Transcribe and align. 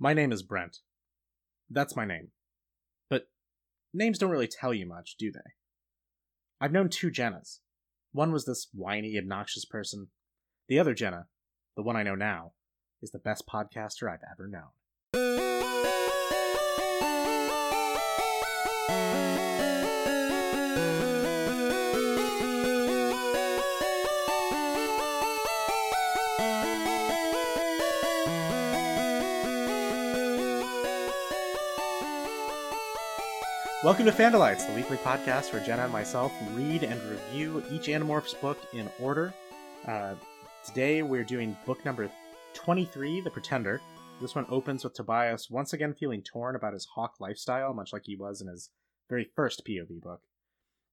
My 0.00 0.14
name 0.14 0.30
is 0.30 0.42
Brent. 0.42 0.78
That's 1.68 1.96
my 1.96 2.04
name. 2.04 2.28
But 3.10 3.28
names 3.92 4.18
don't 4.18 4.30
really 4.30 4.46
tell 4.46 4.72
you 4.72 4.86
much, 4.86 5.16
do 5.18 5.32
they? 5.32 5.40
I've 6.60 6.72
known 6.72 6.88
two 6.88 7.10
Jennas. 7.10 7.58
One 8.12 8.32
was 8.32 8.44
this 8.44 8.68
whiny, 8.72 9.18
obnoxious 9.18 9.64
person. 9.64 10.08
The 10.68 10.78
other 10.78 10.94
Jenna, 10.94 11.26
the 11.76 11.82
one 11.82 11.96
I 11.96 12.04
know 12.04 12.14
now, 12.14 12.52
is 13.02 13.10
the 13.10 13.18
best 13.18 13.44
podcaster 13.46 14.10
I've 14.10 14.24
ever 14.30 14.46
known. 14.46 15.47
Welcome 33.88 34.04
to 34.04 34.12
Fandalites, 34.12 34.66
the 34.66 34.74
weekly 34.74 34.98
podcast 34.98 35.50
where 35.50 35.64
Jenna 35.64 35.84
and 35.84 35.92
myself 35.92 36.30
read 36.52 36.82
and 36.82 37.00
review 37.04 37.64
each 37.70 37.86
Animorphs 37.86 38.38
book 38.38 38.58
in 38.74 38.86
order. 39.00 39.32
Uh, 39.86 40.14
today 40.62 41.00
we're 41.00 41.24
doing 41.24 41.56
book 41.64 41.82
number 41.86 42.10
23, 42.52 43.22
The 43.22 43.30
Pretender. 43.30 43.80
This 44.20 44.34
one 44.34 44.44
opens 44.50 44.84
with 44.84 44.92
Tobias 44.92 45.48
once 45.48 45.72
again 45.72 45.94
feeling 45.94 46.20
torn 46.20 46.54
about 46.54 46.74
his 46.74 46.86
hawk 46.96 47.14
lifestyle, 47.18 47.72
much 47.72 47.94
like 47.94 48.02
he 48.04 48.14
was 48.14 48.42
in 48.42 48.48
his 48.48 48.68
very 49.08 49.30
first 49.34 49.62
POV 49.66 50.02
book. 50.02 50.20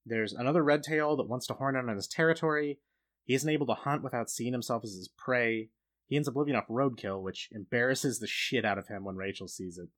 There's 0.06 0.32
another 0.32 0.64
red 0.64 0.82
tail 0.82 1.18
that 1.18 1.28
wants 1.28 1.48
to 1.48 1.54
horn 1.56 1.76
in 1.76 1.90
on 1.90 1.98
his 1.98 2.08
territory. 2.08 2.80
He 3.26 3.34
isn't 3.34 3.50
able 3.50 3.66
to 3.66 3.74
hunt 3.74 4.04
without 4.04 4.30
seeing 4.30 4.54
himself 4.54 4.86
as 4.86 4.94
his 4.94 5.10
prey. 5.18 5.68
He 6.08 6.16
ends 6.16 6.30
up 6.30 6.38
living 6.38 6.56
off 6.56 6.70
roadkill, 6.70 7.22
which 7.22 7.50
embarrasses 7.52 8.20
the 8.20 8.28
shit 8.28 8.64
out 8.64 8.78
of 8.78 8.88
him 8.88 9.04
when 9.04 9.18
Rachel 9.18 9.50
sees 9.50 9.78
it. 9.78 9.90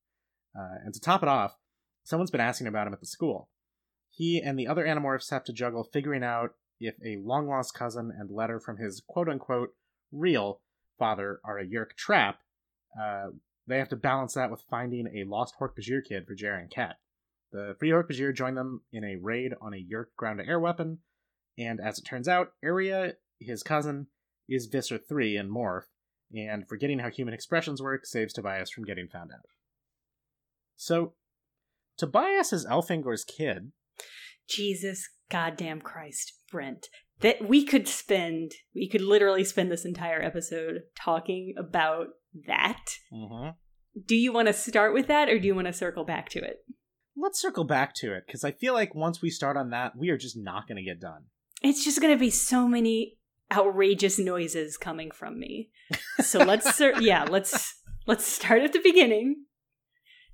Uh, 0.59 0.79
and 0.83 0.95
to 0.95 0.99
top 0.99 1.21
it 1.21 1.29
off, 1.29 1.57
someone's 2.07 2.31
been 2.31 2.39
asking 2.39 2.67
about 2.67 2.87
him 2.87 2.93
at 2.93 3.01
the 3.01 3.05
school. 3.05 3.49
He 4.09 4.41
and 4.41 4.57
the 4.57 4.67
other 4.67 4.85
Animorphs 4.85 5.29
have 5.29 5.43
to 5.43 5.53
juggle 5.53 5.83
figuring 5.83 6.23
out 6.23 6.51
if 6.79 6.95
a 7.05 7.17
long 7.17 7.49
lost 7.49 7.73
cousin 7.73 8.13
and 8.17 8.31
letter 8.31 8.61
from 8.61 8.77
his 8.77 9.03
quote 9.05 9.27
unquote 9.27 9.71
real 10.13 10.61
father 10.97 11.41
are 11.43 11.59
a 11.59 11.67
Yeerk 11.67 11.97
trap. 11.97 12.39
Uh, 12.99 13.31
they 13.67 13.77
have 13.77 13.89
to 13.89 13.97
balance 13.97 14.35
that 14.35 14.49
with 14.49 14.63
finding 14.69 15.07
a 15.07 15.25
lost 15.25 15.55
Hork-Bajir 15.59 16.05
kid 16.07 16.25
for 16.25 16.33
Jerry 16.33 16.61
and 16.61 16.71
Kat. 16.71 16.95
The 17.51 17.75
Free 17.77 17.89
Hork-Bajir 17.89 18.33
join 18.33 18.55
them 18.55 18.83
in 18.93 19.03
a 19.03 19.17
raid 19.17 19.53
on 19.61 19.73
a 19.73 19.85
Yeerk 19.85 20.15
ground 20.15 20.39
to 20.39 20.47
air 20.47 20.61
weapon, 20.61 20.99
and 21.57 21.81
as 21.81 21.99
it 21.99 22.03
turns 22.03 22.29
out, 22.29 22.53
Aria, 22.63 23.15
his 23.39 23.63
cousin, 23.63 24.07
is 24.47 24.67
Visser 24.67 24.97
3 24.97 25.35
in 25.35 25.49
Morph, 25.49 25.87
and 26.33 26.67
forgetting 26.69 26.99
how 26.99 27.09
human 27.09 27.33
expressions 27.33 27.81
work 27.81 28.05
saves 28.05 28.31
Tobias 28.31 28.71
from 28.71 28.85
getting 28.85 29.09
found 29.09 29.31
out. 29.33 29.45
So, 30.77 31.13
Tobias 31.97 32.53
is 32.53 32.65
Elfangor's 32.65 33.23
kid. 33.23 33.71
Jesus 34.47 35.09
goddamn 35.29 35.81
Christ, 35.81 36.33
Brent. 36.51 36.87
That 37.21 37.47
we 37.47 37.65
could 37.65 37.87
spend, 37.87 38.51
we 38.75 38.87
could 38.87 39.01
literally 39.01 39.43
spend 39.43 39.71
this 39.71 39.85
entire 39.85 40.21
episode 40.21 40.81
talking 40.95 41.55
about 41.57 42.09
that. 42.45 42.85
Mm-hmm. 43.11 43.49
Do 44.05 44.15
you 44.15 44.31
want 44.31 44.47
to 44.47 44.53
start 44.53 44.93
with 44.93 45.07
that 45.07 45.27
or 45.27 45.39
do 45.39 45.47
you 45.47 45.55
want 45.55 45.65
to 45.67 45.73
circle 45.73 46.05
back 46.05 46.29
to 46.29 46.39
it? 46.39 46.57
Let's 47.19 47.41
circle 47.41 47.63
back 47.63 47.95
to 47.95 48.13
it, 48.13 48.25
because 48.27 48.43
I 48.43 48.51
feel 48.51 48.75
like 48.75 48.93
once 48.93 49.23
we 49.23 49.31
start 49.31 49.57
on 49.57 49.71
that, 49.71 49.97
we 49.97 50.09
are 50.09 50.17
just 50.17 50.37
not 50.37 50.67
going 50.67 50.75
to 50.75 50.83
get 50.83 51.01
done. 51.01 51.23
It's 51.63 51.83
just 51.83 51.99
going 51.99 52.13
to 52.13 52.19
be 52.19 52.29
so 52.29 52.67
many 52.67 53.17
outrageous 53.51 54.19
noises 54.19 54.77
coming 54.77 55.09
from 55.09 55.39
me. 55.39 55.71
So 56.19 56.37
let's, 56.37 56.75
cer- 56.77 57.01
yeah, 57.01 57.23
let's 57.23 57.81
let's 58.05 58.23
start 58.23 58.61
at 58.61 58.73
the 58.73 58.81
beginning. 58.83 59.46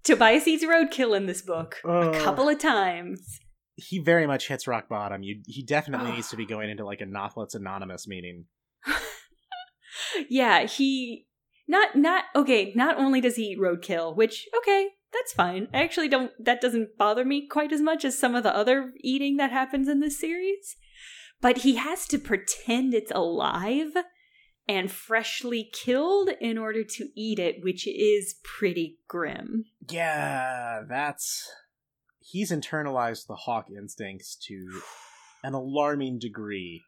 Tobias 0.03 0.47
eats 0.47 0.65
roadkill 0.65 1.15
in 1.15 1.25
this 1.25 1.41
book 1.41 1.77
a 1.85 2.11
couple 2.13 2.49
of 2.49 2.59
times. 2.59 3.39
He 3.75 3.99
very 3.99 4.27
much 4.27 4.47
hits 4.47 4.67
rock 4.67 4.87
bottom. 4.89 5.23
You, 5.23 5.41
he 5.47 5.63
definitely 5.63 6.11
needs 6.11 6.29
to 6.29 6.37
be 6.37 6.45
going 6.45 6.69
into 6.69 6.85
like 6.85 7.01
a 7.01 7.05
Nothlits 7.05 7.55
Anonymous 7.55 8.07
meeting. 8.07 8.45
yeah, 10.29 10.65
he 10.65 11.25
not 11.67 11.95
not 11.95 12.25
okay, 12.35 12.73
not 12.75 12.97
only 12.97 13.21
does 13.21 13.35
he 13.35 13.51
eat 13.51 13.59
roadkill, 13.59 14.15
which 14.15 14.47
okay, 14.57 14.89
that's 15.11 15.33
fine. 15.33 15.67
I 15.73 15.81
actually 15.83 16.09
don't 16.09 16.31
that 16.39 16.61
doesn't 16.61 16.97
bother 16.97 17.25
me 17.25 17.47
quite 17.47 17.71
as 17.71 17.81
much 17.81 18.03
as 18.03 18.17
some 18.17 18.35
of 18.35 18.43
the 18.43 18.55
other 18.55 18.91
eating 19.01 19.37
that 19.37 19.51
happens 19.51 19.87
in 19.87 19.99
this 19.99 20.19
series. 20.19 20.75
But 21.41 21.59
he 21.59 21.75
has 21.75 22.07
to 22.07 22.19
pretend 22.19 22.93
it's 22.93 23.11
alive 23.11 23.93
and 24.67 24.91
freshly 24.91 25.69
killed 25.73 26.29
in 26.39 26.57
order 26.57 26.83
to 26.83 27.09
eat 27.15 27.39
it, 27.39 27.63
which 27.63 27.87
is 27.87 28.35
pretty 28.43 28.99
grim. 29.07 29.65
Yeah, 29.89 30.81
that's. 30.87 31.49
He's 32.19 32.51
internalized 32.51 33.27
the 33.27 33.35
hawk 33.35 33.67
instincts 33.69 34.37
to 34.47 34.81
an 35.43 35.53
alarming 35.53 36.19
degree 36.19 36.83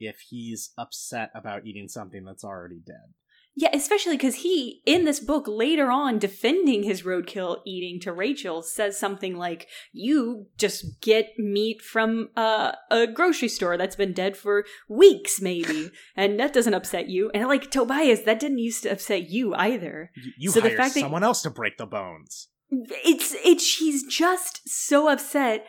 if 0.00 0.20
he's 0.30 0.70
upset 0.78 1.30
about 1.34 1.66
eating 1.66 1.88
something 1.88 2.24
that's 2.24 2.44
already 2.44 2.80
dead. 2.84 3.14
Yeah, 3.60 3.70
especially 3.72 4.16
because 4.16 4.36
he, 4.36 4.82
in 4.86 5.04
this 5.04 5.18
book, 5.18 5.46
later 5.48 5.90
on, 5.90 6.20
defending 6.20 6.84
his 6.84 7.02
roadkill 7.02 7.58
eating 7.66 7.98
to 8.02 8.12
Rachel, 8.12 8.62
says 8.62 8.96
something 8.96 9.36
like, 9.36 9.66
You 9.90 10.46
just 10.56 11.00
get 11.00 11.36
meat 11.36 11.82
from 11.82 12.28
uh, 12.36 12.70
a 12.88 13.08
grocery 13.08 13.48
store 13.48 13.76
that's 13.76 13.96
been 13.96 14.12
dead 14.12 14.36
for 14.36 14.64
weeks, 14.88 15.40
maybe, 15.40 15.90
and 16.16 16.38
that 16.38 16.52
doesn't 16.52 16.72
upset 16.72 17.08
you. 17.08 17.32
And 17.34 17.48
like, 17.48 17.68
Tobias, 17.68 18.22
that 18.22 18.38
didn't 18.38 18.60
used 18.60 18.84
to 18.84 18.90
upset 18.90 19.28
you 19.28 19.52
either. 19.56 20.12
You, 20.14 20.32
you 20.38 20.50
So 20.52 20.60
the 20.60 20.70
fact 20.70 20.94
that- 20.94 21.00
someone 21.00 21.24
else 21.24 21.42
to 21.42 21.50
break 21.50 21.78
the 21.78 21.86
bones. 21.86 22.50
It's, 22.70 23.34
it's, 23.44 23.64
she's 23.64 24.04
just 24.04 24.68
so 24.68 25.08
upset. 25.08 25.66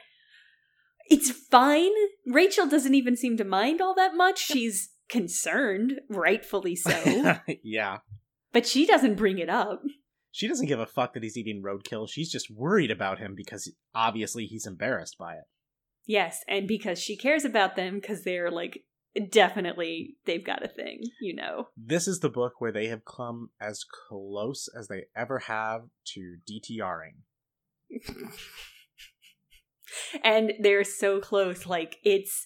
It's 1.09 1.31
fine. 1.31 1.89
Rachel 2.27 2.67
doesn't 2.67 2.93
even 2.93 3.15
seem 3.15 3.35
to 3.37 3.43
mind 3.43 3.81
all 3.81 3.95
that 3.95 4.13
much. 4.13 4.37
She's 4.37 4.89
concerned, 5.09 5.99
rightfully 6.09 6.75
so, 6.75 7.37
yeah. 7.63 7.97
but 8.53 8.65
she 8.65 8.85
doesn't 8.85 9.15
bring 9.15 9.39
it 9.39 9.49
up. 9.49 9.81
She 10.31 10.47
doesn't 10.47 10.67
give 10.67 10.79
a 10.79 10.85
fuck 10.85 11.13
that 11.13 11.23
he's 11.23 11.37
eating 11.37 11.63
roadkill. 11.63 12.07
She's 12.09 12.31
just 12.31 12.51
worried 12.51 12.91
about 12.91 13.19
him 13.19 13.33
because 13.35 13.71
obviously 13.95 14.45
he's 14.45 14.67
embarrassed 14.67 15.17
by 15.17 15.33
it. 15.33 15.45
Yes, 16.05 16.43
and 16.47 16.67
because 16.67 16.99
she 16.99 17.17
cares 17.17 17.45
about 17.45 17.75
them 17.75 17.95
because 17.95 18.23
they're 18.23 18.51
like 18.51 18.83
definitely 19.31 20.15
they've 20.25 20.45
got 20.45 20.63
a 20.63 20.67
thing, 20.67 21.01
you 21.19 21.35
know. 21.35 21.67
This 21.75 22.07
is 22.07 22.19
the 22.19 22.29
book 22.29 22.53
where 22.59 22.71
they 22.71 22.87
have 22.87 23.05
come 23.05 23.49
as 23.59 23.83
close 24.07 24.69
as 24.77 24.87
they 24.87 25.05
ever 25.15 25.39
have 25.39 25.81
to 26.13 26.37
DTRing. 26.49 27.21
And 30.23 30.53
they're 30.59 30.83
so 30.83 31.19
close, 31.19 31.65
like 31.65 31.97
it's 32.03 32.45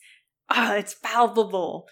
ah, 0.49 0.75
it's 0.75 0.95
palpable. 0.95 1.87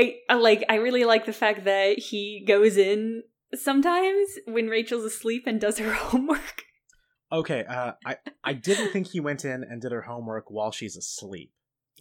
I, 0.00 0.16
I 0.30 0.34
like 0.34 0.64
I 0.68 0.76
really 0.76 1.04
like 1.04 1.26
the 1.26 1.32
fact 1.32 1.64
that 1.64 1.98
he 1.98 2.44
goes 2.46 2.76
in 2.76 3.22
sometimes 3.54 4.28
when 4.46 4.68
Rachel's 4.68 5.04
asleep 5.04 5.44
and 5.46 5.60
does 5.60 5.78
her 5.78 5.92
homework. 5.94 6.64
Okay, 7.32 7.64
uh, 7.68 7.92
I 8.04 8.16
I 8.42 8.54
didn't 8.54 8.92
think 8.92 9.08
he 9.08 9.20
went 9.20 9.44
in 9.44 9.62
and 9.62 9.80
did 9.80 9.92
her 9.92 10.02
homework 10.02 10.50
while 10.50 10.72
she's 10.72 10.96
asleep. 10.96 11.52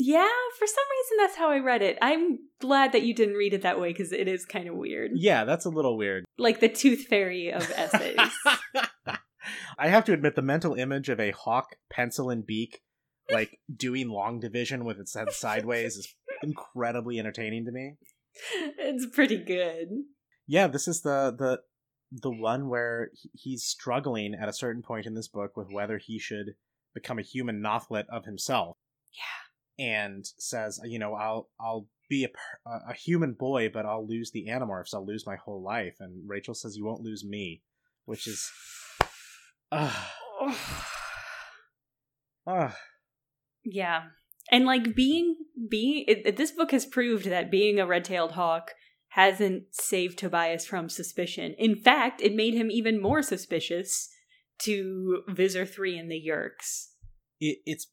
Yeah, 0.02 0.30
for 0.58 0.66
some 0.66 0.86
reason 0.92 1.18
that's 1.20 1.36
how 1.36 1.52
I 1.52 1.60
read 1.60 1.82
it. 1.82 1.98
I'm 2.02 2.40
glad 2.62 2.94
that 2.94 3.04
you 3.04 3.14
didn't 3.14 3.36
read 3.36 3.54
it 3.54 3.64
that 3.64 3.82
way 3.82 3.90
because 3.90 4.14
it 4.14 4.30
is 4.30 4.46
kind 4.46 4.70
of 4.70 4.76
weird. 4.76 5.12
Yeah, 5.14 5.44
that's 5.44 5.66
a 5.66 5.70
little 5.70 5.98
weird. 5.98 6.24
Like 6.38 6.62
the 6.62 6.70
tooth 6.70 7.08
fairy 7.08 7.52
of 7.52 7.70
essays. 7.72 8.18
I 9.78 9.88
have 9.90 10.06
to 10.06 10.14
admit, 10.14 10.36
the 10.36 10.42
mental 10.42 10.76
image 10.76 11.10
of 11.10 11.20
a 11.20 11.32
hawk, 11.32 11.76
pencil 11.90 12.30
and 12.30 12.46
beak, 12.46 12.82
like 13.30 13.60
doing 13.74 14.08
long 14.08 14.40
division 14.40 14.86
with 14.86 15.00
its 15.00 15.16
head 15.16 15.32
sideways, 15.32 15.98
is 15.98 16.16
incredibly 16.44 17.20
entertaining 17.20 17.66
to 17.66 17.72
me. 17.72 17.96
it's 18.78 19.06
pretty 19.14 19.38
good. 19.38 19.90
Yeah, 20.48 20.68
this 20.68 20.88
is 20.88 21.02
the 21.02 21.34
the 21.38 21.62
the 22.12 22.32
one 22.32 22.70
where 22.70 23.12
he's 23.34 23.64
struggling 23.64 24.34
at 24.34 24.50
a 24.50 24.54
certain 24.54 24.82
point 24.82 25.06
in 25.06 25.14
this 25.14 25.28
book 25.28 25.56
with 25.56 25.68
whether 25.72 25.98
he 25.98 26.18
should 26.18 26.56
become 26.94 27.20
a 27.20 27.24
human 27.24 27.62
Nothlit 27.62 28.06
of 28.10 28.26
himself. 28.26 28.76
Yeah, 29.14 29.86
and 29.86 30.26
says, 30.38 30.80
you 30.84 31.00
know, 31.00 31.14
I'll 31.14 31.50
I'll 31.60 31.88
be 32.10 32.26
a 32.26 32.70
a 32.90 32.94
human 32.94 33.34
boy, 33.34 33.70
but 33.70 33.86
I'll 33.86 34.08
lose 34.08 34.32
the 34.32 34.48
Animorphs. 34.50 34.94
I'll 34.94 35.06
lose 35.06 35.26
my 35.26 35.36
whole 35.36 35.64
life. 35.64 35.98
And 36.00 36.28
Rachel 36.28 36.54
says, 36.54 36.76
you 36.76 36.86
won't 36.86 37.02
lose 37.02 37.24
me, 37.24 37.62
which 38.06 38.28
is. 38.28 38.52
Ah, 39.72 40.16
ah. 42.48 42.76
Yeah. 43.64 44.06
And 44.52 44.66
like 44.66 44.96
being 44.96 45.36
being 45.70 46.06
it, 46.08 46.38
this 46.38 46.52
book 46.52 46.72
has 46.72 46.86
proved 46.86 47.26
that 47.26 47.52
being 47.52 47.80
a 47.80 47.86
red-tailed 47.86 48.32
hawk 48.34 48.72
hasn't 49.10 49.64
saved 49.72 50.20
Tobias 50.20 50.66
from 50.66 50.90
suspicion. 50.90 51.56
In 51.58 51.76
fact, 51.76 52.22
it 52.22 52.36
made 52.36 52.54
him 52.54 52.70
even 52.72 53.02
more 53.02 53.22
suspicious 53.22 54.10
to 54.60 55.24
Visser 55.28 55.66
3 55.66 55.98
and 55.98 56.12
the 56.12 56.24
Yeerks. 56.28 56.90
it, 57.40 57.60
it's 57.66 57.88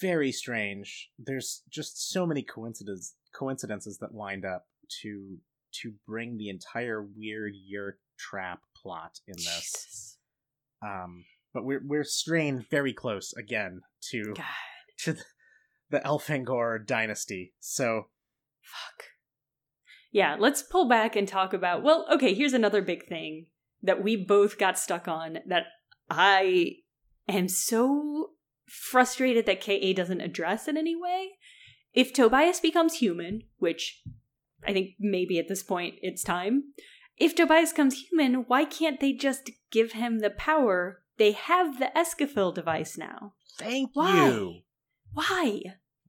very 0.00 0.32
strange. 0.32 1.10
There's 1.18 1.62
just 1.70 2.10
so 2.10 2.26
many 2.26 2.42
coincidences 2.42 3.14
coincidences 3.34 3.98
that 3.98 4.14
lined 4.14 4.44
up 4.44 4.66
to 5.02 5.38
to 5.82 5.92
bring 6.06 6.36
the 6.36 6.48
entire 6.48 7.02
weird 7.16 7.54
year 7.54 7.98
trap 8.18 8.60
plot 8.80 9.20
in 9.26 9.36
this. 9.36 9.46
Jesus. 9.46 10.18
Um, 10.82 11.24
but 11.54 11.64
we're 11.64 11.82
we're 11.84 12.04
strained 12.04 12.66
very 12.70 12.92
close 12.92 13.32
again 13.34 13.82
to 14.10 14.34
God. 14.34 14.44
to 15.04 15.12
the, 15.14 15.22
the 15.90 16.00
Elfangor 16.00 16.84
dynasty. 16.84 17.52
So 17.60 18.06
Fuck. 18.62 19.04
Yeah, 20.12 20.36
let's 20.38 20.62
pull 20.62 20.88
back 20.88 21.14
and 21.16 21.26
talk 21.26 21.52
about. 21.52 21.82
Well, 21.82 22.06
okay, 22.12 22.34
here's 22.34 22.52
another 22.52 22.82
big 22.82 23.06
thing 23.06 23.46
that 23.82 24.02
we 24.02 24.16
both 24.16 24.58
got 24.58 24.78
stuck 24.78 25.08
on 25.08 25.38
that 25.46 25.64
I 26.08 26.76
am 27.28 27.48
so 27.48 28.30
frustrated 28.66 29.46
that 29.46 29.60
KA 29.60 29.92
doesn't 29.94 30.20
address 30.20 30.68
in 30.68 30.76
any 30.76 30.96
way. 30.96 31.30
If 31.92 32.12
Tobias 32.12 32.60
becomes 32.60 32.94
human, 32.94 33.42
which 33.58 34.02
I 34.66 34.72
think 34.72 34.90
maybe 34.98 35.38
at 35.38 35.48
this 35.48 35.62
point 35.62 35.94
it's 36.02 36.22
time, 36.22 36.72
if 37.16 37.34
Tobias 37.34 37.72
becomes 37.72 38.02
human, 38.02 38.44
why 38.46 38.64
can't 38.64 39.00
they 39.00 39.12
just 39.12 39.50
give 39.70 39.92
him 39.92 40.18
the 40.20 40.30
power? 40.30 41.02
They 41.18 41.32
have 41.32 41.78
the 41.78 41.90
Escafil 41.96 42.54
device 42.54 42.96
now. 42.96 43.34
thank 43.58 43.90
Why? 43.92 44.28
you. 44.28 44.60
Why? 45.12 45.60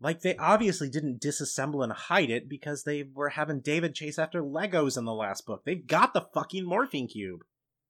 Like 0.02 0.22
they 0.22 0.36
obviously 0.38 0.90
didn't 0.90 1.22
disassemble 1.22 1.84
and 1.84 1.94
hide 1.94 2.32
it 2.32 2.50
because 2.50 2.84
they 2.84 3.04
were 3.04 3.30
having 3.30 3.60
David 3.60 3.94
chase 3.94 4.18
after 4.18 4.42
Legos 4.42 4.98
in 4.98 5.06
the 5.06 5.14
last 5.14 5.46
book. 5.46 5.62
They've 5.64 5.86
got 5.86 6.14
the 6.14 6.28
fucking 6.34 6.66
morphing 6.66 7.10
cube. 7.10 7.42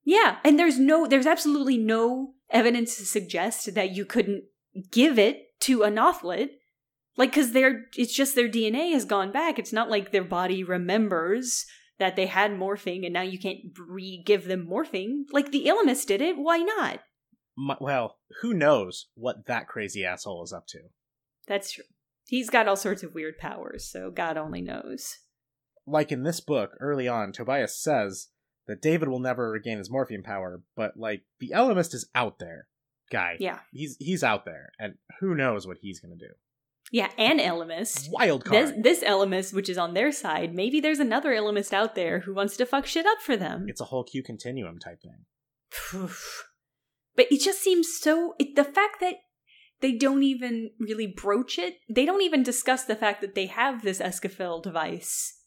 Yeah, 0.04 0.38
and 0.44 0.60
there's 0.60 0.78
no 0.78 1.08
there's 1.08 1.26
absolutely 1.26 1.78
no 1.78 2.34
evidence 2.50 2.98
to 2.98 3.06
suggest 3.06 3.74
that 3.76 3.96
you 3.96 4.04
couldn't 4.04 4.44
give 4.92 5.18
it 5.18 5.60
to 5.62 5.84
a 5.84 5.90
Nothlit. 5.90 6.50
Like 7.16 7.32
cuz 7.32 7.52
they're 7.52 7.86
it's 7.96 8.14
just 8.14 8.36
their 8.36 8.50
DNA 8.50 8.92
has 8.92 9.06
gone 9.06 9.32
back. 9.32 9.58
It's 9.58 9.74
not 9.74 9.90
like 9.90 10.12
their 10.12 10.24
body 10.24 10.64
remembers 10.64 11.66
that 11.98 12.18
they 12.18 12.26
had 12.26 12.52
morphing 12.52 13.06
and 13.06 13.14
now 13.14 13.22
you 13.22 13.40
can't 13.40 13.60
re-give 13.78 14.46
them 14.46 14.68
morphing. 14.68 15.24
Like 15.32 15.52
the 15.52 15.66
Ellimist 15.66 16.08
did 16.08 16.22
it, 16.22 16.36
why 16.38 16.58
not? 16.58 17.00
My, 17.56 17.78
well, 17.80 18.18
who 18.42 18.54
knows 18.54 19.08
what 19.14 19.46
that 19.46 19.68
crazy 19.68 20.04
asshole 20.04 20.44
is 20.44 20.52
up 20.52 20.68
to? 20.68 20.80
That's 21.48 21.72
true. 21.72 21.84
He's 22.32 22.50
got 22.50 22.66
all 22.66 22.78
sorts 22.78 23.04
of 23.04 23.14
weird 23.14 23.38
powers, 23.38 23.86
so 23.86 24.10
God 24.10 24.38
only 24.38 24.62
knows. 24.62 25.18
Like 25.86 26.14
in 26.14 26.24
this 26.24 26.40
book, 26.40 26.72
early 26.80 27.06
on, 27.06 27.34
Tobias 27.34 27.78
says 27.78 28.30
that 28.68 28.82
David 28.82 29.10
will 29.10 29.20
never 29.20 29.52
regain 29.52 29.80
his 29.80 29.90
morphing 29.90 30.24
power, 30.24 30.62
but 30.78 30.96
like 30.96 31.24
the 31.42 31.52
Ellimist 31.54 31.94
is 31.94 32.10
out 32.16 32.40
there, 32.40 32.70
guy. 33.12 33.36
Yeah. 33.38 33.60
He's 33.74 33.98
he's 34.00 34.24
out 34.24 34.46
there, 34.46 34.72
and 34.80 34.94
who 35.20 35.36
knows 35.36 35.68
what 35.68 35.80
he's 35.82 36.00
gonna 36.00 36.16
do? 36.16 36.30
Yeah, 36.90 37.10
and 37.18 37.42
Ellimist. 37.42 38.10
Wild 38.10 38.46
card. 38.46 38.76
This 38.82 39.02
this 39.02 39.04
Ellimist, 39.04 39.54
which 39.54 39.68
is 39.68 39.78
on 39.78 39.94
their 39.94 40.14
side, 40.14 40.56
maybe 40.56 40.80
there's 40.80 41.00
another 41.00 41.34
Ellimist 41.34 41.74
out 41.74 41.96
there 41.96 42.22
who 42.22 42.34
wants 42.34 42.56
to 42.56 42.66
fuck 42.66 42.86
shit 42.86 43.06
up 43.06 43.20
for 43.20 43.36
them. 43.36 43.66
It's 43.68 43.82
a 43.82 43.86
whole 43.86 44.06
Q 44.06 44.24
continuum 44.24 44.80
type 44.80 45.02
thing. 45.02 45.26
but 47.18 47.26
it 47.30 47.42
just 47.42 47.60
seems 47.62 47.90
so 48.00 48.36
it, 48.40 48.56
the 48.56 48.64
fact 48.64 49.02
that 49.02 49.16
they 49.82 49.94
don't 49.94 50.24
even 50.24 50.72
really 50.80 51.08
broach 51.08 51.58
it. 51.58 51.78
They 51.90 52.06
don't 52.06 52.22
even 52.22 52.44
discuss 52.44 52.86
the 52.86 52.96
fact 52.96 53.22
that 53.22 53.36
they 53.36 53.48
have 53.48 53.82
this 53.82 54.00
escafil 54.00 54.62
device. 54.62 55.38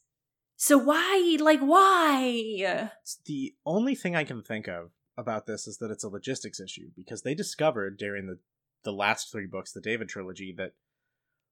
So 0.57 0.77
why 0.77 1.37
like 1.39 1.59
why? 1.59 2.89
The 3.25 3.55
only 3.65 3.95
thing 3.95 4.15
I 4.15 4.23
can 4.23 4.41
think 4.41 4.67
of 4.67 4.91
about 5.17 5.45
this 5.45 5.67
is 5.67 5.77
that 5.77 5.91
it's 5.91 6.03
a 6.03 6.09
logistics 6.09 6.59
issue 6.59 6.89
because 6.95 7.23
they 7.23 7.33
discovered 7.33 7.97
during 7.97 8.27
the 8.27 8.39
the 8.83 8.93
last 8.93 9.31
three 9.31 9.47
books, 9.47 9.71
the 9.71 9.81
David 9.81 10.07
trilogy, 10.07 10.53
that 10.57 10.73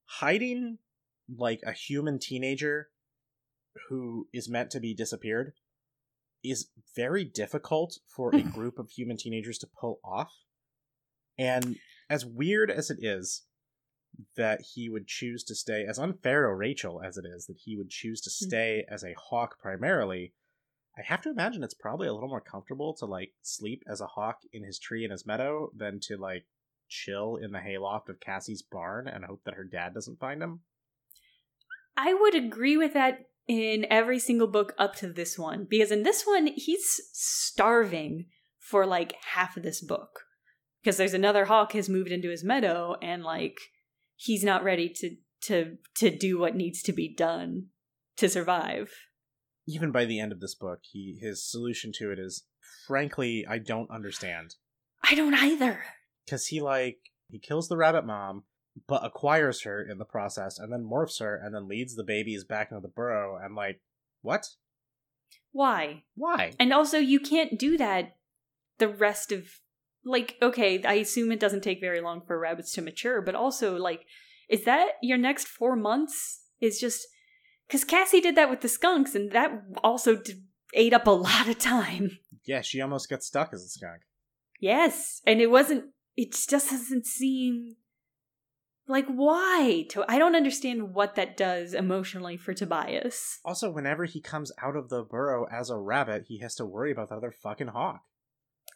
hiding 0.05 0.77
like 1.35 1.61
a 1.65 1.71
human 1.71 2.19
teenager 2.19 2.89
who 3.89 4.27
is 4.31 4.49
meant 4.49 4.69
to 4.71 4.79
be 4.79 4.93
disappeared 4.93 5.53
is 6.43 6.69
very 6.95 7.25
difficult 7.25 7.97
for 8.07 8.35
a 8.35 8.41
group 8.55 8.77
of 8.77 8.89
human 8.91 9.17
teenagers 9.17 9.57
to 9.57 9.67
pull 9.79 9.99
off. 10.03 10.31
And 11.37 11.77
as 12.09 12.25
weird 12.25 12.69
as 12.69 12.89
it 12.89 12.99
is 13.01 13.43
that 14.35 14.61
he 14.73 14.89
would 14.89 15.07
choose 15.07 15.43
to 15.43 15.55
stay, 15.55 15.85
as 15.85 15.97
unfair 15.97 16.43
to 16.43 16.53
Rachel 16.53 17.01
as 17.01 17.17
it 17.17 17.25
is 17.25 17.47
that 17.47 17.57
he 17.63 17.75
would 17.75 17.89
choose 17.89 18.21
to 18.21 18.29
hmm. 18.29 18.47
stay 18.47 18.85
as 18.89 19.03
a 19.03 19.15
hawk 19.17 19.59
primarily, 19.59 20.33
I 20.97 21.01
have 21.01 21.21
to 21.21 21.31
imagine 21.31 21.63
it's 21.63 21.73
probably 21.73 22.07
a 22.07 22.13
little 22.13 22.29
more 22.29 22.41
comfortable 22.41 22.93
to 22.95 23.05
like 23.05 23.33
sleep 23.41 23.83
as 23.87 24.01
a 24.01 24.07
hawk 24.07 24.39
in 24.51 24.63
his 24.63 24.77
tree 24.77 25.03
in 25.03 25.11
his 25.11 25.25
meadow 25.25 25.71
than 25.75 25.99
to 26.01 26.17
like 26.17 26.45
chill 26.87 27.37
in 27.37 27.51
the 27.51 27.59
hayloft 27.59 28.09
of 28.09 28.19
Cassie's 28.19 28.61
barn 28.61 29.07
and 29.07 29.25
hope 29.25 29.41
that 29.45 29.55
her 29.55 29.63
dad 29.63 29.93
doesn't 29.93 30.19
find 30.19 30.43
him. 30.43 30.61
i 31.97 32.13
would 32.13 32.35
agree 32.35 32.77
with 32.77 32.93
that 32.93 33.25
in 33.47 33.85
every 33.89 34.19
single 34.19 34.47
book 34.47 34.73
up 34.77 34.95
to 34.95 35.07
this 35.07 35.37
one 35.37 35.65
because 35.67 35.91
in 35.91 36.03
this 36.03 36.23
one 36.23 36.47
he's 36.47 37.01
starving 37.11 38.25
for 38.59 38.85
like 38.85 39.15
half 39.33 39.57
of 39.57 39.63
this 39.63 39.81
book 39.81 40.21
because 40.83 40.97
there's 40.97 41.13
another 41.13 41.45
hawk 41.45 41.73
has 41.73 41.87
moved 41.89 42.11
into 42.11 42.29
his 42.29 42.43
meadow 42.43 42.95
and 43.01 43.23
like 43.23 43.57
he's 44.15 44.43
not 44.43 44.63
ready 44.63 44.89
to 44.89 45.15
to 45.41 45.77
to 45.95 46.09
do 46.15 46.37
what 46.39 46.55
needs 46.55 46.81
to 46.83 46.93
be 46.93 47.13
done 47.13 47.67
to 48.17 48.29
survive 48.29 48.91
Even 49.67 49.91
by 49.91 50.05
the 50.05 50.19
end 50.19 50.31
of 50.31 50.39
this 50.39 50.55
book, 50.55 50.79
he 50.83 51.17
his 51.21 51.43
solution 51.49 51.91
to 51.99 52.11
it 52.11 52.19
is 52.19 52.43
frankly 52.87 53.45
I 53.49 53.59
don't 53.59 53.89
understand. 53.91 54.55
i 55.09 55.15
don't 55.15 55.33
either 55.35 55.83
Cause 56.29 56.47
he 56.47 56.61
like 56.61 56.99
he 57.29 57.39
kills 57.39 57.67
the 57.67 57.75
rabbit 57.77 58.05
mom, 58.05 58.43
but 58.87 59.03
acquires 59.05 59.63
her 59.63 59.81
in 59.83 59.97
the 59.97 60.05
process 60.05 60.57
and 60.59 60.71
then 60.71 60.83
morphs 60.89 61.19
her 61.19 61.35
and 61.35 61.53
then 61.53 61.67
leads 61.67 61.95
the 61.95 62.03
babies 62.03 62.43
back 62.45 62.69
into 62.71 62.81
the 62.81 62.87
burrow 62.87 63.37
and 63.43 63.55
like 63.55 63.81
what? 64.21 64.47
why 65.51 66.03
Why? 66.15 66.53
and 66.59 66.71
also 66.71 66.97
you 66.97 67.19
can't 67.19 67.59
do 67.59 67.77
that 67.77 68.15
the 68.77 68.87
rest 68.87 69.31
of 69.31 69.47
like 70.05 70.35
okay 70.41 70.81
i 70.83 70.93
assume 70.95 71.31
it 71.31 71.39
doesn't 71.39 71.61
take 71.63 71.79
very 71.79 72.01
long 72.01 72.21
for 72.25 72.37
rabbits 72.39 72.71
to 72.73 72.81
mature 72.81 73.21
but 73.21 73.35
also 73.35 73.75
like 73.77 74.05
is 74.49 74.65
that 74.65 74.89
your 75.01 75.17
next 75.17 75.47
four 75.47 75.75
months 75.75 76.41
is 76.59 76.79
just 76.79 77.07
because 77.67 77.83
cassie 77.85 78.19
did 78.21 78.35
that 78.35 78.49
with 78.49 78.61
the 78.61 78.67
skunks 78.67 79.15
and 79.15 79.31
that 79.31 79.51
also 79.83 80.15
d- 80.17 80.33
ate 80.73 80.93
up 80.93 81.07
a 81.07 81.11
lot 81.29 81.47
of 81.47 81.57
time 81.59 82.17
Yeah, 82.45 82.61
she 82.61 82.81
almost 82.81 83.09
got 83.09 83.23
stuck 83.23 83.53
as 83.53 83.63
a 83.63 83.69
skunk. 83.69 84.01
yes 84.59 85.21
and 85.25 85.39
it 85.41 85.49
wasn't 85.49 85.85
it 86.17 86.33
just 86.33 86.49
doesn't 86.69 87.05
seem 87.05 87.75
like 88.87 89.07
why 89.07 89.85
to 89.89 90.03
i 90.09 90.19
don't 90.19 90.35
understand 90.35 90.93
what 90.93 91.15
that 91.15 91.37
does 91.37 91.73
emotionally 91.73 92.35
for 92.35 92.53
tobias 92.53 93.39
Also, 93.45 93.71
whenever 93.71 94.03
he 94.05 94.19
comes 94.19 94.51
out 94.61 94.75
of 94.75 94.89
the 94.89 95.01
burrow 95.03 95.47
as 95.49 95.69
a 95.69 95.77
rabbit, 95.77 96.25
he 96.27 96.39
has 96.39 96.55
to 96.55 96.65
worry 96.65 96.91
about 96.91 97.07
the 97.09 97.15
other 97.15 97.31
fucking 97.31 97.67
hawk. 97.69 98.01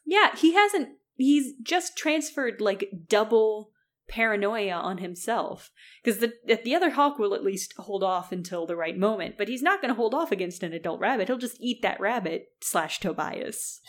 Yeah, 0.05 0.33
he 0.35 0.53
hasn't. 0.53 0.89
He's 1.17 1.53
just 1.61 1.97
transferred 1.97 2.61
like 2.61 2.89
double 3.07 3.71
paranoia 4.07 4.73
on 4.73 4.99
himself 4.99 5.69
because 6.01 6.19
the 6.19 6.33
the 6.63 6.75
other 6.75 6.91
hawk 6.91 7.19
will 7.19 7.33
at 7.33 7.43
least 7.43 7.73
hold 7.77 8.03
off 8.03 8.31
until 8.31 8.65
the 8.65 8.75
right 8.75 8.97
moment, 8.97 9.35
but 9.37 9.49
he's 9.49 9.61
not 9.61 9.81
going 9.81 9.89
to 9.89 9.97
hold 9.97 10.13
off 10.13 10.31
against 10.31 10.63
an 10.63 10.73
adult 10.73 10.99
rabbit. 10.99 11.27
He'll 11.27 11.37
just 11.37 11.59
eat 11.59 11.81
that 11.81 11.99
rabbit 11.99 12.47
slash 12.61 12.99
Tobias. 12.99 13.81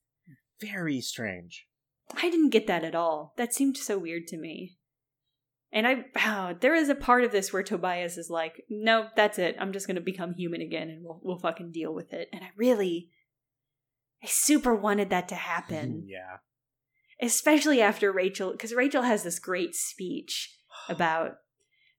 Very 0.60 1.00
strange. 1.00 1.66
I 2.16 2.30
didn't 2.30 2.50
get 2.50 2.66
that 2.66 2.84
at 2.84 2.94
all. 2.94 3.32
That 3.36 3.54
seemed 3.54 3.76
so 3.76 3.98
weird 3.98 4.26
to 4.28 4.36
me. 4.36 4.76
And 5.72 5.88
I, 5.88 6.04
oh, 6.24 6.56
there 6.60 6.74
is 6.74 6.88
a 6.88 6.94
part 6.94 7.24
of 7.24 7.32
this 7.32 7.52
where 7.52 7.64
Tobias 7.64 8.16
is 8.16 8.30
like, 8.30 8.62
"No, 8.70 9.08
that's 9.16 9.40
it. 9.40 9.56
I'm 9.58 9.72
just 9.72 9.88
going 9.88 9.96
to 9.96 10.00
become 10.00 10.34
human 10.34 10.60
again, 10.60 10.88
and 10.88 11.02
we'll 11.02 11.20
we'll 11.22 11.38
fucking 11.38 11.72
deal 11.72 11.92
with 11.92 12.12
it." 12.12 12.28
And 12.32 12.44
I 12.44 12.50
really, 12.56 13.10
I 14.22 14.26
super 14.26 14.74
wanted 14.74 15.10
that 15.10 15.28
to 15.30 15.34
happen. 15.34 16.04
yeah. 16.06 16.36
Especially 17.20 17.80
after 17.80 18.12
Rachel 18.12 18.52
because 18.52 18.74
Rachel 18.74 19.02
has 19.02 19.22
this 19.22 19.38
great 19.38 19.74
speech 19.74 20.56
about 20.88 21.36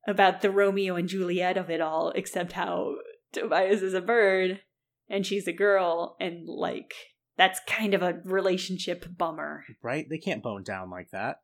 about 0.08 0.42
the 0.42 0.52
Romeo 0.52 0.96
and 0.96 1.08
Juliet 1.08 1.58
of 1.58 1.70
it 1.70 1.82
all 1.82 2.12
except 2.16 2.54
how 2.54 2.96
Tobias 3.32 3.82
is 3.82 3.94
a 3.94 4.02
bird 4.02 4.62
and 5.10 5.26
she's 5.26 5.48
a 5.48 5.54
girl 5.54 6.16
and 6.20 6.48
like 6.48 6.94
that's 7.38 7.60
kind 7.68 7.94
of 7.94 8.02
a 8.02 8.20
relationship 8.24 9.06
bummer. 9.18 9.66
Right? 9.82 10.08
They 10.10 10.18
can't 10.18 10.44
bone 10.44 10.64
down 10.64 10.90
like 10.90 11.12
that. 11.12 11.42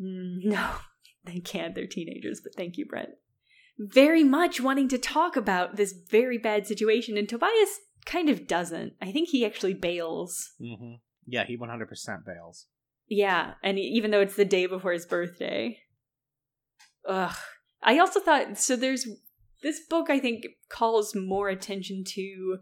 Mm, 0.00 0.38
no, 0.44 0.70
they 1.24 1.40
can't. 1.40 1.74
They're 1.74 1.86
teenagers, 1.86 2.40
but 2.42 2.54
thank 2.54 2.76
you, 2.76 2.86
Brent. 2.86 3.10
Very 3.78 4.22
much 4.22 4.60
wanting 4.60 4.88
to 4.88 4.98
talk 4.98 5.36
about 5.36 5.76
this 5.76 5.92
very 5.92 6.38
bad 6.38 6.66
situation, 6.66 7.16
and 7.18 7.28
Tobias 7.28 7.80
kind 8.06 8.28
of 8.28 8.46
doesn't. 8.46 8.94
I 9.02 9.10
think 9.10 9.28
he 9.28 9.44
actually 9.44 9.74
bails. 9.74 10.52
Mm-hmm. 10.60 10.94
Yeah, 11.26 11.44
he 11.44 11.56
100% 11.56 12.24
bails. 12.24 12.66
Yeah, 13.08 13.54
and 13.62 13.78
even 13.78 14.10
though 14.10 14.20
it's 14.20 14.36
the 14.36 14.44
day 14.44 14.66
before 14.66 14.92
his 14.92 15.06
birthday. 15.06 15.78
Ugh. 17.08 17.36
I 17.82 17.98
also 17.98 18.18
thought 18.18 18.56
so 18.58 18.76
there's 18.76 19.06
this 19.62 19.80
book 19.88 20.08
I 20.08 20.18
think 20.18 20.46
calls 20.70 21.14
more 21.14 21.48
attention 21.48 22.04
to 22.14 22.58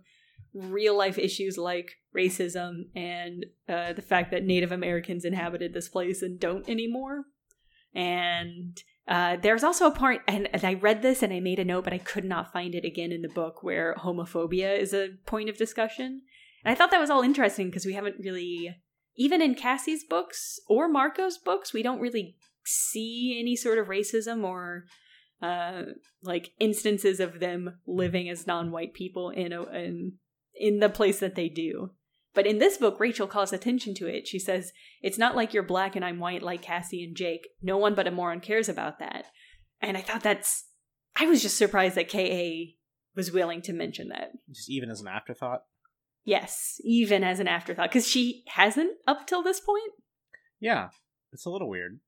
real 0.54 0.96
life 0.96 1.18
issues 1.18 1.56
like 1.56 1.92
racism 2.16 2.82
and 2.94 3.46
uh, 3.68 3.92
the 3.92 4.02
fact 4.02 4.30
that 4.30 4.44
Native 4.44 4.72
Americans 4.72 5.25
inhabited 5.25 5.72
this 5.72 5.88
place 5.88 6.22
and 6.22 6.38
don't 6.38 6.68
anymore. 6.68 7.25
And 7.94 8.80
uh, 9.08 9.37
there's 9.37 9.64
also 9.64 9.87
a 9.87 9.94
part, 9.94 10.20
and, 10.28 10.49
and 10.52 10.64
I 10.64 10.75
read 10.75 11.02
this 11.02 11.22
and 11.22 11.32
I 11.32 11.40
made 11.40 11.58
a 11.58 11.64
note, 11.64 11.84
but 11.84 11.92
I 11.92 11.99
could 11.99 12.25
not 12.25 12.52
find 12.52 12.75
it 12.75 12.84
again 12.84 13.12
in 13.12 13.22
the 13.22 13.28
book 13.28 13.62
where 13.62 13.94
homophobia 13.99 14.78
is 14.78 14.92
a 14.92 15.11
point 15.26 15.49
of 15.49 15.56
discussion. 15.56 16.22
And 16.64 16.72
I 16.72 16.75
thought 16.75 16.90
that 16.90 17.00
was 17.00 17.11
all 17.11 17.22
interesting 17.22 17.68
because 17.68 17.87
we 17.87 17.94
haven't 17.94 18.16
really 18.22 18.76
even 19.16 19.42
in 19.42 19.54
Cassie's 19.54 20.04
books 20.04 20.59
or 20.69 20.88
Marco's 20.88 21.38
books, 21.38 21.73
we 21.73 21.83
don't 21.83 22.00
really 22.00 22.37
see 22.64 23.37
any 23.40 23.57
sort 23.57 23.78
of 23.78 23.88
racism 23.88 24.45
or 24.45 24.85
uh, 25.42 25.83
like 26.23 26.52
instances 26.61 27.21
of 27.21 27.40
them 27.40 27.78
living 27.87 28.28
as 28.28 28.47
non-white 28.47 28.95
people 28.95 29.31
in 29.31 29.52
a, 29.52 29.62
in 29.64 30.12
in 30.54 30.81
the 30.81 30.88
place 30.88 31.19
that 31.19 31.35
they 31.35 31.49
do. 31.49 31.90
But 32.35 32.47
in 32.47 32.59
this 32.59 32.78
book, 32.78 32.99
Rachel 33.00 33.26
calls 33.26 33.52
attention 33.52 33.95
to 33.97 34.07
it. 34.07 34.26
She 34.26 34.38
says, 34.38 34.73
"It's 35.02 35.19
not 35.19 35.37
like 35.37 35.52
you're 35.52 35.62
black 35.62 35.97
and 35.97 36.04
I'm 36.04 36.19
white 36.19 36.42
like 36.42 36.62
Cassie 36.62 37.02
and 37.02 37.16
Jake. 37.16 37.49
No 37.61 37.76
one 37.76 37.95
but 37.95 38.07
a 38.07 38.11
moron 38.11 38.40
cares 38.40 38.69
about 38.69 38.99
that." 39.00 39.26
And 39.81 39.97
I 39.97 40.00
thought 40.00 40.23
that's 40.23 40.64
I 41.16 41.26
was 41.26 41.42
just 41.42 41.59
surprised 41.59 41.97
that 41.97 42.09
KA 42.09 42.73
was 43.14 43.33
willing 43.33 43.62
to 43.62 43.73
mention 43.73 44.09
that. 44.09 44.31
Just 44.50 44.71
even 44.71 44.90
as 44.90 45.00
an 45.00 45.09
afterthought. 45.09 45.64
Yes, 46.24 46.80
even 46.84 47.24
as 47.24 47.40
an 47.40 47.48
afterthought 47.48 47.90
because 47.90 48.06
she 48.08 48.44
hasn't 48.48 48.92
up 49.06 49.26
till 49.26 49.42
this 49.42 49.60
point. 49.60 49.92
Yeah, 50.60 50.88
it's 51.32 51.46
a 51.46 51.50
little 51.50 51.68
weird. 51.68 51.98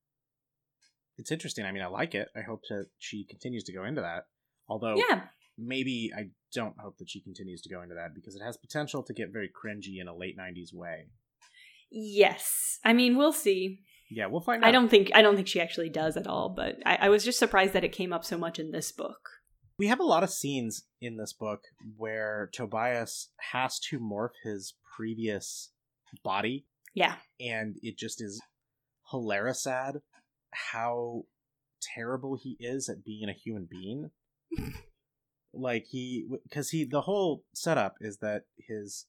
It's 1.19 1.33
interesting. 1.33 1.65
I 1.65 1.73
mean, 1.73 1.83
I 1.83 1.87
like 1.87 2.15
it. 2.15 2.29
I 2.37 2.41
hope 2.43 2.63
that 2.71 2.87
she 2.99 3.25
continues 3.25 3.65
to 3.65 3.73
go 3.73 3.85
into 3.85 4.01
that. 4.01 4.27
Although, 4.69 4.97
Yeah, 4.97 5.23
maybe 5.59 6.11
I 6.17 6.29
don't 6.53 6.75
hope 6.81 6.99
that 6.99 7.11
she 7.11 7.21
continues 7.21 7.61
to 7.63 7.69
go 7.69 7.83
into 7.83 7.95
that 7.97 8.15
because 8.15 8.35
it 8.37 8.43
has 8.43 8.57
potential 8.57 9.03
to 9.03 9.13
get 9.13 9.33
very 9.33 9.49
cringy 9.51 10.01
in 10.01 10.09
a 10.09 10.17
late 10.17 10.37
'90s 10.39 10.73
way. 10.73 11.07
yes. 11.91 12.79
I 12.85 12.93
mean, 12.93 13.17
we'll 13.17 13.33
see. 13.33 13.81
Yeah, 14.11 14.27
we'll 14.27 14.41
find 14.41 14.63
out. 14.63 14.69
I 14.69 14.73
don't 14.73 14.89
think 14.89 15.11
I 15.15 15.23
don't 15.23 15.35
think 15.37 15.49
she 15.49 15.61
actually 15.61 15.89
does 15.89 16.17
at 16.17 16.27
all. 16.27 16.51
But 16.51 16.77
I, 16.87 16.97
I 17.03 17.09
was 17.09 17.25
just 17.25 17.39
surprised 17.39 17.73
that 17.73 17.85
it 17.85 17.93
came 17.93 18.13
up 18.13 18.25
so 18.25 18.37
much 18.39 18.59
in 18.59 18.71
this 18.71 18.93
book. 18.93 19.29
We 19.79 19.89
have 19.89 20.01
a 20.01 20.05
lot 20.05 20.23
of 20.23 20.31
scenes 20.31 20.85
in 21.01 21.17
this 21.17 21.33
book 21.33 21.63
where 21.97 22.49
Tobias 22.53 23.31
has 23.53 23.81
to 23.91 23.99
morph 23.99 24.31
his 24.45 24.75
previous 24.97 25.73
body, 26.23 26.67
Yeah, 26.95 27.17
and 27.41 27.77
it 27.83 27.99
just 27.99 28.23
is 28.23 28.41
hilarious 29.11 29.65
sad 29.65 29.97
how 30.53 31.25
terrible 31.83 32.37
he 32.41 32.57
is 32.61 32.89
at 32.89 33.05
being 33.05 33.29
a 33.29 33.33
human 33.33 33.67
being. 33.69 34.11
like 35.53 35.87
he, 35.89 36.27
because 36.45 36.71
he, 36.71 36.85
the 36.85 37.03
whole 37.03 37.45
setup 37.53 37.97
is 38.01 38.19
that 38.19 38.43
his 38.57 39.07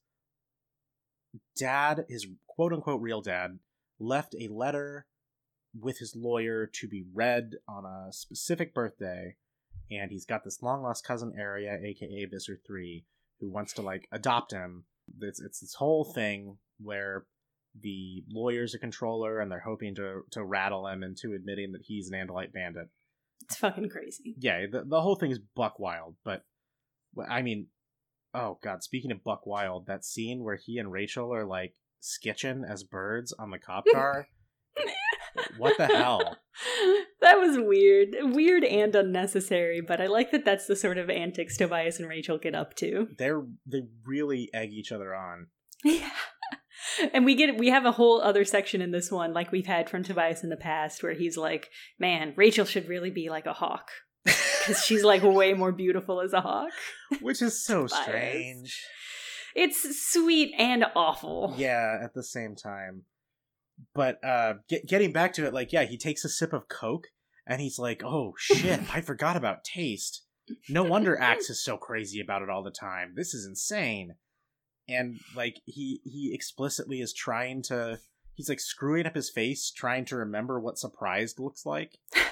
dad, 1.55 2.05
his 2.09 2.27
quote 2.47 2.73
unquote 2.73 3.01
real 3.01 3.21
dad, 3.21 3.59
left 3.99 4.35
a 4.39 4.47
letter 4.47 5.05
with 5.79 5.99
his 5.99 6.15
lawyer 6.15 6.65
to 6.65 6.87
be 6.87 7.05
read 7.13 7.51
on 7.67 7.85
a 7.85 8.11
specific 8.11 8.73
birthday 8.73 9.35
and 9.91 10.11
he's 10.11 10.25
got 10.25 10.43
this 10.43 10.61
long 10.61 10.83
lost 10.83 11.05
cousin 11.05 11.33
Aria, 11.39 11.77
aka 11.83 12.25
Visser 12.25 12.59
Three, 12.65 13.05
who 13.39 13.51
wants 13.51 13.73
to 13.73 13.81
like 13.81 14.07
adopt 14.11 14.51
him. 14.51 14.85
It's 15.21 15.41
it's 15.41 15.59
this 15.59 15.75
whole 15.75 16.03
thing 16.03 16.57
where 16.79 17.25
the 17.79 18.23
lawyer's 18.29 18.73
a 18.73 18.79
controller 18.79 19.39
and 19.39 19.51
they're 19.51 19.59
hoping 19.59 19.95
to 19.95 20.21
to 20.31 20.43
rattle 20.43 20.87
him 20.87 21.03
into 21.03 21.33
admitting 21.33 21.73
that 21.73 21.83
he's 21.83 22.09
an 22.09 22.27
Andalite 22.27 22.53
bandit. 22.53 22.87
it's 23.43 23.57
fucking 23.57 23.89
crazy. 23.89 24.35
Yeah, 24.37 24.65
the 24.71 24.83
the 24.85 25.01
whole 25.01 25.15
thing 25.15 25.31
is 25.31 25.39
buck 25.55 25.79
wild, 25.79 26.15
but 26.23 26.43
I 27.29 27.41
mean, 27.41 27.67
oh 28.33 28.59
god, 28.63 28.83
speaking 28.83 29.11
of 29.11 29.23
buck 29.23 29.45
wild, 29.45 29.87
that 29.87 30.05
scene 30.05 30.43
where 30.43 30.57
he 30.57 30.77
and 30.77 30.91
Rachel 30.91 31.33
are 31.33 31.45
like 31.45 31.75
sketching 31.99 32.63
as 32.67 32.83
birds 32.83 33.33
on 33.33 33.51
the 33.51 33.59
cop 33.59 33.85
car. 33.91 34.27
what 35.57 35.77
the 35.77 35.87
hell? 35.87 36.37
that 37.25 37.39
was 37.39 37.57
weird, 37.57 38.15
weird 38.21 38.63
and 38.63 38.95
unnecessary. 38.95 39.81
But 39.81 39.99
I 39.99 40.05
like 40.05 40.31
that 40.31 40.45
that's 40.45 40.67
the 40.67 40.75
sort 40.75 40.99
of 40.99 41.09
antics 41.09 41.57
Tobias 41.57 41.99
and 41.99 42.07
Rachel 42.07 42.37
get 42.37 42.55
up 42.55 42.75
to. 42.75 43.09
They're 43.17 43.43
they 43.65 43.81
really 44.05 44.49
egg 44.53 44.71
each 44.71 44.91
other 44.91 45.13
on. 45.13 45.47
Yeah. 45.83 46.09
And 47.13 47.25
we 47.25 47.35
get 47.35 47.57
we 47.57 47.69
have 47.69 47.85
a 47.85 47.91
whole 47.91 48.21
other 48.21 48.45
section 48.45 48.81
in 48.81 48.91
this 48.91 49.11
one, 49.11 49.33
like 49.33 49.51
we've 49.51 49.65
had 49.65 49.89
from 49.89 50.03
Tobias 50.03 50.43
in 50.43 50.49
the 50.49 50.55
past, 50.55 51.01
where 51.03 51.13
he's 51.13 51.35
like, 51.35 51.69
"Man, 51.99 52.33
Rachel 52.35 52.65
should 52.65 52.87
really 52.87 53.09
be 53.09 53.29
like 53.29 53.45
a 53.45 53.53
hawk 53.53 53.89
because 54.23 54.83
she's 54.85 55.03
like 55.03 55.23
way 55.23 55.53
more 55.53 55.71
beautiful 55.71 56.21
as 56.21 56.31
a 56.31 56.41
hawk." 56.41 56.71
Which 57.21 57.41
is 57.41 57.63
so 57.63 57.87
strange. 57.87 58.85
It's 59.55 60.11
sweet 60.11 60.53
and 60.57 60.85
awful. 60.95 61.53
Yeah, 61.57 61.99
at 62.03 62.13
the 62.13 62.23
same 62.23 62.55
time. 62.55 63.03
But 63.93 64.23
uh 64.23 64.55
get, 64.69 64.85
getting 64.85 65.11
back 65.11 65.33
to 65.33 65.45
it, 65.45 65.53
like, 65.53 65.73
yeah, 65.73 65.83
he 65.83 65.97
takes 65.97 66.23
a 66.23 66.29
sip 66.29 66.53
of 66.53 66.67
Coke 66.67 67.07
and 67.47 67.61
he's 67.61 67.79
like, 67.79 68.03
oh 68.03 68.33
shit, 68.37 68.81
I 68.93 69.01
forgot 69.01 69.37
about 69.37 69.63
taste. 69.63 70.23
No 70.69 70.83
wonder 70.83 71.17
Ax 71.17 71.49
is 71.49 71.63
so 71.63 71.77
crazy 71.77 72.19
about 72.19 72.41
it 72.41 72.49
all 72.49 72.63
the 72.63 72.71
time. 72.71 73.13
This 73.15 73.33
is 73.33 73.45
insane. 73.47 74.15
And 74.87 75.19
like 75.35 75.61
he 75.65 76.01
he 76.03 76.31
explicitly 76.33 77.01
is 77.01 77.13
trying 77.13 77.63
to 77.63 77.99
he's 78.35 78.49
like 78.49 78.59
screwing 78.59 79.07
up 79.07 79.15
his 79.15 79.31
face 79.31 79.71
trying 79.71 80.05
to 80.05 80.17
remember 80.17 80.59
what 80.59 80.77
surprised 80.77 81.39
looks 81.39 81.65
like. 81.65 81.97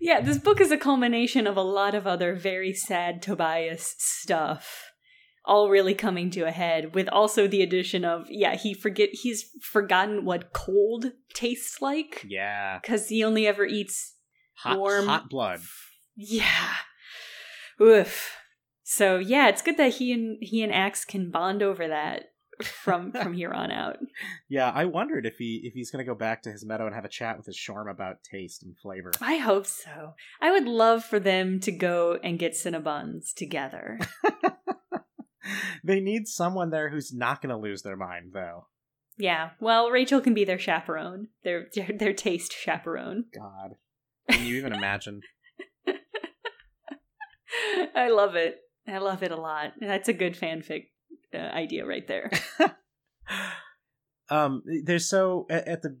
Yeah, 0.00 0.20
this 0.20 0.38
book 0.38 0.60
is 0.60 0.70
a 0.70 0.76
culmination 0.76 1.46
of 1.46 1.56
a 1.56 1.62
lot 1.62 1.94
of 1.94 2.06
other 2.06 2.34
very 2.34 2.72
sad 2.72 3.22
Tobias 3.22 3.94
stuff, 3.98 4.92
all 5.46 5.68
really 5.70 5.94
coming 5.94 6.30
to 6.30 6.40
a 6.42 6.50
head. 6.50 6.94
With 6.94 7.08
also 7.08 7.46
the 7.46 7.62
addition 7.62 8.04
of 8.04 8.26
yeah, 8.30 8.56
he 8.56 8.74
forget 8.74 9.10
he's 9.12 9.50
forgotten 9.62 10.24
what 10.24 10.52
cold 10.52 11.12
tastes 11.34 11.80
like 11.80 12.24
Yeah. 12.28 12.78
because 12.82 13.08
he 13.08 13.22
only 13.24 13.46
ever 13.46 13.64
eats 13.64 14.14
Hot 14.60 14.78
Warm- 14.78 15.06
hot 15.06 15.28
blood. 15.30 15.60
yeah. 16.16 16.72
Oof. 17.80 18.34
So 18.82 19.18
yeah, 19.18 19.48
it's 19.48 19.62
good 19.62 19.76
that 19.76 19.94
he 19.96 20.12
and 20.12 20.38
he 20.40 20.62
and 20.62 20.72
Ax 20.72 21.04
can 21.04 21.30
bond 21.30 21.62
over 21.62 21.88
that 21.88 22.26
from 22.64 23.12
from 23.22 23.34
here 23.34 23.50
on 23.52 23.70
out. 23.70 23.98
Yeah, 24.48 24.70
I 24.74 24.86
wondered 24.86 25.26
if 25.26 25.36
he 25.36 25.60
if 25.64 25.74
he's 25.74 25.90
gonna 25.90 26.04
go 26.04 26.14
back 26.14 26.42
to 26.44 26.50
his 26.50 26.64
meadow 26.64 26.86
and 26.86 26.94
have 26.94 27.04
a 27.04 27.08
chat 27.08 27.36
with 27.36 27.46
his 27.46 27.56
Shorm 27.56 27.90
about 27.90 28.22
taste 28.22 28.62
and 28.62 28.74
flavor. 28.78 29.10
I 29.20 29.36
hope 29.36 29.66
so. 29.66 30.14
I 30.40 30.50
would 30.52 30.66
love 30.66 31.04
for 31.04 31.18
them 31.18 31.60
to 31.60 31.72
go 31.72 32.18
and 32.22 32.38
get 32.38 32.52
Cinnabons 32.52 33.34
together. 33.34 33.98
they 35.84 36.00
need 36.00 36.28
someone 36.28 36.70
there 36.70 36.88
who's 36.90 37.12
not 37.12 37.42
going 37.42 37.50
to 37.50 37.56
lose 37.56 37.82
their 37.82 37.96
mind, 37.96 38.30
though. 38.32 38.66
Yeah, 39.18 39.50
well, 39.60 39.90
Rachel 39.90 40.20
can 40.20 40.34
be 40.34 40.44
their 40.44 40.58
chaperone, 40.58 41.28
their 41.42 41.68
their, 41.74 41.90
their 41.98 42.12
taste 42.12 42.52
chaperone. 42.52 43.24
God, 43.34 43.76
can 44.30 44.44
you 44.44 44.56
even 44.56 44.72
imagine? 44.72 45.22
I 47.94 48.08
love 48.08 48.34
it. 48.34 48.58
I 48.86 48.98
love 48.98 49.22
it 49.22 49.32
a 49.32 49.36
lot. 49.36 49.72
That's 49.80 50.08
a 50.08 50.12
good 50.12 50.34
fanfic 50.34 50.88
uh, 51.34 51.38
idea 51.38 51.86
right 51.86 52.06
there. 52.06 52.30
um, 54.28 54.62
there's 54.84 55.08
so 55.08 55.46
at, 55.50 55.66
at 55.66 55.82
the 55.82 55.98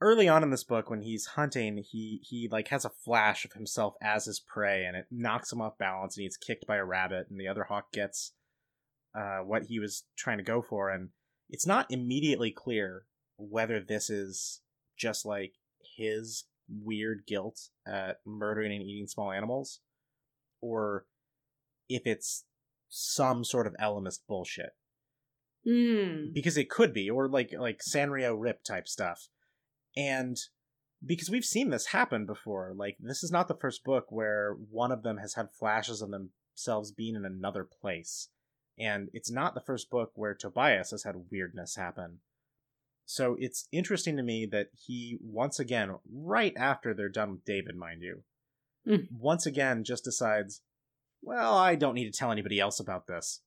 early 0.00 0.28
on 0.28 0.42
in 0.42 0.50
this 0.50 0.64
book 0.64 0.90
when 0.90 1.00
he's 1.00 1.26
hunting, 1.26 1.82
he 1.82 2.20
he 2.22 2.48
like 2.50 2.68
has 2.68 2.84
a 2.84 2.90
flash 2.90 3.44
of 3.44 3.52
himself 3.52 3.94
as 4.02 4.26
his 4.26 4.38
prey, 4.40 4.84
and 4.84 4.96
it 4.96 5.06
knocks 5.10 5.52
him 5.52 5.60
off 5.60 5.78
balance, 5.78 6.16
and 6.16 6.22
he's 6.22 6.36
kicked 6.36 6.66
by 6.66 6.76
a 6.76 6.84
rabbit, 6.84 7.26
and 7.30 7.40
the 7.40 7.48
other 7.48 7.64
hawk 7.64 7.90
gets 7.92 8.32
uh, 9.14 9.38
what 9.38 9.64
he 9.64 9.78
was 9.78 10.04
trying 10.16 10.38
to 10.38 10.44
go 10.44 10.62
for, 10.62 10.90
and 10.90 11.10
it's 11.48 11.66
not 11.66 11.90
immediately 11.90 12.50
clear 12.50 13.06
whether 13.36 13.80
this 13.80 14.10
is 14.10 14.60
just 14.96 15.26
like 15.26 15.54
his 15.96 16.44
weird 16.68 17.22
guilt 17.26 17.68
at 17.86 18.20
murdering 18.24 18.72
and 18.72 18.82
eating 18.82 19.06
small 19.06 19.32
animals, 19.32 19.80
or 20.60 21.06
if 21.88 22.02
it's 22.06 22.44
some 22.88 23.44
sort 23.44 23.66
of 23.66 23.74
Ellimist 23.80 24.20
bullshit. 24.28 24.70
Mm. 25.66 26.34
because 26.34 26.58
it 26.58 26.68
could 26.68 26.92
be 26.92 27.08
or 27.08 27.26
like 27.26 27.54
like 27.58 27.80
sanrio 27.80 28.36
rip 28.38 28.62
type 28.64 28.86
stuff. 28.86 29.28
And 29.96 30.36
because 31.04 31.30
we've 31.30 31.44
seen 31.44 31.70
this 31.70 31.86
happen 31.86 32.26
before 32.26 32.74
like 32.76 32.98
this 33.00 33.22
is 33.24 33.30
not 33.30 33.48
the 33.48 33.56
first 33.56 33.82
book 33.82 34.06
where 34.10 34.56
one 34.70 34.92
of 34.92 35.02
them 35.02 35.16
has 35.18 35.34
had 35.34 35.54
flashes 35.58 36.02
of 36.02 36.10
themselves 36.10 36.92
being 36.92 37.14
in 37.14 37.24
another 37.24 37.64
place 37.64 38.28
and 38.78 39.08
it's 39.12 39.30
not 39.30 39.54
the 39.54 39.60
first 39.60 39.90
book 39.90 40.12
where 40.14 40.34
tobias 40.34 40.90
has 40.90 41.04
had 41.04 41.30
weirdness 41.30 41.76
happen 41.76 42.18
so 43.06 43.36
it's 43.38 43.68
interesting 43.72 44.16
to 44.16 44.22
me 44.22 44.46
that 44.46 44.68
he 44.86 45.18
once 45.22 45.58
again 45.58 45.94
right 46.12 46.54
after 46.56 46.94
they're 46.94 47.08
done 47.08 47.30
with 47.32 47.44
david 47.44 47.76
mind 47.76 48.02
you 48.02 48.22
Mm. 48.86 49.06
once 49.18 49.46
again 49.46 49.82
just 49.82 50.04
decides 50.04 50.60
well 51.22 51.56
i 51.56 51.74
don't 51.74 51.94
need 51.94 52.12
to 52.12 52.18
tell 52.18 52.30
anybody 52.30 52.60
else 52.60 52.78
about 52.78 53.06
this 53.06 53.40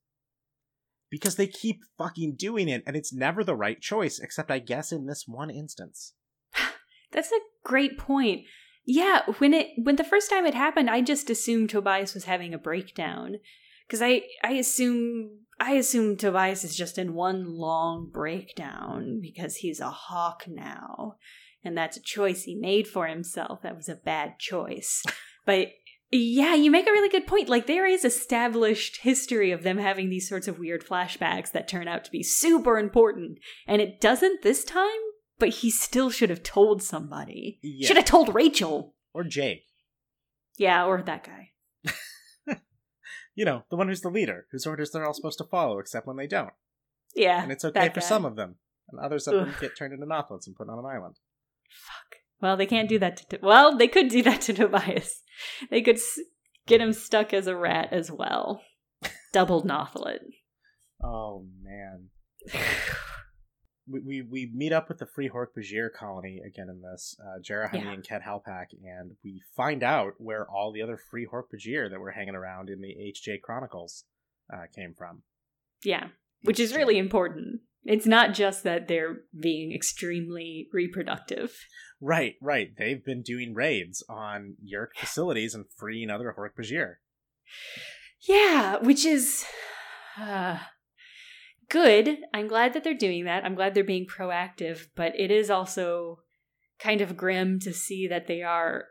because 1.11 1.35
they 1.35 1.45
keep 1.45 1.81
fucking 1.95 2.35
doing 2.35 2.67
it 2.67 2.81
and 2.87 2.95
it's 2.95 3.13
never 3.13 3.43
the 3.43 3.55
right 3.55 3.79
choice 3.79 4.17
except 4.17 4.49
i 4.49 4.57
guess 4.57 4.91
in 4.91 5.05
this 5.05 5.25
one 5.27 5.51
instance 5.51 6.13
That's 7.11 7.31
a 7.31 7.39
great 7.63 7.97
point. 7.97 8.41
Yeah, 8.85 9.21
when 9.37 9.53
it 9.53 9.67
when 9.81 9.95
the 9.95 10.03
first 10.03 10.29
time 10.29 10.45
it 10.45 10.53
happened, 10.53 10.89
I 10.89 11.01
just 11.01 11.29
assumed 11.29 11.69
Tobias 11.69 12.13
was 12.13 12.25
having 12.25 12.53
a 12.53 12.57
breakdown 12.57 13.37
because 13.87 14.01
I 14.01 14.23
I 14.43 14.53
assume 14.53 15.29
I 15.59 15.73
assume 15.73 16.17
Tobias 16.17 16.63
is 16.63 16.75
just 16.75 16.97
in 16.97 17.13
one 17.13 17.45
long 17.45 18.09
breakdown 18.11 19.19
because 19.21 19.57
he's 19.57 19.79
a 19.79 19.89
hawk 19.89 20.43
now, 20.47 21.15
and 21.63 21.77
that's 21.77 21.97
a 21.97 22.01
choice 22.01 22.43
he 22.43 22.55
made 22.55 22.87
for 22.87 23.07
himself. 23.07 23.61
That 23.63 23.75
was 23.75 23.89
a 23.89 23.95
bad 23.95 24.39
choice, 24.39 25.03
but 25.45 25.69
Yeah, 26.09 26.55
you 26.55 26.71
make 26.71 26.87
a 26.87 26.91
really 26.91 27.09
good 27.09 27.27
point. 27.27 27.49
Like, 27.49 27.67
there 27.67 27.85
is 27.85 28.05
established 28.05 29.01
history 29.01 29.51
of 29.51 29.63
them 29.63 29.77
having 29.77 30.09
these 30.09 30.29
sorts 30.29 30.47
of 30.47 30.57
weird 30.57 30.85
flashbacks 30.85 31.51
that 31.51 31.67
turn 31.67 31.89
out 31.89 32.05
to 32.05 32.11
be 32.11 32.23
super 32.23 32.79
important. 32.79 33.39
And 33.67 33.81
it 33.81 33.99
doesn't 33.99 34.41
this 34.41 34.63
time, 34.63 35.01
but 35.37 35.49
he 35.49 35.69
still 35.69 36.09
should 36.09 36.29
have 36.29 36.43
told 36.43 36.81
somebody. 36.81 37.59
Yeah. 37.61 37.87
Should 37.87 37.97
have 37.97 38.05
told 38.05 38.33
Rachel. 38.33 38.95
Or 39.13 39.25
Jake. 39.25 39.65
Yeah, 40.57 40.85
or 40.85 41.01
that 41.01 41.25
guy. 41.25 41.51
You 43.37 43.45
know, 43.45 43.63
the 43.69 43.75
one 43.77 43.87
who's 43.87 44.01
the 44.01 44.09
leader, 44.09 44.47
whose 44.51 44.65
orders 44.65 44.89
they're 44.91 45.05
all 45.05 45.13
supposed 45.13 45.37
to 45.37 45.43
follow, 45.43 45.77
except 45.77 46.07
when 46.07 46.17
they 46.17 46.25
don't. 46.25 46.53
Yeah. 47.15 47.43
And 47.43 47.51
it's 47.51 47.63
okay 47.63 47.89
for 47.89 47.99
guy. 47.99 48.05
some 48.05 48.25
of 48.25 48.35
them. 48.35 48.55
And 48.89 48.99
others 48.99 49.27
of 49.27 49.35
them 49.35 49.53
get 49.61 49.77
turned 49.77 49.93
into 49.93 50.07
Nothlits 50.07 50.47
and 50.47 50.55
put 50.55 50.69
on 50.69 50.79
an 50.79 50.85
island. 50.85 51.17
Fuck. 51.69 52.19
Well, 52.41 52.57
they 52.57 52.65
can't 52.65 52.89
do 52.89 52.97
that 52.97 53.17
to. 53.17 53.27
To- 53.27 53.39
well, 53.45 53.77
they 53.77 53.87
could 53.87 54.07
do 54.09 54.23
that 54.23 54.41
to 54.41 54.53
Tobias. 54.55 55.21
They 55.69 55.81
could 55.83 55.97
s- 55.97 56.19
get 56.65 56.81
him 56.81 56.93
stuck 56.93 57.31
as 57.31 57.45
a 57.45 57.55
rat 57.55 57.89
as 57.91 58.11
well. 58.11 58.63
Double 59.33 59.61
Nothlit. 59.63 60.19
Oh, 61.03 61.45
man. 61.61 62.09
we, 63.89 63.99
we 64.01 64.21
we 64.21 64.51
meet 64.53 64.73
up 64.73 64.89
with 64.89 64.97
the 64.99 65.05
Free 65.05 65.29
Hork 65.29 65.47
Bajir 65.57 65.91
colony 65.93 66.41
again 66.45 66.67
in 66.69 66.81
this, 66.81 67.15
uh, 67.21 67.39
Jara 67.41 67.69
Hamee 67.69 67.83
Yeah. 67.85 67.93
and 67.93 68.03
Ket 68.07 68.21
Halpak, 68.23 68.67
and 68.83 69.11
we 69.23 69.41
find 69.55 69.83
out 69.83 70.13
where 70.17 70.45
all 70.49 70.71
the 70.71 70.81
other 70.81 70.97
Free 70.97 71.25
Hork 71.25 71.43
Bajir 71.53 71.89
that 71.89 71.99
were 71.99 72.11
hanging 72.11 72.35
around 72.35 72.69
in 72.69 72.81
the 72.81 72.95
HJ 72.95 73.41
Chronicles 73.41 74.03
uh, 74.53 74.63
came 74.75 74.93
from. 74.97 75.23
Yeah, 75.83 76.07
which 76.43 76.59
is 76.59 76.75
really 76.75 76.97
important. 76.97 77.61
It's 77.83 78.05
not 78.07 78.33
just 78.33 78.63
that 78.63 78.87
they're 78.89 79.21
being 79.39 79.71
extremely 79.73 80.67
reproductive. 80.73 81.57
Right, 82.01 82.35
right. 82.41 82.69
They've 82.77 83.03
been 83.03 83.21
doing 83.21 83.53
raids 83.53 84.03
on 84.09 84.55
Yeerk 84.63 84.89
facilities 84.97 85.55
and 85.55 85.65
freeing 85.77 86.09
other 86.09 86.35
Hork 86.37 86.49
Bajir. 86.59 86.95
Yeah, 88.27 88.77
which 88.79 89.05
is 89.05 89.45
uh, 90.19 90.57
good. 91.69 92.17
I'm 92.33 92.47
glad 92.47 92.73
that 92.73 92.83
they're 92.83 92.93
doing 92.93 93.25
that. 93.25 93.43
I'm 93.45 93.55
glad 93.55 93.73
they're 93.73 93.83
being 93.83 94.05
proactive, 94.07 94.87
but 94.95 95.13
it 95.19 95.31
is 95.31 95.49
also 95.49 96.19
kind 96.79 97.01
of 97.01 97.17
grim 97.17 97.59
to 97.61 97.73
see 97.73 98.07
that 98.07 98.27
they 98.27 98.41
are 98.43 98.85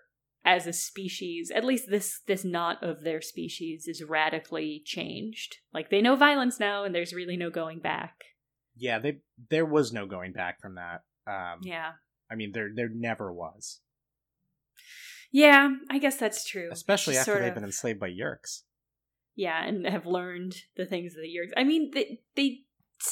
as 0.45 0.67
a 0.67 0.73
species, 0.73 1.51
at 1.53 1.65
least 1.65 1.91
this 1.91 2.21
this 2.29 2.45
knot 2.45 2.83
of 2.83 3.03
their 3.03 3.21
species 3.21 3.89
is 3.89 4.03
radically 4.05 4.81
changed. 4.85 5.57
Like 5.75 5.91
they 5.91 6.01
know 6.01 6.15
violence 6.15 6.61
now 6.61 6.85
and 6.85 6.95
there's 6.95 7.13
really 7.13 7.37
no 7.37 7.51
going 7.51 7.81
back. 7.81 8.15
Yeah, 8.77 8.99
they 9.01 9.19
there 9.51 9.67
was 9.67 9.93
no 9.93 10.07
going 10.07 10.33
back 10.33 10.61
from 10.61 10.77
that. 10.77 11.03
Um, 11.27 11.61
Yeah. 11.63 11.93
I 12.31 12.37
mean, 12.37 12.53
there 12.53 12.71
there 12.75 12.89
never 12.89 13.33
was, 13.33 13.81
Yeah, 15.33 15.71
I 15.91 15.99
guess 15.99 16.17
that's 16.17 16.45
true. 16.45 16.69
especially 16.73 17.15
Just 17.15 17.29
after 17.29 17.41
they've 17.41 17.49
of- 17.49 17.55
been 17.55 17.65
enslaved 17.65 17.99
by 18.01 18.11
Yeerks. 18.11 18.63
yeah, 19.35 19.65
and 19.65 19.87
have 19.87 20.07
learned 20.07 20.57
the 20.77 20.87
things 20.87 21.15
that 21.15 21.29
you're. 21.29 21.47
I 21.57 21.65
mean, 21.65 21.91
they 21.93 22.21
they 22.37 22.61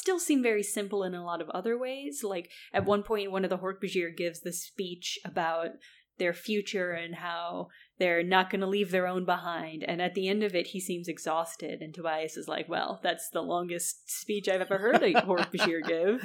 still 0.05 0.21
seem 0.21 0.43
very 0.43 0.63
simple 0.63 1.03
in 1.03 1.15
a 1.15 1.25
lot 1.25 1.41
of 1.41 1.49
other 1.51 1.79
ways. 1.79 2.23
Like 2.23 2.51
at 2.75 2.85
one 2.85 3.03
point, 3.03 3.33
one 3.33 3.43
of 3.43 3.49
the 3.49 3.57
Hork-Bajir 3.57 4.15
gives 4.15 4.41
the 4.41 4.53
speech 4.53 5.19
about 5.25 5.71
their 6.19 6.35
future 6.35 6.93
and 6.93 7.15
how 7.15 7.69
they're 7.99 8.23
not 8.23 8.51
going 8.51 8.61
to 8.61 8.67
leave 8.67 8.91
their 8.91 9.07
own 9.07 9.25
behind. 9.25 9.83
And 9.83 10.03
at 10.03 10.15
the 10.15 10.29
end 10.29 10.43
of 10.43 10.55
it, 10.55 10.69
he 10.69 10.81
seems 10.81 11.09
exhausted, 11.09 11.81
and 11.81 11.95
Tobias 11.95 12.37
is 12.37 12.47
like, 12.47 12.69
"Well, 12.69 13.01
that's 13.03 13.31
the 13.31 13.41
longest 13.41 14.11
speech 14.11 14.47
I've 14.47 14.61
ever 14.61 14.77
heard 14.77 15.03
a 15.03 15.15
Hork-Bajir 15.23 15.89
give." 15.89 16.23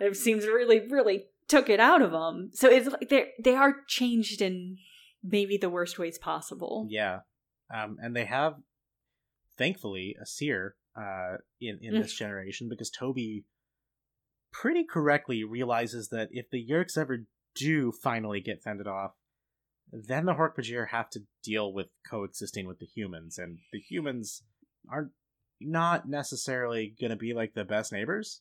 It 0.00 0.16
seems 0.16 0.44
really, 0.44 0.80
really 0.80 1.26
took 1.46 1.68
it 1.68 1.78
out 1.78 2.02
of 2.02 2.10
them. 2.10 2.50
So 2.54 2.68
it's 2.68 2.88
like 2.88 3.08
they 3.08 3.28
they 3.38 3.54
are 3.54 3.84
changed 3.86 4.42
in 4.42 4.78
maybe 5.22 5.56
the 5.56 5.70
worst 5.70 5.96
ways 5.96 6.18
possible. 6.18 6.88
Yeah, 6.90 7.20
um, 7.72 7.98
and 8.02 8.16
they 8.16 8.24
have, 8.24 8.56
thankfully, 9.56 10.16
a 10.20 10.26
seer 10.26 10.74
uh, 10.96 11.36
in 11.60 11.78
in 11.82 11.94
Mm. 11.94 12.02
this 12.02 12.14
generation 12.14 12.68
because 12.68 12.90
Toby 12.90 13.44
pretty 14.52 14.84
correctly 14.84 15.44
realizes 15.44 16.08
that 16.08 16.28
if 16.32 16.50
the 16.50 16.64
Yeerks 16.66 16.98
ever 16.98 17.26
do 17.54 17.92
finally 17.92 18.40
get 18.40 18.62
fended 18.62 18.86
off, 18.86 19.12
then 19.92 20.24
the 20.26 20.34
Hork-Bajir 20.34 20.88
have 20.88 21.08
to 21.10 21.20
deal 21.42 21.72
with 21.72 21.88
coexisting 22.08 22.66
with 22.66 22.78
the 22.78 22.86
humans, 22.86 23.38
and 23.38 23.58
the 23.72 23.78
humans 23.80 24.42
are 24.88 25.10
not 25.60 26.08
necessarily 26.08 26.94
going 27.00 27.10
to 27.10 27.16
be 27.16 27.32
like 27.34 27.54
the 27.54 27.64
best 27.64 27.92
neighbors. 27.92 28.40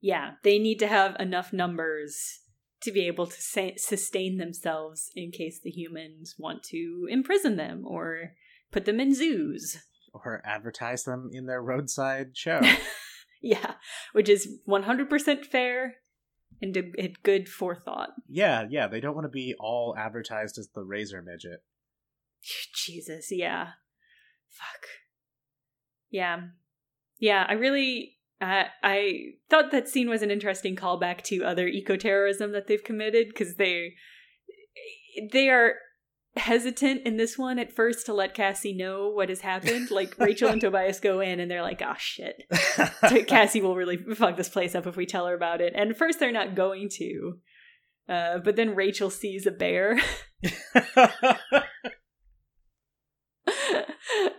Yeah, 0.00 0.32
they 0.42 0.58
need 0.58 0.78
to 0.80 0.86
have 0.86 1.16
enough 1.18 1.52
numbers 1.52 2.40
to 2.82 2.92
be 2.92 3.06
able 3.06 3.26
to 3.26 3.40
sa- 3.40 3.70
sustain 3.76 4.36
themselves 4.36 5.10
in 5.16 5.30
case 5.30 5.58
the 5.60 5.70
humans 5.70 6.34
want 6.38 6.62
to 6.64 7.06
imprison 7.08 7.56
them 7.56 7.84
or 7.86 8.34
put 8.70 8.84
them 8.84 9.00
in 9.00 9.14
zoos. 9.14 9.78
Or 10.14 10.40
advertise 10.44 11.04
them 11.04 11.30
in 11.32 11.46
their 11.46 11.62
roadside 11.62 12.30
show. 12.36 12.60
yeah, 13.42 13.74
which 14.12 14.28
is 14.28 14.48
100% 14.68 15.44
fair 15.44 15.96
and 16.62 16.76
a, 16.76 17.12
good 17.22 17.48
forethought. 17.48 18.10
yeah, 18.28 18.64
yeah, 18.70 18.86
they 18.86 19.00
don't 19.00 19.14
want 19.14 19.24
to 19.24 19.30
be 19.30 19.54
all 19.58 19.94
advertised 19.98 20.56
as 20.56 20.68
the 20.74 20.84
razor 20.84 21.20
midget. 21.20 21.62
Jesus, 22.74 23.28
yeah. 23.30 23.70
Fuck. 24.48 24.86
Yeah. 26.10 26.40
Yeah, 27.18 27.44
I 27.48 27.54
really 27.54 28.14
uh, 28.40 28.64
I 28.82 29.34
thought 29.48 29.70
that 29.70 29.88
scene 29.88 30.08
was 30.08 30.22
an 30.22 30.30
interesting 30.30 30.76
callback 30.76 31.22
to 31.22 31.44
other 31.44 31.66
eco-terrorism 31.66 32.52
that 32.52 32.66
they've 32.66 32.82
committed 32.82 33.28
because 33.28 33.56
they 33.56 33.94
they 35.32 35.48
are 35.48 35.74
hesitant 36.36 37.06
in 37.06 37.16
this 37.16 37.38
one 37.38 37.58
at 37.58 37.72
first 37.72 38.06
to 38.06 38.14
let 38.14 38.34
Cassie 38.34 38.74
know 38.74 39.08
what 39.08 39.28
has 39.28 39.40
happened. 39.40 39.90
Like 39.90 40.14
Rachel 40.18 40.48
and 40.48 40.60
Tobias 40.60 41.00
go 41.00 41.20
in 41.20 41.40
and 41.40 41.50
they're 41.50 41.62
like, 41.62 41.82
"Oh 41.82 41.94
shit." 41.96 42.42
Cassie 43.26 43.60
will 43.60 43.76
really 43.76 43.96
fuck 43.96 44.36
this 44.36 44.48
place 44.48 44.74
up 44.74 44.86
if 44.86 44.96
we 44.96 45.06
tell 45.06 45.26
her 45.26 45.34
about 45.34 45.60
it. 45.60 45.72
And 45.76 45.96
first 45.96 46.20
they're 46.20 46.32
not 46.32 46.54
going 46.54 46.88
to. 46.94 47.38
Uh, 48.08 48.38
but 48.38 48.56
then 48.56 48.74
Rachel 48.74 49.08
sees 49.08 49.46
a 49.46 49.50
bear 49.50 49.98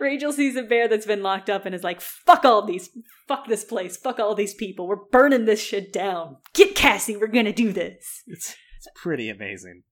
Rachel 0.00 0.32
sees 0.32 0.56
a 0.56 0.62
bear 0.62 0.88
that's 0.88 1.06
been 1.06 1.22
locked 1.22 1.50
up 1.50 1.66
and 1.66 1.74
is 1.74 1.84
like, 1.84 2.00
fuck 2.00 2.44
all 2.44 2.62
these, 2.62 2.90
fuck 3.26 3.48
this 3.48 3.64
place, 3.64 3.96
fuck 3.96 4.18
all 4.18 4.34
these 4.34 4.54
people. 4.54 4.86
We're 4.86 5.04
burning 5.10 5.44
this 5.44 5.60
shit 5.60 5.92
down. 5.92 6.36
Get 6.54 6.74
Cassie, 6.74 7.16
we're 7.16 7.26
gonna 7.26 7.52
do 7.52 7.72
this. 7.72 8.22
it's 8.26 8.54
it's 8.76 8.88
pretty 8.94 9.28
amazing. 9.28 9.82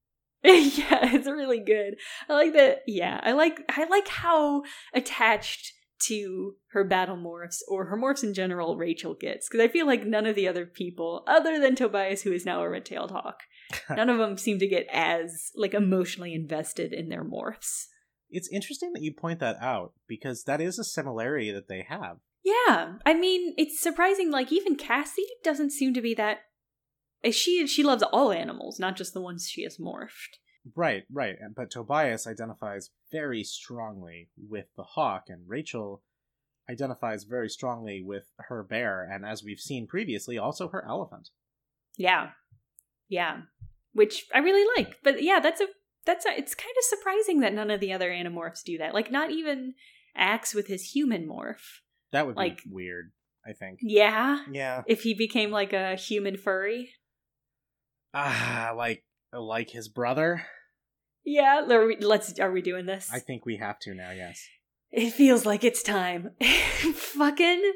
yeah, 0.78 1.14
it's 1.14 1.26
really 1.26 1.60
good. 1.60 1.96
I 2.28 2.34
like 2.34 2.52
that. 2.52 2.82
Yeah, 2.86 3.20
I 3.22 3.32
like, 3.32 3.60
I 3.68 3.84
like 3.84 4.08
how 4.08 4.62
attached 4.92 5.72
to 6.02 6.54
her 6.72 6.84
battle 6.84 7.16
morphs 7.16 7.60
or 7.68 7.86
her 7.86 7.96
morphs 7.96 8.22
in 8.22 8.34
general 8.34 8.76
Rachel 8.76 9.14
gets 9.14 9.48
because 9.48 9.64
I 9.64 9.68
feel 9.68 9.86
like 9.86 10.04
none 10.04 10.26
of 10.26 10.34
the 10.34 10.48
other 10.48 10.66
people, 10.66 11.24
other 11.26 11.58
than 11.58 11.74
Tobias, 11.76 12.22
who 12.22 12.32
is 12.32 12.44
now 12.44 12.62
a 12.62 12.68
red-tailed 12.68 13.10
hawk, 13.10 13.40
none 13.90 14.10
of 14.10 14.18
them 14.18 14.36
seem 14.36 14.58
to 14.58 14.66
get 14.66 14.86
as 14.92 15.50
like 15.54 15.72
emotionally 15.72 16.34
invested 16.34 16.92
in 16.92 17.08
their 17.08 17.24
morphs. 17.24 17.86
It's 18.30 18.50
interesting 18.52 18.92
that 18.92 19.02
you 19.02 19.14
point 19.14 19.40
that 19.40 19.56
out 19.60 19.92
because 20.08 20.44
that 20.44 20.60
is 20.60 20.78
a 20.78 20.84
similarity 20.84 21.52
that 21.52 21.68
they 21.68 21.86
have. 21.88 22.18
Yeah, 22.44 22.94
I 23.06 23.14
mean, 23.14 23.54
it's 23.56 23.80
surprising. 23.80 24.30
Like 24.30 24.52
even 24.52 24.76
Cassie 24.76 25.26
doesn't 25.42 25.70
seem 25.70 25.94
to 25.94 26.02
be 26.02 26.14
that. 26.14 26.40
Eh, 27.24 27.30
She 27.30 27.66
she 27.66 27.82
loves 27.82 28.02
all 28.12 28.32
animals, 28.32 28.78
not 28.78 28.96
just 28.96 29.14
the 29.14 29.20
ones 29.20 29.48
she 29.48 29.62
has 29.64 29.78
morphed. 29.78 30.38
Right, 30.76 31.04
right. 31.12 31.36
But 31.54 31.70
Tobias 31.70 32.26
identifies 32.26 32.90
very 33.12 33.42
strongly 33.44 34.30
with 34.36 34.66
the 34.76 34.82
hawk, 34.84 35.24
and 35.28 35.42
Rachel 35.48 36.02
identifies 36.70 37.24
very 37.24 37.48
strongly 37.50 38.02
with 38.02 38.24
her 38.38 38.62
bear, 38.62 39.06
and 39.10 39.26
as 39.26 39.44
we've 39.44 39.60
seen 39.60 39.86
previously, 39.86 40.38
also 40.38 40.68
her 40.68 40.84
elephant. 40.88 41.28
Yeah, 41.96 42.30
yeah, 43.08 43.42
which 43.92 44.24
I 44.34 44.38
really 44.38 44.66
like. 44.76 44.96
But 45.02 45.22
yeah, 45.22 45.40
that's 45.40 45.60
a 45.60 45.66
that's 46.06 46.24
a, 46.26 46.30
it's 46.38 46.54
kind 46.54 46.74
of 46.78 46.84
surprising 46.84 47.40
that 47.40 47.52
none 47.54 47.70
of 47.70 47.80
the 47.80 47.92
other 47.92 48.10
animorphs 48.10 48.62
do 48.64 48.78
that. 48.78 48.94
Like 48.94 49.10
not 49.10 49.30
even 49.30 49.74
Ax 50.16 50.54
with 50.54 50.66
his 50.68 50.92
human 50.92 51.26
morph. 51.28 51.80
That 52.12 52.26
would 52.26 52.36
be 52.36 52.40
Like- 52.42 52.62
weird, 52.70 53.12
I 53.46 53.52
think. 53.52 53.80
Yeah, 53.82 54.44
Yeah. 54.50 54.82
if 54.86 55.02
he 55.02 55.12
became 55.14 55.50
like 55.50 55.72
a 55.72 55.96
human 55.96 56.36
furry. 56.36 56.90
Ah, 58.14 58.72
like 58.76 59.04
like 59.32 59.70
his 59.70 59.88
brother. 59.88 60.46
Yeah, 61.24 61.66
are 61.68 61.86
we, 61.86 61.96
let's. 61.96 62.38
Are 62.38 62.52
we 62.52 62.62
doing 62.62 62.86
this? 62.86 63.10
I 63.12 63.18
think 63.18 63.44
we 63.44 63.56
have 63.56 63.78
to 63.80 63.94
now. 63.94 64.10
Yes. 64.12 64.46
It 64.92 65.10
feels 65.10 65.44
like 65.44 65.64
it's 65.64 65.82
time. 65.82 66.30
Fucking 66.40 67.72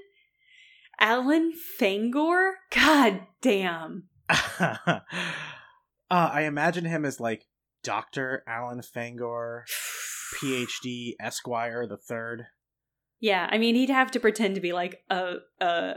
Alan 1.00 1.52
Fangor? 1.80 2.52
God 2.70 3.22
damn. 3.40 4.04
uh, 4.28 5.00
I 6.10 6.42
imagine 6.42 6.84
him 6.84 7.04
as 7.04 7.18
like 7.18 7.46
Doctor 7.82 8.44
Alan 8.46 8.82
Fangor, 8.82 9.64
PhD 10.36 11.14
Esquire 11.20 11.86
the 11.86 11.96
Third. 11.96 12.46
Yeah, 13.20 13.48
I 13.50 13.58
mean, 13.58 13.74
he'd 13.74 13.90
have 13.90 14.12
to 14.12 14.20
pretend 14.20 14.54
to 14.54 14.60
be 14.60 14.72
like 14.72 15.02
a, 15.10 15.36
a 15.60 15.94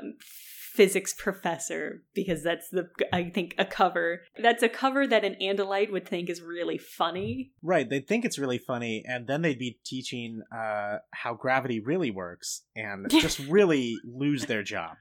physics 0.71 1.13
professor 1.13 2.01
because 2.13 2.43
that's 2.43 2.69
the 2.69 2.87
I 3.11 3.25
think 3.25 3.55
a 3.57 3.65
cover. 3.65 4.21
That's 4.41 4.63
a 4.63 4.69
cover 4.69 5.05
that 5.05 5.25
an 5.25 5.35
Andalite 5.41 5.91
would 5.91 6.07
think 6.07 6.29
is 6.29 6.41
really 6.41 6.77
funny. 6.77 7.51
Right, 7.61 7.89
they'd 7.89 8.07
think 8.07 8.23
it's 8.23 8.39
really 8.39 8.57
funny, 8.57 9.03
and 9.05 9.27
then 9.27 9.41
they'd 9.41 9.59
be 9.59 9.79
teaching 9.85 10.41
uh, 10.55 10.97
how 11.11 11.33
gravity 11.33 11.79
really 11.79 12.11
works, 12.11 12.63
and 12.75 13.09
just 13.09 13.39
really 13.49 13.97
lose 14.05 14.45
their 14.45 14.63
job. 14.63 14.95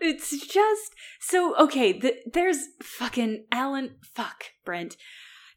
It's 0.00 0.30
just 0.46 0.92
so 1.20 1.56
okay. 1.58 1.92
The, 1.92 2.14
there's 2.32 2.68
fucking 2.82 3.46
Alan. 3.52 3.96
Fuck 4.02 4.44
Brent. 4.64 4.96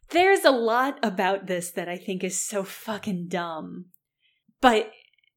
There's 0.10 0.44
a 0.44 0.52
lot 0.52 1.00
about 1.02 1.48
this 1.48 1.72
that 1.72 1.88
I 1.88 1.98
think 1.98 2.24
is 2.24 2.40
so 2.40 2.64
fucking 2.64 3.28
dumb. 3.30 3.86
But 4.60 4.92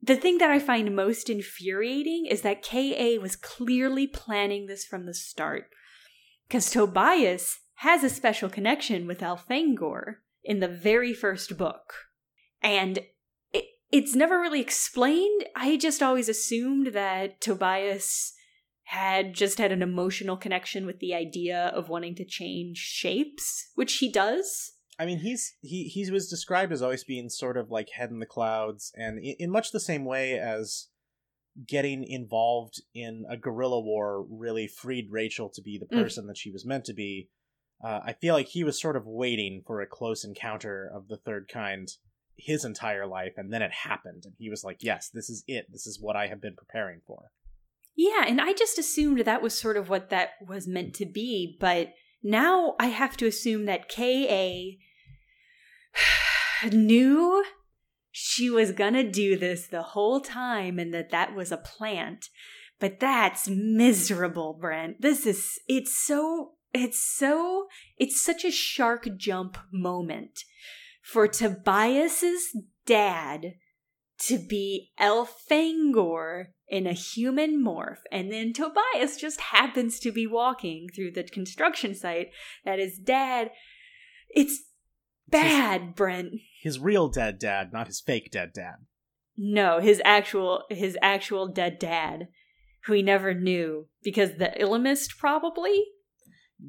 the 0.04 0.16
thing 0.16 0.36
that 0.38 0.50
I 0.50 0.58
find 0.58 0.94
most 0.94 1.30
infuriating 1.30 2.26
is 2.26 2.42
that 2.42 2.62
KA 2.62 3.16
was 3.22 3.36
clearly 3.36 4.06
planning 4.06 4.66
this 4.66 4.84
from 4.84 5.06
the 5.06 5.14
start. 5.14 5.70
Because 6.46 6.70
Tobias 6.70 7.60
has 7.76 8.04
a 8.04 8.10
special 8.10 8.50
connection 8.50 9.06
with 9.06 9.20
Elfangor 9.20 10.16
in 10.42 10.60
the 10.60 10.68
very 10.68 11.14
first 11.14 11.56
book. 11.56 11.94
And 12.60 12.98
it, 13.54 13.64
it's 13.90 14.14
never 14.14 14.38
really 14.38 14.60
explained. 14.60 15.46
I 15.56 15.78
just 15.78 16.02
always 16.02 16.28
assumed 16.28 16.88
that 16.88 17.40
Tobias 17.40 18.34
had 18.88 19.32
just 19.32 19.56
had 19.56 19.72
an 19.72 19.80
emotional 19.80 20.36
connection 20.36 20.84
with 20.84 20.98
the 20.98 21.14
idea 21.14 21.72
of 21.74 21.88
wanting 21.88 22.14
to 22.16 22.26
change 22.26 22.76
shapes, 22.76 23.70
which 23.74 23.94
he 23.94 24.12
does. 24.12 24.73
I 24.98 25.06
mean, 25.06 25.18
he's 25.18 25.56
he 25.60 25.84
he 25.84 26.10
was 26.10 26.28
described 26.28 26.72
as 26.72 26.82
always 26.82 27.04
being 27.04 27.28
sort 27.28 27.56
of 27.56 27.70
like 27.70 27.90
head 27.90 28.10
in 28.10 28.20
the 28.20 28.26
clouds, 28.26 28.92
and 28.94 29.18
in, 29.18 29.36
in 29.38 29.50
much 29.50 29.72
the 29.72 29.80
same 29.80 30.04
way 30.04 30.38
as 30.38 30.88
getting 31.66 32.04
involved 32.04 32.82
in 32.94 33.24
a 33.30 33.36
guerrilla 33.36 33.80
war 33.80 34.26
really 34.28 34.66
freed 34.66 35.08
Rachel 35.10 35.48
to 35.50 35.62
be 35.62 35.78
the 35.78 35.86
person 35.86 36.24
mm. 36.24 36.28
that 36.28 36.38
she 36.38 36.50
was 36.50 36.66
meant 36.66 36.84
to 36.86 36.94
be. 36.94 37.28
Uh, 37.82 38.00
I 38.04 38.12
feel 38.12 38.34
like 38.34 38.48
he 38.48 38.64
was 38.64 38.80
sort 38.80 38.96
of 38.96 39.06
waiting 39.06 39.62
for 39.66 39.80
a 39.80 39.86
close 39.86 40.24
encounter 40.24 40.90
of 40.92 41.08
the 41.08 41.16
third 41.16 41.48
kind 41.52 41.88
his 42.36 42.64
entire 42.64 43.06
life, 43.06 43.34
and 43.36 43.52
then 43.52 43.62
it 43.62 43.72
happened, 43.72 44.24
and 44.24 44.34
he 44.38 44.50
was 44.50 44.64
like, 44.64 44.78
"Yes, 44.80 45.08
this 45.08 45.30
is 45.30 45.44
it. 45.46 45.66
This 45.70 45.86
is 45.86 46.00
what 46.00 46.16
I 46.16 46.28
have 46.28 46.40
been 46.40 46.56
preparing 46.56 47.00
for." 47.06 47.30
Yeah, 47.96 48.24
and 48.26 48.40
I 48.40 48.52
just 48.52 48.78
assumed 48.78 49.20
that 49.20 49.42
was 49.42 49.56
sort 49.56 49.76
of 49.76 49.88
what 49.88 50.10
that 50.10 50.30
was 50.44 50.66
meant 50.66 50.94
to 50.94 51.06
be, 51.06 51.56
but 51.60 51.92
now 52.24 52.74
I 52.80 52.86
have 52.86 53.16
to 53.18 53.26
assume 53.26 53.66
that 53.66 53.88
KA 53.88 54.78
knew 56.72 57.44
she 58.10 58.48
was 58.48 58.72
gonna 58.72 59.08
do 59.08 59.36
this 59.36 59.66
the 59.66 59.82
whole 59.82 60.20
time 60.20 60.78
and 60.78 60.92
that 60.94 61.10
that 61.10 61.34
was 61.34 61.52
a 61.52 61.56
plant. 61.56 62.30
But 62.80 62.98
that's 62.98 63.48
miserable, 63.48 64.58
Brent. 64.60 65.00
This 65.00 65.26
is, 65.26 65.60
it's 65.68 65.94
so, 65.94 66.52
it's 66.72 67.02
so, 67.02 67.66
it's 67.98 68.20
such 68.20 68.44
a 68.44 68.50
shark 68.50 69.08
jump 69.16 69.58
moment 69.72 70.44
for 71.02 71.28
Tobias's 71.28 72.56
dad 72.86 73.54
to 74.28 74.38
be 74.38 74.90
Elfangor 75.00 76.46
in 76.68 76.86
a 76.86 76.92
human 76.92 77.62
morph, 77.62 78.00
and 78.10 78.32
then 78.32 78.52
Tobias 78.52 79.16
just 79.16 79.40
happens 79.40 79.98
to 80.00 80.10
be 80.10 80.26
walking 80.26 80.88
through 80.94 81.12
the 81.12 81.24
construction 81.24 81.94
site 81.94 82.30
that 82.64 82.78
his 82.78 82.98
dad. 82.98 83.50
It's 84.30 84.62
bad, 85.28 85.82
his, 85.82 85.90
Brent. 85.94 86.32
His 86.62 86.78
real 86.78 87.08
dead 87.08 87.38
dad, 87.38 87.72
not 87.72 87.86
his 87.86 88.00
fake 88.00 88.30
dead 88.30 88.52
dad. 88.52 88.76
No, 89.36 89.80
his 89.80 90.00
actual 90.04 90.64
his 90.70 90.96
actual 91.02 91.48
dead 91.48 91.78
dad, 91.78 92.28
who 92.84 92.94
he 92.94 93.02
never 93.02 93.34
knew 93.34 93.88
because 94.02 94.36
the 94.38 94.52
Ellimist 94.58 95.18
probably. 95.18 95.84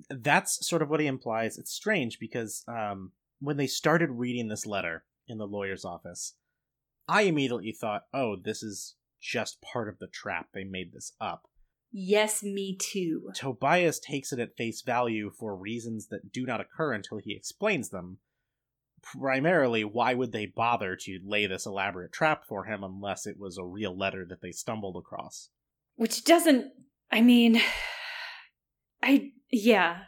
That's 0.09 0.67
sort 0.67 0.81
of 0.81 0.89
what 0.89 0.99
he 0.99 1.07
implies. 1.07 1.57
It's 1.57 1.71
strange 1.71 2.19
because 2.19 2.63
um, 2.67 3.11
when 3.39 3.57
they 3.57 3.67
started 3.67 4.09
reading 4.11 4.47
this 4.47 4.65
letter 4.65 5.05
in 5.27 5.37
the 5.37 5.47
lawyer's 5.47 5.85
office, 5.85 6.33
I 7.07 7.23
immediately 7.23 7.71
thought, 7.71 8.03
"Oh, 8.13 8.35
this 8.35 8.63
is 8.63 8.95
just 9.21 9.61
part 9.61 9.89
of 9.89 9.99
the 9.99 10.07
trap. 10.07 10.49
They 10.53 10.63
made 10.63 10.93
this 10.93 11.13
up. 11.19 11.47
Yes, 11.91 12.43
me 12.43 12.75
too. 12.77 13.31
Tobias 13.33 13.99
takes 13.99 14.33
it 14.33 14.39
at 14.39 14.57
face 14.57 14.81
value 14.81 15.31
for 15.31 15.55
reasons 15.55 16.07
that 16.07 16.31
do 16.31 16.45
not 16.45 16.61
occur 16.61 16.93
until 16.93 17.17
he 17.17 17.33
explains 17.33 17.89
them. 17.89 18.19
Primarily, 19.01 19.83
why 19.83 20.13
would 20.13 20.31
they 20.31 20.45
bother 20.45 20.95
to 21.01 21.19
lay 21.23 21.47
this 21.47 21.65
elaborate 21.65 22.11
trap 22.11 22.43
for 22.47 22.65
him 22.65 22.83
unless 22.83 23.25
it 23.25 23.39
was 23.39 23.57
a 23.57 23.63
real 23.63 23.97
letter 23.97 24.25
that 24.27 24.41
they 24.41 24.51
stumbled 24.51 24.97
across? 24.97 25.49
Which 25.95 26.23
doesn't. 26.23 26.71
I 27.11 27.21
mean. 27.21 27.61
I. 29.01 29.31
Yeah. 29.51 29.99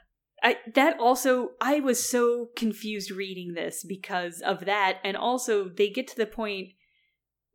I, 0.43 0.57
that 0.75 0.99
also, 0.99 1.51
I 1.61 1.79
was 1.79 2.07
so 2.07 2.49
confused 2.55 3.11
reading 3.11 3.53
this 3.53 3.83
because 3.83 4.41
of 4.41 4.65
that. 4.65 4.99
And 5.03 5.15
also, 5.17 5.69
they 5.69 5.89
get 5.89 6.07
to 6.09 6.15
the 6.15 6.27
point. 6.27 6.69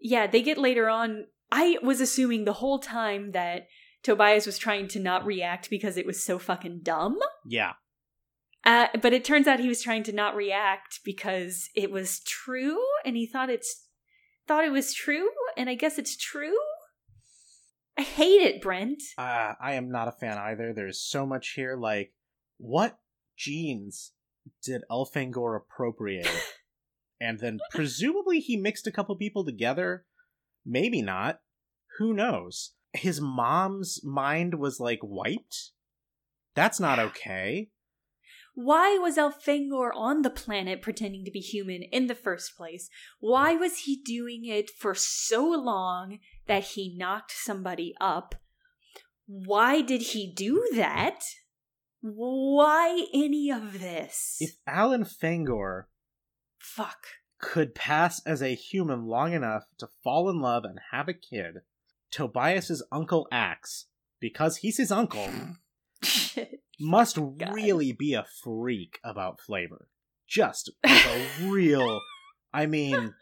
Yeah, 0.03 0.27
they 0.27 0.43
get 0.43 0.59
later 0.59 0.89
on 0.89 1.27
I 1.53 1.77
was 1.83 2.01
assuming 2.01 2.45
the 2.45 2.55
whole 2.55 2.79
time 2.79 3.33
that 3.33 3.69
Tobias 4.03 4.47
was 4.47 4.57
trying 4.57 4.89
to 4.89 4.99
not 4.99 5.27
react 5.27 5.69
because 5.69 5.99
it 5.99 6.07
was 6.07 6.25
so 6.25 6.39
fucking 6.39 6.81
dumb. 6.83 7.19
Yeah. 7.47 7.73
Uh, 8.65 8.87
but 9.01 9.13
it 9.13 9.23
turns 9.23 9.47
out 9.47 9.61
he 9.61 9.69
was 9.69 9.83
trying 9.83 10.03
to 10.05 10.13
not 10.13 10.35
react 10.35 11.01
because 11.05 11.69
it 11.77 11.91
was 11.91 12.21
true, 12.21 12.81
and 13.05 13.17
he 13.17 13.27
thought 13.27 13.51
it's 13.51 13.89
thought 14.49 14.65
it 14.65 14.73
was 14.73 14.95
true, 14.95 15.29
and 15.57 15.69
I 15.69 15.75
guess 15.75 15.99
it's 15.99 16.17
true. 16.17 16.57
I 17.99 18.03
hate 18.03 18.41
it, 18.41 18.63
Brent. 18.63 19.03
Uh, 19.19 19.53
I 19.61 19.75
am 19.75 19.91
not 19.91 20.09
a 20.09 20.13
fan 20.13 20.39
either. 20.39 20.73
There's 20.73 21.01
so 21.01 21.27
much 21.27 21.53
here. 21.55 21.77
Like, 21.77 22.15
what 22.57 22.99
genes 23.37 24.13
did 24.65 24.85
Elfangor 24.91 25.57
appropriate? 25.57 26.31
and 27.23 27.39
then 27.39 27.59
presumably 27.71 28.41
he 28.41 28.57
mixed 28.57 28.87
a 28.87 28.93
couple 28.93 29.17
people 29.17 29.45
together 29.45 30.05
Maybe 30.65 31.03
not. 31.03 31.41
Who 31.99 32.15
knows? 32.15 32.73
His 32.93 33.21
mom's 33.21 34.01
mind 34.05 34.55
was 34.55 34.81
like 34.81 35.01
wiped? 35.03 35.73
That's 36.55 36.81
not 36.81 36.99
okay. 36.99 37.71
Why 38.55 38.99
was 38.99 39.17
Elfangor 39.17 39.91
on 39.95 40.21
the 40.21 40.31
planet 40.31 40.83
pretending 40.83 41.25
to 41.25 41.31
be 41.31 41.41
human 41.41 41.83
in 41.85 42.07
the 42.07 42.15
first 42.15 42.55
place? 42.55 42.91
Why 43.19 43.55
was 43.55 43.79
he 43.79 43.97
doing 43.97 44.45
it 44.45 44.69
for 44.69 44.95
so 44.95 45.49
long 45.49 46.19
that 46.47 46.65
he 46.65 46.95
knocked 46.95 47.33
somebody 47.33 47.95
up? 47.99 48.35
Why 49.27 49.81
did 49.81 50.03
he 50.03 50.31
do 50.31 50.69
that? 50.75 51.23
Why 52.03 53.07
any 53.15 53.51
of 53.51 53.81
this? 53.81 54.37
If 54.39 54.57
Alan 54.67 55.05
Fangor 55.05 55.85
Fuck 56.77 57.07
could 57.39 57.75
pass 57.75 58.23
as 58.25 58.41
a 58.41 58.55
human 58.55 59.05
long 59.07 59.35
enough 59.35 59.65
to 59.77 59.89
fall 60.03 60.31
in 60.31 60.41
love 60.41 60.65
and 60.65 60.79
have 60.91 61.07
a 61.07 61.13
kid, 61.13 61.57
Tobias's 62.11 62.83
uncle 62.91 63.29
acts 63.31 63.89
because 64.21 64.59
he's 64.59 64.79
his 64.79 64.91
uncle, 64.91 65.29
must 66.81 67.17
God. 67.17 67.53
really 67.53 67.93
be 67.93 68.15
a 68.15 68.25
freak 68.43 69.01
about 69.05 69.41
flavor. 69.41 69.89
Just 70.27 70.71
a 70.87 71.27
real. 71.43 72.01
I 72.55 72.65
mean, 72.65 73.15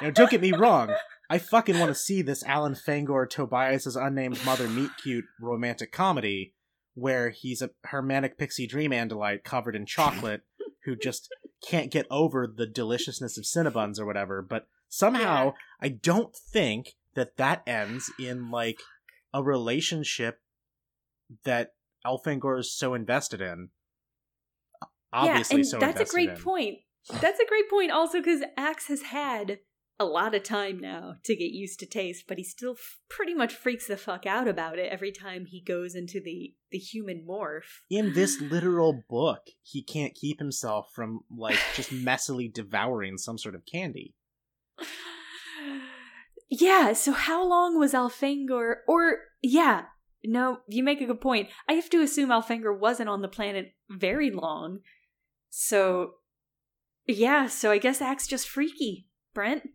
you 0.00 0.06
know, 0.06 0.10
don't 0.10 0.30
get 0.30 0.40
me 0.40 0.52
wrong. 0.52 0.92
I 1.30 1.38
fucking 1.38 1.78
want 1.78 1.90
to 1.90 1.94
see 1.94 2.20
this 2.20 2.42
Alan 2.42 2.74
Fangor 2.74 3.30
Tobias's 3.30 3.94
unnamed 3.96 4.44
mother 4.44 4.66
meet 4.66 4.90
cute 5.00 5.26
romantic 5.40 5.92
comedy 5.92 6.54
where 6.94 7.30
he's 7.30 7.62
a 7.62 7.70
hermanic 7.84 8.38
pixie 8.38 8.66
dream 8.66 8.90
andalite 8.90 9.44
covered 9.44 9.76
in 9.76 9.86
chocolate 9.86 10.42
who 10.84 10.96
just 10.96 11.28
can't 11.68 11.90
get 11.90 12.06
over 12.10 12.46
the 12.46 12.66
deliciousness 12.66 13.38
of 13.38 13.44
Cinnabons 13.44 13.98
or 13.98 14.06
whatever. 14.06 14.42
But 14.42 14.66
somehow, 14.88 15.44
yeah. 15.46 15.52
I 15.80 15.88
don't 15.88 16.34
think 16.34 16.94
that 17.14 17.36
that 17.36 17.62
ends 17.66 18.10
in 18.18 18.50
like 18.50 18.80
a 19.32 19.42
relationship 19.42 20.40
that 21.44 21.74
Elfangor 22.06 22.58
is 22.58 22.76
so 22.76 22.94
invested 22.94 23.40
in. 23.40 23.70
Obviously, 25.12 25.56
yeah, 25.56 25.58
and 25.58 25.66
so 25.66 25.78
that's 25.78 26.00
a 26.00 26.12
great 26.12 26.30
in. 26.30 26.36
point. 26.36 26.78
That's 27.20 27.38
a 27.38 27.44
great 27.46 27.68
point. 27.68 27.90
Also, 27.90 28.18
because 28.18 28.42
Ax 28.56 28.88
has 28.88 29.02
had 29.02 29.58
a 29.98 30.04
lot 30.04 30.34
of 30.34 30.42
time 30.42 30.80
now 30.80 31.14
to 31.24 31.36
get 31.36 31.52
used 31.52 31.78
to 31.80 31.86
taste, 31.86 32.24
but 32.26 32.38
he 32.38 32.44
still 32.44 32.72
f- 32.72 32.98
pretty 33.08 33.34
much 33.34 33.54
freaks 33.54 33.86
the 33.86 33.96
fuck 33.96 34.26
out 34.26 34.48
about 34.48 34.78
it 34.78 34.90
every 34.90 35.12
time 35.12 35.46
he 35.46 35.60
goes 35.60 35.94
into 35.94 36.20
the 36.20 36.54
the 36.70 36.78
human 36.78 37.24
morph. 37.28 37.80
In 37.90 38.12
this 38.12 38.40
literal 38.40 39.04
book, 39.08 39.42
he 39.62 39.82
can't 39.82 40.14
keep 40.14 40.38
himself 40.38 40.88
from 40.94 41.20
like 41.30 41.58
just 41.74 41.90
messily 41.90 42.52
devouring 42.52 43.18
some 43.18 43.38
sort 43.38 43.54
of 43.54 43.66
candy. 43.66 44.14
Yeah, 46.50 46.92
so 46.92 47.10
how 47.12 47.44
long 47.44 47.78
was 47.78 47.94
Elfangor 47.94 48.74
or 48.86 49.16
yeah, 49.42 49.86
no, 50.22 50.58
you 50.68 50.84
make 50.84 51.00
a 51.00 51.06
good 51.06 51.20
point. 51.20 51.48
I 51.68 51.72
have 51.72 51.90
to 51.90 52.02
assume 52.02 52.28
Elfangor 52.28 52.78
wasn't 52.78 53.08
on 53.08 53.22
the 53.22 53.28
planet 53.28 53.74
very 53.90 54.30
long. 54.30 54.80
So 55.50 56.12
yeah, 57.06 57.48
so 57.48 57.70
I 57.70 57.78
guess 57.78 58.00
Ax 58.00 58.26
just 58.26 58.48
freaky, 58.48 59.08
Brent. 59.32 59.68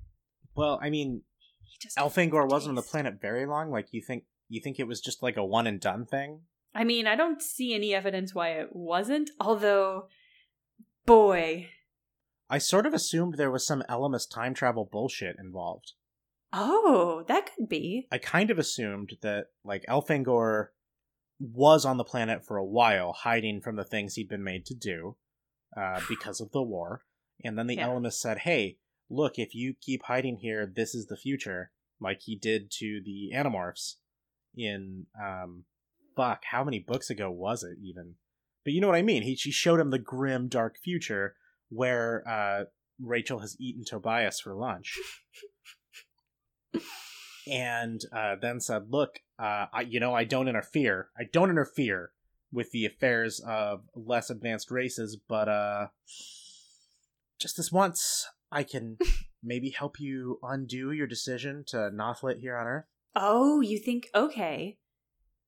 Well, 0.56 0.80
I 0.82 0.90
mean, 0.90 1.22
He 1.64 1.88
Elfangor 1.98 2.50
wasn't 2.50 2.72
on 2.72 2.76
the 2.76 2.82
planet 2.82 3.22
very 3.22 3.46
long. 3.46 3.72
Like 3.72 3.88
you 3.92 4.02
think 4.02 4.26
you 4.48 4.60
think 4.62 4.80
it 4.80 4.88
was 4.88 5.00
just 5.02 5.22
like 5.24 5.38
a 5.38 5.46
one 5.46 5.68
and 5.68 5.80
done 5.80 6.06
thing? 6.06 6.42
I 6.74 6.84
mean, 6.84 7.08
I 7.08 7.16
don't 7.16 7.42
see 7.42 7.74
any 7.74 7.94
evidence 7.94 8.36
why 8.36 8.50
it 8.52 8.70
wasn't, 8.76 9.32
although, 9.40 10.08
boy. 11.06 11.70
I 12.50 12.58
sort 12.58 12.86
of 12.86 12.94
assumed 12.94 13.36
there 13.36 13.52
was 13.52 13.66
some 13.66 13.84
Ellimist 13.90 14.32
time 14.32 14.54
travel 14.54 14.88
bullshit 14.92 15.36
involved. 15.40 15.94
Oh, 16.52 17.24
that 17.28 17.50
could 17.56 17.70
be. 17.70 18.08
I 18.12 18.18
kind 18.18 18.50
of 18.50 18.58
assumed 18.58 19.18
that 19.22 19.48
like 19.64 19.86
Elfangor 19.88 20.68
was 21.40 21.86
on 21.86 21.98
the 21.98 22.04
planet 22.04 22.44
for 22.44 22.58
a 22.58 22.66
while, 22.66 23.14
hiding 23.14 23.62
from 23.62 23.76
the 23.76 23.84
things 23.84 24.16
he'd 24.16 24.30
been 24.30 24.44
made 24.44 24.66
to 24.66 24.74
do 24.76 25.16
uh, 25.78 26.02
because 26.10 26.42
of 26.42 26.52
the 26.52 26.62
war. 26.62 27.04
And 27.44 27.58
then 27.58 27.68
the 27.68 27.76
Yeah. 27.76 27.88
Ellimist 27.88 28.14
said, 28.14 28.40
"Hey, 28.40 28.78
look, 29.10 29.38
if 29.38 29.56
you 29.56 29.74
keep 29.80 30.04
hiding 30.04 30.38
here, 30.38 30.66
this 30.66 30.96
is 30.96 31.08
the 31.08 31.18
future," 31.18 31.72
like 32.00 32.22
he 32.22 32.36
did 32.36 32.72
to 32.80 33.02
the 33.04 33.32
Animorphs 33.34 33.96
in 34.56 35.06
um, 35.22 35.66
fuck, 36.16 36.44
how 36.52 36.64
many 36.64 36.80
books 36.80 37.10
ago 37.10 37.32
was 37.32 37.64
it 37.64 37.78
even? 37.82 38.16
But 38.64 38.74
you 38.74 38.82
know 38.82 38.88
what 38.88 38.98
I 38.98 39.02
mean. 39.02 39.24
He 39.24 39.36
she 39.36 39.52
showed 39.52 39.80
him 39.80 39.90
the 39.90 40.00
grim, 40.00 40.48
dark 40.48 40.78
future 40.78 41.36
where 41.70 42.28
uh, 42.28 42.66
Rachel 43.02 43.40
has 43.40 43.56
eaten 43.60 43.84
Tobias 43.86 44.40
for 44.40 44.54
lunch 44.54 44.98
and 47.50 48.02
uh, 48.16 48.36
then 48.42 48.60
said, 48.60 48.88
"Look, 48.90 49.22
uh, 49.38 49.68
I, 49.74 49.82
you 49.88 50.00
know, 50.00 50.14
I 50.14 50.24
don't 50.24 50.48
interfere. 50.48 51.10
I 51.18 51.24
don't 51.32 51.50
interfere 51.50 52.12
with 52.52 52.72
the 52.72 52.86
affairs 52.86 53.40
of 53.40 53.84
less 53.96 54.30
advanced 54.30 54.72
races, 54.72 55.18
but 55.28 55.48
uh, 55.48 55.88
just 57.40 57.58
this 57.58 57.72
once, 57.72 58.28
I 58.52 58.64
can 58.64 58.98
maybe 59.44 59.70
help 59.70 60.00
you 60.00 60.40
undo 60.44 60.92
your 60.92 61.08
decision 61.08 61.64
to 61.68 61.78
Nothlit 61.94 62.40
here 62.40 62.58
on 62.58 62.68
Earth." 62.68 62.86
Oh, 63.16 63.62
you 63.62 63.80
think, 63.80 64.08
okay. 64.14 64.78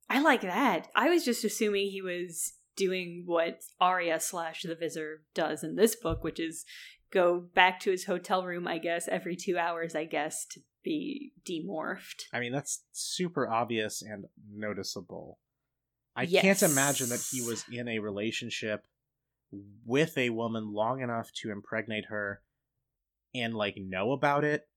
I 0.09 0.19
like 0.19 0.41
that. 0.41 0.89
I 0.95 1.09
was 1.09 1.23
just 1.23 1.43
assuming 1.43 1.89
he 1.89 2.01
was 2.01 2.53
doing 2.75 3.23
what 3.25 3.61
Aria 3.79 4.19
slash 4.19 4.63
the 4.63 4.75
Visser 4.75 5.23
does 5.33 5.63
in 5.63 5.75
this 5.75 5.95
book, 5.95 6.23
which 6.23 6.39
is 6.39 6.65
go 7.11 7.39
back 7.39 7.79
to 7.81 7.91
his 7.91 8.05
hotel 8.05 8.43
room, 8.43 8.67
I 8.67 8.77
guess, 8.77 9.07
every 9.07 9.35
two 9.35 9.57
hours, 9.57 9.95
I 9.95 10.05
guess, 10.05 10.45
to 10.47 10.61
be 10.83 11.33
demorphed. 11.47 12.23
I 12.33 12.39
mean, 12.39 12.51
that's 12.51 12.83
super 12.91 13.47
obvious 13.49 14.01
and 14.01 14.25
noticeable. 14.51 15.39
I 16.15 16.23
Yes. 16.23 16.41
can't 16.41 16.71
imagine 16.71 17.09
that 17.09 17.25
he 17.31 17.41
was 17.41 17.63
in 17.71 17.87
a 17.87 17.99
relationship 17.99 18.85
with 19.85 20.17
a 20.17 20.31
woman 20.31 20.73
long 20.73 21.01
enough 21.01 21.31
to 21.41 21.51
impregnate 21.51 22.05
her 22.09 22.41
and 23.33 23.55
like 23.55 23.75
know 23.77 24.11
about 24.11 24.43
it 24.43 24.67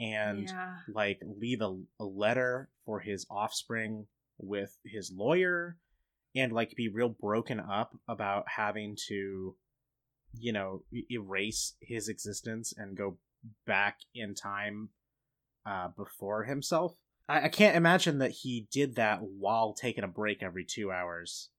and 0.00 0.48
yeah. 0.48 0.76
like 0.92 1.20
leave 1.22 1.60
a, 1.60 1.76
a 2.00 2.04
letter 2.04 2.68
for 2.84 3.00
his 3.00 3.26
offspring 3.30 4.06
with 4.38 4.76
his 4.84 5.12
lawyer 5.14 5.76
and 6.34 6.52
like 6.52 6.74
be 6.76 6.88
real 6.88 7.08
broken 7.08 7.60
up 7.60 7.96
about 8.08 8.44
having 8.56 8.96
to 9.08 9.54
you 10.36 10.52
know 10.52 10.82
erase 11.10 11.76
his 11.80 12.08
existence 12.08 12.72
and 12.76 12.96
go 12.96 13.18
back 13.66 13.98
in 14.14 14.34
time 14.34 14.88
uh 15.66 15.88
before 15.96 16.44
himself 16.44 16.94
I, 17.28 17.44
I 17.44 17.48
can't 17.48 17.76
imagine 17.76 18.18
that 18.18 18.32
he 18.32 18.66
did 18.72 18.96
that 18.96 19.20
while 19.22 19.74
taking 19.74 20.04
a 20.04 20.08
break 20.08 20.42
every 20.42 20.64
two 20.64 20.90
hours 20.90 21.50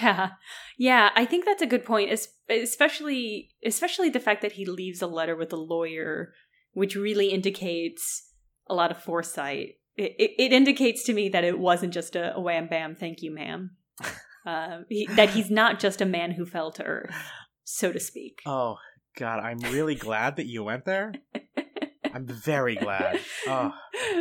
Yeah. 0.00 0.30
Yeah, 0.78 1.10
I 1.16 1.24
think 1.24 1.44
that's 1.44 1.62
a 1.62 1.66
good 1.66 1.84
point, 1.84 2.12
especially 2.48 3.50
especially 3.64 4.10
the 4.10 4.20
fact 4.20 4.42
that 4.42 4.52
he 4.52 4.64
leaves 4.64 5.02
a 5.02 5.06
letter 5.06 5.34
with 5.36 5.52
a 5.52 5.56
lawyer 5.56 6.32
which 6.74 6.94
really 6.96 7.28
indicates 7.28 8.30
a 8.68 8.74
lot 8.74 8.90
of 8.90 9.02
foresight. 9.02 9.76
It, 9.96 10.14
it, 10.18 10.30
it 10.38 10.52
indicates 10.52 11.04
to 11.04 11.12
me 11.12 11.28
that 11.30 11.44
it 11.44 11.58
wasn't 11.58 11.92
just 11.92 12.16
a, 12.16 12.34
a 12.34 12.40
wham 12.40 12.68
bam 12.68 12.94
thank 12.94 13.22
you 13.22 13.34
ma'am. 13.34 13.76
Uh, 14.44 14.80
he, 14.88 15.06
that 15.06 15.30
he's 15.30 15.52
not 15.52 15.78
just 15.78 16.00
a 16.00 16.04
man 16.04 16.32
who 16.32 16.44
fell 16.44 16.72
to 16.72 16.82
earth, 16.82 17.14
so 17.62 17.92
to 17.92 18.00
speak. 18.00 18.40
oh 18.44 18.76
god 19.16 19.38
i'm 19.38 19.58
really 19.72 19.94
glad 19.94 20.34
that 20.34 20.46
you 20.46 20.64
went 20.64 20.84
there 20.84 21.12
i'm 22.12 22.26
very 22.26 22.74
glad 22.74 23.20
oh 23.46 23.70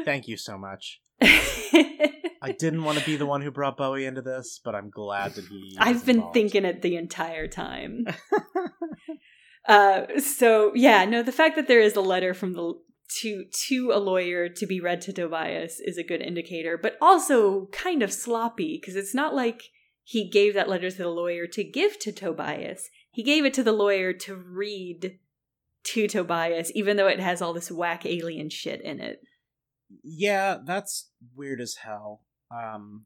thank 0.06 0.28
you 0.28 0.38
so 0.38 0.60
much 0.60 1.02
I 2.42 2.54
didn't 2.54 2.84
want 2.84 2.98
to 2.98 3.06
be 3.06 3.18
the 3.18 3.26
one 3.26 3.42
who 3.42 3.52
brought 3.52 3.78
Bowie 3.78 4.06
into 4.06 4.22
this, 4.22 4.60
but 4.64 4.74
I'm 4.74 4.90
glad 4.90 5.36
that 5.36 5.46
he. 5.46 5.78
I've 5.80 6.06
been 6.06 6.18
involved. 6.18 6.34
thinking 6.34 6.66
it 6.66 6.82
the 6.82 6.96
entire 6.96 7.48
time. 7.48 8.08
uh, 9.68 10.20
so 10.20 10.74
yeah, 10.74 11.06
no, 11.06 11.22
the 11.22 11.32
fact 11.32 11.56
that 11.56 11.68
there 11.68 11.82
is 11.82 11.96
a 11.96 12.02
letter 12.02 12.34
from 12.34 12.54
the 12.54 12.74
to 13.20 13.46
to 13.68 13.92
a 13.94 14.00
lawyer 14.00 14.50
to 14.50 14.66
be 14.66 14.80
read 14.80 15.02
to 15.02 15.14
Tobias 15.14 15.80
is 15.80 15.98
a 15.98 16.04
good 16.04 16.22
indicator, 16.22 16.78
but 16.78 16.98
also 17.00 17.68
kind 17.68 18.02
of 18.02 18.12
sloppy 18.12 18.80
because 18.80 18.96
it's 18.96 19.14
not 19.14 19.36
like 19.36 19.64
he 20.04 20.28
gave 20.28 20.56
that 20.56 20.70
letter 20.70 20.90
to 20.90 20.98
the 20.98 21.10
lawyer 21.10 21.46
to 21.48 21.64
give 21.64 22.00
to 22.00 22.12
Tobias. 22.12 22.90
He 23.12 23.24
gave 23.24 23.46
it 23.46 23.54
to 23.56 23.64
the 23.64 23.74
lawyer 23.74 24.14
to 24.14 24.36
read 24.36 25.20
to 25.84 26.08
Tobias, 26.08 26.72
even 26.74 26.98
though 26.98 27.08
it 27.08 27.20
has 27.20 27.42
all 27.42 27.54
this 27.54 27.72
whack 27.72 28.06
alien 28.06 28.50
shit 28.50 28.82
in 28.82 29.00
it. 29.00 29.22
yeah, 30.04 30.58
that's 30.64 31.10
weird 31.36 31.62
as 31.62 31.76
hell. 31.76 32.22
Um, 32.54 33.06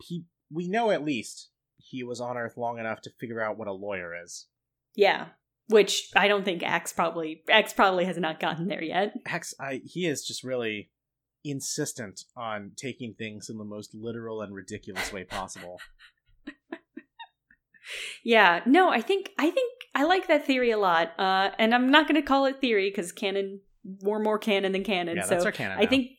he 0.00 0.24
we 0.50 0.68
know 0.68 0.90
at 0.90 1.04
least 1.04 1.50
he 1.76 2.02
was 2.02 2.20
on 2.20 2.36
Earth 2.36 2.56
long 2.56 2.78
enough 2.78 3.00
to 3.02 3.10
figure 3.18 3.40
out 3.40 3.58
what 3.58 3.68
a 3.68 3.72
lawyer 3.72 4.12
is. 4.22 4.46
Yeah. 4.94 5.26
Which 5.68 6.10
I 6.14 6.28
don't 6.28 6.44
think 6.44 6.62
Ax 6.62 6.92
probably 6.92 7.42
Ax 7.48 7.72
probably 7.72 8.04
has 8.04 8.18
not 8.18 8.40
gotten 8.40 8.68
there 8.68 8.82
yet. 8.82 9.14
Hex, 9.26 9.54
I 9.60 9.80
he 9.84 10.06
is 10.06 10.26
just 10.26 10.44
really 10.44 10.90
insistent 11.44 12.22
on 12.36 12.72
taking 12.76 13.14
things 13.14 13.48
in 13.48 13.58
the 13.58 13.64
most 13.64 13.94
literal 13.94 14.42
and 14.42 14.54
ridiculous 14.54 15.12
way 15.12 15.24
possible. 15.24 15.80
Yeah, 18.24 18.60
no, 18.66 18.90
I 18.90 19.00
think 19.00 19.30
I 19.38 19.50
think 19.50 19.72
I 19.94 20.04
like 20.04 20.28
that 20.28 20.46
theory 20.46 20.70
a 20.70 20.78
lot. 20.78 21.12
Uh, 21.18 21.50
and 21.58 21.74
I'm 21.74 21.90
not 21.90 22.06
going 22.06 22.20
to 22.20 22.26
call 22.26 22.46
it 22.46 22.60
theory 22.60 22.90
because 22.90 23.12
canon, 23.12 23.60
we're 24.02 24.20
more 24.20 24.38
canon 24.38 24.72
than 24.72 24.84
canon. 24.84 25.16
yeah, 25.16 25.24
so 25.24 25.30
that's 25.30 25.44
our 25.44 25.52
canon. 25.52 25.78
I 25.78 25.82
now. 25.84 25.90
think 25.90 26.10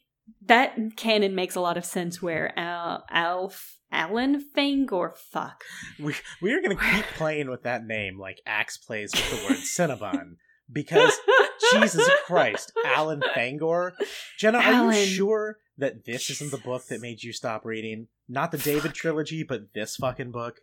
that 0.45 0.75
canon 0.95 1.35
makes 1.35 1.55
a 1.55 1.61
lot 1.61 1.77
of 1.77 1.85
sense. 1.85 2.21
Where 2.21 2.57
Al, 2.57 3.05
Alf, 3.09 3.77
Alan 3.91 4.43
Fangor, 4.55 5.15
fuck, 5.15 5.63
we 5.99 6.15
we 6.41 6.53
are 6.53 6.61
gonna 6.61 6.75
keep 6.75 7.05
playing 7.15 7.49
with 7.49 7.63
that 7.63 7.85
name 7.85 8.19
like 8.19 8.41
Ax 8.45 8.77
plays 8.77 9.11
with 9.13 9.29
the 9.29 9.47
word 9.47 9.59
Cinnabon 9.59 10.35
because 10.71 11.13
Jesus 11.71 12.09
Christ, 12.25 12.71
Alan 12.85 13.21
Fangor. 13.35 13.93
Jenna, 14.37 14.59
are 14.59 14.93
you 14.93 15.05
sure 15.05 15.57
that 15.77 16.05
this 16.05 16.29
isn't 16.29 16.51
the 16.51 16.57
book 16.57 16.85
that 16.87 17.01
made 17.01 17.23
you 17.23 17.33
stop 17.33 17.65
reading? 17.65 18.07
Not 18.27 18.51
the 18.51 18.57
David 18.57 18.93
trilogy, 18.93 19.43
but 19.43 19.73
this 19.73 19.95
fucking 19.95 20.31
book. 20.31 20.59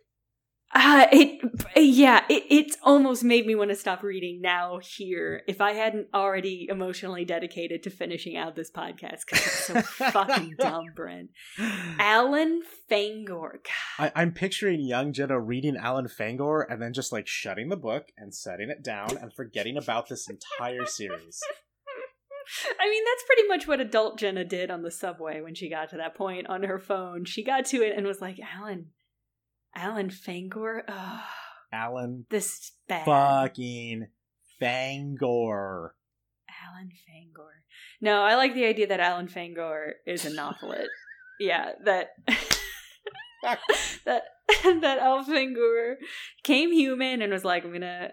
Uh, 0.73 1.05
it, 1.11 1.41
yeah, 1.75 2.23
it, 2.29 2.43
it's 2.49 2.77
almost 2.81 3.23
made 3.23 3.45
me 3.45 3.55
want 3.55 3.69
to 3.69 3.75
stop 3.75 4.03
reading 4.03 4.41
now 4.41 4.79
here 4.81 5.43
if 5.47 5.59
I 5.59 5.73
hadn't 5.73 6.07
already 6.13 6.67
emotionally 6.69 7.25
dedicated 7.25 7.83
to 7.83 7.89
finishing 7.89 8.37
out 8.37 8.55
this 8.55 8.71
podcast 8.71 9.25
because 9.25 9.45
it's 9.45 9.65
so 9.65 9.81
fucking 9.81 10.55
dumb, 10.59 10.85
Brent. 10.95 11.31
Alan 11.99 12.61
Fangor. 12.89 13.59
God. 13.63 13.63
I, 13.99 14.11
I'm 14.15 14.31
picturing 14.31 14.79
young 14.81 15.11
Jenna 15.11 15.39
reading 15.39 15.75
Alan 15.75 16.07
Fangor 16.07 16.65
and 16.69 16.81
then 16.81 16.93
just 16.93 17.11
like 17.11 17.27
shutting 17.27 17.69
the 17.69 17.77
book 17.77 18.09
and 18.17 18.33
setting 18.33 18.69
it 18.69 18.83
down 18.83 19.17
and 19.17 19.33
forgetting 19.33 19.75
about 19.75 20.07
this 20.07 20.29
entire 20.29 20.85
series. 20.85 21.41
I 22.79 22.89
mean, 22.89 23.03
that's 23.05 23.23
pretty 23.27 23.47
much 23.47 23.67
what 23.67 23.79
adult 23.79 24.19
Jenna 24.19 24.43
did 24.43 24.71
on 24.71 24.81
the 24.81 24.91
subway 24.91 25.41
when 25.41 25.55
she 25.55 25.69
got 25.69 25.89
to 25.89 25.97
that 25.97 26.15
point 26.15 26.47
on 26.47 26.63
her 26.63 26.79
phone. 26.79 27.25
She 27.25 27.43
got 27.43 27.65
to 27.67 27.81
it 27.81 27.95
and 27.95 28.05
was 28.05 28.21
like, 28.21 28.39
Alan, 28.39 28.87
Alan 29.75 30.09
Fangor? 30.09 30.83
Ugh, 30.87 31.19
Alan 31.71 32.25
this 32.29 32.45
is 32.45 32.71
bad. 32.87 33.05
fucking 33.05 34.07
Fangor. 34.61 35.91
Alan 36.65 36.91
Fangor. 37.07 37.63
No, 38.01 38.21
I 38.21 38.35
like 38.35 38.53
the 38.53 38.65
idea 38.65 38.87
that 38.87 38.99
Alan 38.99 39.27
Fangor 39.27 39.93
is 40.05 40.25
a 40.25 40.31
Nothlit. 40.31 40.87
yeah, 41.39 41.71
that 41.85 42.09
that 43.43 43.59
that 44.63 44.99
Al 44.99 45.23
Fangor 45.23 45.95
came 46.43 46.71
human 46.71 47.21
and 47.21 47.31
was 47.31 47.45
like, 47.45 47.63
I'm 47.63 47.73
gonna 47.73 48.11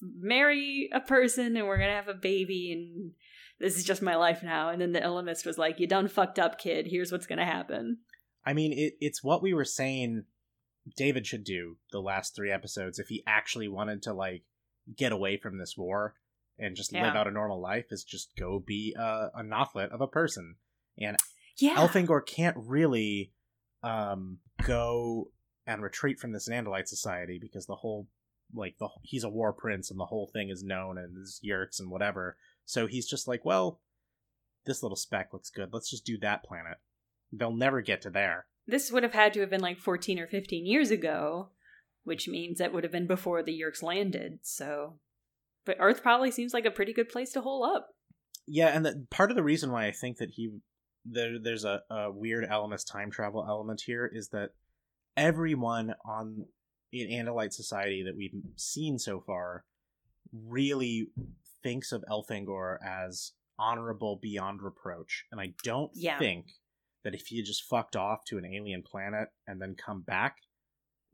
marry 0.00 0.88
a 0.92 1.00
person 1.00 1.56
and 1.56 1.66
we're 1.66 1.78
gonna 1.78 1.96
have 1.96 2.08
a 2.08 2.14
baby 2.14 2.72
and 2.72 3.12
this 3.58 3.76
is 3.78 3.84
just 3.84 4.02
my 4.02 4.16
life 4.16 4.42
now. 4.42 4.68
And 4.68 4.80
then 4.80 4.92
the 4.92 5.00
Ellimist 5.00 5.46
was 5.46 5.58
like, 5.58 5.80
You 5.80 5.86
done 5.86 6.08
fucked 6.08 6.38
up, 6.38 6.58
kid. 6.58 6.86
Here's 6.88 7.10
what's 7.10 7.26
gonna 7.26 7.46
happen. 7.46 7.98
I 8.44 8.52
mean, 8.52 8.72
it, 8.72 8.94
it's 9.00 9.24
what 9.24 9.42
we 9.42 9.54
were 9.54 9.64
saying 9.64 10.24
David 10.96 11.26
should 11.26 11.44
do 11.44 11.76
the 11.90 12.00
last 12.00 12.34
three 12.34 12.50
episodes 12.52 12.98
if 12.98 13.08
he 13.08 13.22
actually 13.26 13.68
wanted 13.68 14.02
to 14.02 14.12
like 14.12 14.44
get 14.96 15.12
away 15.12 15.36
from 15.36 15.58
this 15.58 15.74
war 15.76 16.14
and 16.58 16.76
just 16.76 16.92
live 16.92 17.14
out 17.14 17.28
a 17.28 17.30
normal 17.30 17.60
life 17.60 17.86
is 17.90 18.04
just 18.04 18.30
go 18.38 18.62
be 18.64 18.94
a, 18.98 19.30
a 19.34 19.42
Nothlit 19.42 19.90
of 19.90 20.00
a 20.00 20.06
person. 20.06 20.56
And 20.98 21.16
Yeah. 21.58 21.76
Elfangor 21.76 22.24
can't 22.24 22.56
really 22.56 23.32
um, 23.82 24.38
go 24.62 25.30
and 25.66 25.82
retreat 25.82 26.18
from 26.18 26.32
this 26.32 26.48
Andalite 26.48 26.88
society 26.88 27.38
because 27.40 27.66
the 27.66 27.74
whole 27.74 28.08
like 28.54 28.76
the 28.78 28.88
he's 29.02 29.24
a 29.24 29.28
war 29.28 29.52
prince 29.52 29.90
and 29.90 29.98
the 29.98 30.06
whole 30.06 30.30
thing 30.32 30.50
is 30.50 30.62
known 30.62 30.98
and 30.98 31.16
his 31.16 31.40
Yeerks 31.44 31.80
and 31.80 31.90
whatever. 31.90 32.36
So 32.64 32.86
he's 32.86 33.06
just 33.06 33.26
like, 33.26 33.44
well, 33.44 33.80
this 34.64 34.82
little 34.82 34.96
speck 34.96 35.32
looks 35.32 35.50
good. 35.50 35.70
Let's 35.72 35.90
just 35.90 36.06
do 36.06 36.18
that 36.18 36.44
planet. 36.44 36.78
They'll 37.32 37.52
never 37.52 37.80
get 37.80 38.02
to 38.02 38.10
there. 38.10 38.46
This 38.66 38.90
would 38.90 39.02
have 39.02 39.12
had 39.14 39.32
to 39.34 39.40
have 39.40 39.50
been 39.50 39.60
like 39.60 39.78
14 39.78 40.18
or 40.18 40.26
15 40.26 40.66
years 40.66 40.90
ago, 40.90 41.50
which 42.04 42.28
means 42.28 42.58
that 42.58 42.72
would 42.72 42.82
have 42.84 42.92
been 42.92 43.06
before 43.06 43.42
the 43.42 43.58
Yeerks 43.58 43.82
landed. 43.82 44.40
So, 44.42 44.98
but 45.64 45.76
Earth 45.80 46.02
probably 46.02 46.30
seems 46.30 46.52
like 46.52 46.64
a 46.64 46.70
pretty 46.70 46.92
good 46.92 47.08
place 47.08 47.32
to 47.32 47.40
hole 47.40 47.64
up. 47.64 47.88
Yeah, 48.46 48.68
and 48.68 48.84
the, 48.84 49.06
part 49.10 49.30
of 49.30 49.36
the 49.36 49.42
reason 49.42 49.70
why 49.72 49.86
I 49.86 49.92
think 49.92 50.18
that 50.18 50.30
he 50.30 50.50
there 51.04 51.38
there's 51.38 51.64
a, 51.64 51.82
a 51.90 52.10
weird 52.10 52.48
Ellimist 52.48 52.90
time 52.90 53.10
travel 53.10 53.44
element 53.48 53.82
here 53.86 54.10
is 54.12 54.28
that 54.30 54.50
everyone 55.16 55.94
on 56.04 56.46
in 56.92 57.08
Andalite 57.08 57.52
society 57.52 58.02
that 58.04 58.16
we've 58.16 58.34
seen 58.56 58.98
so 58.98 59.20
far 59.20 59.64
really 60.32 61.08
thinks 61.62 61.92
of 61.92 62.04
Elfangor 62.10 62.78
as 62.84 63.32
honorable 63.58 64.16
beyond 64.20 64.62
reproach, 64.62 65.24
and 65.32 65.40
I 65.40 65.52
don't 65.64 65.90
Yeah. 65.94 66.18
think 66.18 66.46
that 67.06 67.14
if 67.14 67.28
he 67.28 67.36
had 67.36 67.46
just 67.46 67.62
fucked 67.62 67.94
off 67.94 68.24
to 68.24 68.36
an 68.36 68.44
alien 68.44 68.82
planet 68.82 69.28
and 69.46 69.62
then 69.62 69.76
come 69.76 70.02
back, 70.02 70.38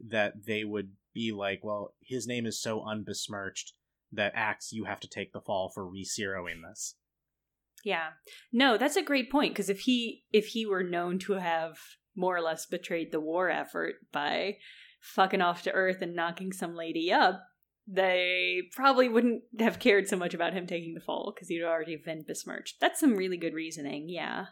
that 0.09 0.47
they 0.47 0.65
would 0.65 0.93
be 1.13 1.33
like, 1.33 1.61
well, 1.63 1.95
his 2.01 2.27
name 2.27 2.47
is 2.47 2.59
so 2.59 2.81
unbesmirched 2.81 3.73
that 4.11 4.33
Ax, 4.35 4.73
you 4.73 4.85
have 4.85 5.01
to 5.01 5.09
take 5.09 5.35
the 5.35 5.41
fall 5.43 5.69
for 5.69 5.87
re-zeroing 5.87 6.63
this. 6.67 6.95
Yeah. 7.85 8.13
No, 8.55 8.79
that's 8.79 8.97
a 8.97 9.03
great 9.03 9.31
point 9.31 9.53
because 9.53 9.69
if 9.69 9.81
he 9.81 10.25
if 10.33 10.47
he 10.47 10.65
were 10.65 10.83
known 10.83 11.19
to 11.21 11.35
have 11.35 11.77
more 12.17 12.35
or 12.35 12.41
less 12.41 12.65
betrayed 12.65 13.13
the 13.13 13.21
war 13.21 13.51
effort 13.51 13.97
by 14.13 14.57
fucking 15.03 15.43
off 15.43 15.63
to 15.65 15.73
Earth 15.73 16.01
and 16.01 16.17
knocking 16.17 16.53
some 16.53 16.75
lady 16.75 17.13
up, 17.13 17.43
they 17.87 18.63
probably 18.75 19.11
wouldn't 19.11 19.43
have 19.59 19.79
cared 19.79 20.09
so 20.09 20.17
much 20.17 20.33
about 20.33 20.55
him 20.55 20.67
taking 20.67 20.95
the 20.95 21.01
fall 21.01 21.35
because 21.35 21.49
he'd 21.49 21.63
already 21.63 22.01
been 22.03 22.25
besmirched. 22.27 22.77
That's 22.81 22.99
some 22.99 23.15
really 23.15 23.37
good 23.37 23.53
reasoning. 23.53 24.09
Yeah. 24.09 24.47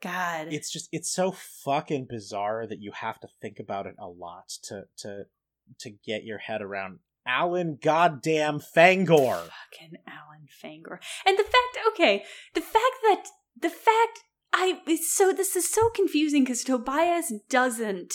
God. 0.00 0.48
It's 0.50 0.70
just 0.70 0.88
it's 0.92 1.10
so 1.10 1.32
fucking 1.32 2.06
bizarre 2.08 2.66
that 2.66 2.80
you 2.80 2.92
have 2.92 3.20
to 3.20 3.28
think 3.40 3.58
about 3.58 3.86
it 3.86 3.94
a 3.98 4.08
lot 4.08 4.48
to 4.64 4.84
to 4.98 5.24
to 5.78 5.90
get 5.90 6.24
your 6.24 6.38
head 6.38 6.62
around 6.62 6.98
Alan 7.26 7.78
goddamn 7.80 8.60
Fangor. 8.60 9.42
fucking 9.42 9.98
Alan 10.06 10.48
Fangor. 10.62 10.98
And 11.26 11.38
the 11.38 11.44
fact, 11.44 11.78
okay, 11.88 12.24
the 12.54 12.60
fact 12.60 12.96
that 13.02 13.24
the 13.60 13.70
fact 13.70 14.20
I 14.52 14.80
it's 14.86 15.12
so 15.12 15.32
this 15.32 15.54
is 15.56 15.68
so 15.70 15.90
confusing 15.90 16.44
because 16.44 16.64
Tobias 16.64 17.32
doesn't 17.48 18.14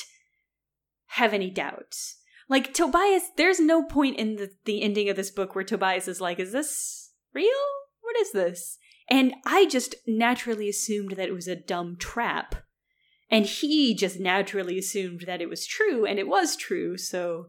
have 1.07 1.33
any 1.33 1.49
doubts. 1.49 2.17
Like 2.49 2.73
Tobias, 2.73 3.29
there's 3.37 3.59
no 3.59 3.83
point 3.83 4.17
in 4.17 4.35
the 4.35 4.51
the 4.65 4.81
ending 4.81 5.09
of 5.09 5.15
this 5.15 5.31
book 5.31 5.55
where 5.55 5.63
Tobias 5.63 6.07
is 6.07 6.21
like, 6.21 6.39
"Is 6.39 6.51
this 6.51 7.11
real? 7.33 7.49
What 8.01 8.17
is 8.17 8.31
this?" 8.31 8.77
And 9.09 9.35
I 9.45 9.65
just 9.65 9.95
naturally 10.07 10.69
assumed 10.69 11.11
that 11.11 11.27
it 11.27 11.33
was 11.33 11.47
a 11.47 11.55
dumb 11.55 11.95
trap. 11.97 12.55
And 13.29 13.45
he 13.45 13.95
just 13.95 14.19
naturally 14.19 14.77
assumed 14.77 15.21
that 15.25 15.41
it 15.41 15.49
was 15.49 15.65
true, 15.65 16.05
and 16.05 16.19
it 16.19 16.27
was 16.27 16.55
true. 16.55 16.97
So, 16.97 17.47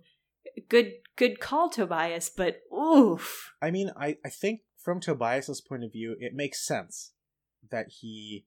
good, 0.68 0.94
good 1.16 1.38
call, 1.38 1.68
Tobias. 1.68 2.30
But 2.34 2.60
oof, 2.72 3.52
I 3.60 3.70
mean, 3.70 3.90
I, 3.96 4.16
I 4.24 4.30
think 4.30 4.60
from 4.78 5.00
Tobias's 5.00 5.60
point 5.60 5.84
of 5.84 5.92
view, 5.92 6.16
it 6.18 6.34
makes 6.34 6.66
sense 6.66 7.12
that 7.70 7.88
he 8.00 8.46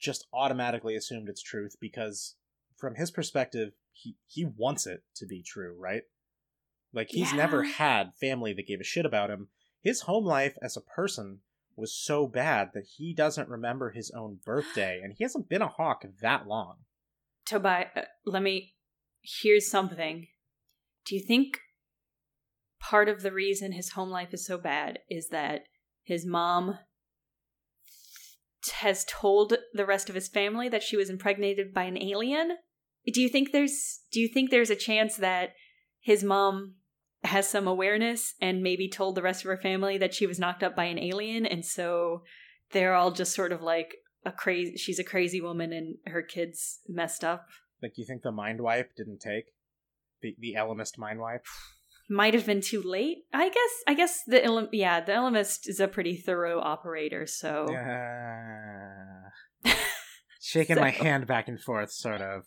just 0.00 0.26
automatically 0.32 0.96
assumed 0.96 1.28
it's 1.28 1.42
truth 1.42 1.76
because 1.80 2.36
from 2.76 2.94
his 2.94 3.10
perspective, 3.10 3.72
he, 3.92 4.16
he 4.26 4.44
wants 4.44 4.86
it 4.86 5.02
to 5.16 5.26
be 5.26 5.42
true, 5.42 5.74
right? 5.78 6.02
Like 6.92 7.08
he's 7.10 7.32
never 7.34 7.62
had 7.64 8.14
family 8.14 8.52
that 8.54 8.66
gave 8.66 8.80
a 8.80 8.84
shit 8.84 9.04
about 9.04 9.30
him. 9.30 9.48
His 9.82 10.02
home 10.02 10.24
life 10.24 10.56
as 10.62 10.76
a 10.76 10.80
person 10.80 11.40
was 11.76 11.94
so 11.94 12.26
bad 12.26 12.70
that 12.74 12.86
he 12.96 13.14
doesn't 13.14 13.48
remember 13.48 13.90
his 13.90 14.10
own 14.10 14.38
birthday 14.44 15.00
and 15.02 15.14
he 15.16 15.24
hasn't 15.24 15.48
been 15.48 15.62
a 15.62 15.68
hawk 15.68 16.04
that 16.22 16.46
long. 16.46 16.76
Tobias, 17.44 17.88
uh, 17.94 18.02
let 18.24 18.42
me. 18.42 18.74
Here's 19.22 19.70
something. 19.70 20.28
Do 21.04 21.14
you 21.14 21.22
think 21.22 21.58
part 22.80 23.08
of 23.08 23.22
the 23.22 23.32
reason 23.32 23.72
his 23.72 23.90
home 23.90 24.10
life 24.10 24.32
is 24.32 24.46
so 24.46 24.58
bad 24.58 25.00
is 25.10 25.28
that 25.28 25.62
his 26.02 26.24
mom 26.24 26.78
has 28.80 29.04
told 29.04 29.56
the 29.72 29.86
rest 29.86 30.08
of 30.08 30.14
his 30.14 30.28
family 30.28 30.68
that 30.68 30.82
she 30.82 30.96
was 30.96 31.10
impregnated 31.10 31.72
by 31.72 31.84
an 31.84 32.00
alien? 32.00 32.56
Do 33.12 33.20
you 33.20 33.28
think 33.28 33.52
there's 33.52 34.00
do 34.10 34.20
you 34.20 34.28
think 34.28 34.50
there's 34.50 34.70
a 34.70 34.76
chance 34.76 35.16
that 35.16 35.50
his 36.00 36.24
mom 36.24 36.74
has 37.26 37.48
some 37.48 37.66
awareness 37.66 38.34
and 38.40 38.62
maybe 38.62 38.88
told 38.88 39.14
the 39.14 39.22
rest 39.22 39.42
of 39.44 39.48
her 39.48 39.56
family 39.56 39.98
that 39.98 40.14
she 40.14 40.26
was 40.26 40.38
knocked 40.38 40.62
up 40.62 40.76
by 40.76 40.84
an 40.84 40.98
alien 40.98 41.46
and 41.46 41.64
so 41.64 42.22
they're 42.72 42.94
all 42.94 43.10
just 43.10 43.34
sort 43.34 43.52
of 43.52 43.62
like 43.62 43.96
a 44.24 44.32
crazy 44.32 44.76
she's 44.76 44.98
a 44.98 45.04
crazy 45.04 45.40
woman 45.40 45.72
and 45.72 45.96
her 46.06 46.22
kids 46.22 46.80
messed 46.88 47.24
up 47.24 47.46
Like 47.82 47.92
you 47.96 48.04
think 48.06 48.22
the 48.22 48.32
mind 48.32 48.60
wipe 48.60 48.90
didn't 48.96 49.20
take? 49.20 49.46
The 50.22 50.34
the 50.38 50.54
Ellimist 50.58 50.98
mind 50.98 51.20
wipe? 51.20 51.44
might 52.08 52.34
have 52.34 52.46
been 52.46 52.60
too 52.60 52.80
late 52.82 53.18
i 53.32 53.48
guess 53.48 53.70
i 53.88 53.94
guess 53.94 54.20
the 54.28 54.68
yeah 54.72 55.00
the 55.00 55.10
Ellimist 55.12 55.68
is 55.68 55.80
a 55.80 55.88
pretty 55.88 56.16
thorough 56.16 56.60
operator 56.60 57.26
so 57.26 57.66
Uh, 57.66 59.70
shaking 60.40 60.76
my 60.78 60.90
hand 60.90 61.26
back 61.26 61.48
and 61.48 61.60
forth, 61.60 61.90
sort 61.90 62.20
of. 62.20 62.42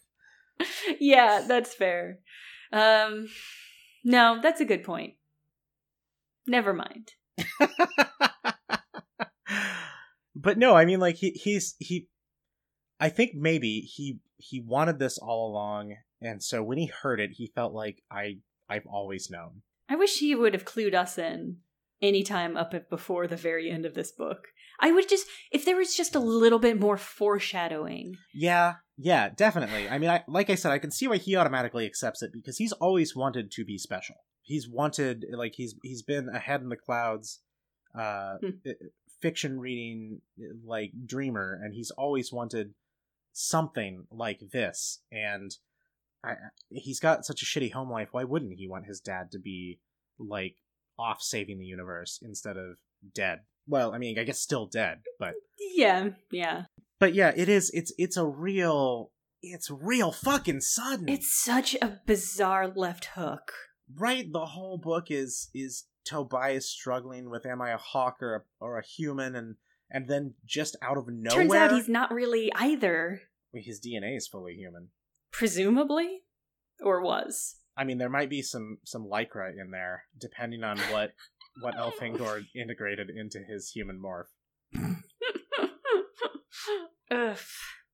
yeah 1.00 1.44
that's 1.48 1.74
fair 1.74 2.20
um 2.72 3.28
no 4.04 4.40
that's 4.42 4.62
a 4.62 4.66
good 4.66 4.84
point 4.84 5.14
never 6.48 6.74
mind 6.74 7.14
but 10.36 10.58
no, 10.58 10.76
I 10.76 10.86
mean, 10.86 11.00
like 11.00 11.16
he 11.16 11.32
he's 11.32 11.76
he. 11.80 12.08
I 13.00 13.10
think 13.10 13.34
maybe 13.36 13.82
he 13.82 14.20
he 14.38 14.60
wanted 14.62 15.00
this 15.00 15.18
all 15.18 15.52
along, 15.52 15.96
and 16.22 16.44
so 16.44 16.62
when 16.64 16.78
he 16.78 16.88
heard 16.88 17.20
it, 17.20 17.32
he 17.34 17.52
felt 17.54 17.74
like 17.74 18.04
I 18.12 18.38
I've 18.70 18.86
always 18.86 19.30
known. 19.30 19.62
i 19.90 19.96
wish 19.96 20.20
he 20.20 20.36
would 20.36 20.54
have 20.54 20.66
clued 20.66 20.94
us 20.94 21.18
in 21.18 21.58
anytime 22.02 22.56
up 22.58 22.74
before 22.90 23.28
the 23.28 23.36
very 23.36 23.70
end 23.70 23.86
of 23.86 23.94
this 23.94 24.12
book 24.12 24.48
i 24.80 24.92
would 24.92 25.08
just 25.10 25.28
if 25.52 25.66
there 25.66 25.76
was 25.78 25.96
just 25.96 26.16
a 26.16 26.20
little 26.20 26.60
bit 26.60 26.80
more 26.80 26.98
foreshadowing 26.98 28.16
Yeah, 28.34 28.76
yeah, 29.02 29.30
definitely. 29.30 29.88
I 29.90 29.98
mean, 29.98 30.10
I 30.10 30.24
like 30.28 30.50
I 30.50 30.56
said, 30.56 30.72
I 30.74 30.78
can 30.80 30.92
see 30.92 31.08
why 31.08 31.18
he 31.18 31.38
automatically 31.38 31.86
accepts 31.86 32.22
it 32.22 32.32
because 32.34 32.58
he's 32.58 32.74
always 32.74 33.16
wanted 33.16 33.50
to 33.52 33.64
be 33.64 33.78
special. 33.78 34.16
He's 34.42 34.68
wanted 34.68 35.26
like 35.32 35.54
he's 35.56 35.76
he's 35.84 36.02
been 36.04 36.28
ahead 36.28 36.60
in 36.62 36.68
the 36.68 36.76
clouds, 36.76 37.40
uh, 37.98 38.36
Hmm. 38.42 38.72
fiction 39.22 39.60
reading 39.60 40.22
like 40.66 40.92
dreamer, 41.06 41.58
and 41.64 41.74
he's 41.74 41.92
always 41.92 42.34
wanted 42.34 42.74
something 43.32 44.06
like 44.12 44.42
this. 44.52 45.00
And 45.12 45.52
I, 46.24 46.34
he's 46.70 47.00
got 47.00 47.26
such 47.26 47.42
a 47.42 47.46
shitty 47.46 47.72
home 47.72 47.90
life. 47.90 48.10
Why 48.12 48.26
wouldn't 48.26 48.58
he 48.58 48.68
want 48.68 48.86
his 48.86 49.00
dad 49.00 49.32
to 49.32 49.40
be 49.40 49.80
like 50.18 50.56
off 51.00 51.22
saving 51.22 51.58
the 51.60 51.66
universe 51.66 52.20
instead 52.22 52.58
of 52.58 52.78
dead? 53.16 53.40
Well, 53.68 53.94
I 53.94 53.98
mean, 53.98 54.20
I 54.20 54.24
guess 54.24 54.40
still 54.40 54.66
dead, 54.66 55.00
but 55.20 55.34
yeah 55.76 56.10
yeah 56.32 56.64
but 57.00 57.16
yeah, 57.16 57.32
it 57.36 57.50
is. 57.50 57.72
It's 57.74 57.94
it's 57.98 58.18
a 58.18 58.26
real. 58.26 59.12
It's 59.42 59.72
real 59.72 60.12
fucking 60.12 60.60
sudden. 60.60 61.08
it's 61.08 61.34
such 61.34 61.74
a 61.82 62.00
bizarre 62.06 62.68
left 62.68 63.06
hook 63.16 63.54
right. 63.96 64.26
The 64.30 64.48
whole 64.48 64.78
book 64.78 65.06
is 65.10 65.50
is 65.56 65.86
Tobias 66.04 66.70
struggling 66.70 67.30
with 67.30 67.46
am 67.46 67.62
I 67.62 67.72
a 67.72 67.78
hawk 67.78 68.18
or 68.22 68.36
a, 68.36 68.42
or 68.60 68.78
a 68.78 68.86
human, 68.86 69.38
and 69.38 69.56
and 69.90 70.10
then 70.10 70.34
just 70.46 70.76
out 70.82 70.98
of 70.98 71.08
nowhere, 71.08 71.44
turns 71.44 71.54
out 71.54 71.72
he's 71.72 71.88
not 71.88 72.12
really 72.12 72.52
either 72.54 73.22
his 73.54 73.80
DNA 73.80 74.18
is 74.18 74.28
fully 74.28 74.56
human. 74.56 74.90
presumably 75.32 76.24
or 76.82 77.02
was 77.02 77.56
I 77.80 77.86
mean, 77.86 77.98
there 77.98 78.10
might 78.10 78.30
be 78.30 78.42
some 78.42 78.80
some 78.84 79.06
lycra 79.06 79.52
in 79.58 79.72
there, 79.72 80.04
depending 80.20 80.64
on 80.66 80.78
what 80.92 81.14
what 81.62 81.76
Elfangor 81.78 82.44
integrated 82.54 83.10
into 83.10 83.40
his 83.40 83.70
human 83.70 84.02
morph. 84.04 84.26
Ugh. 87.12 87.38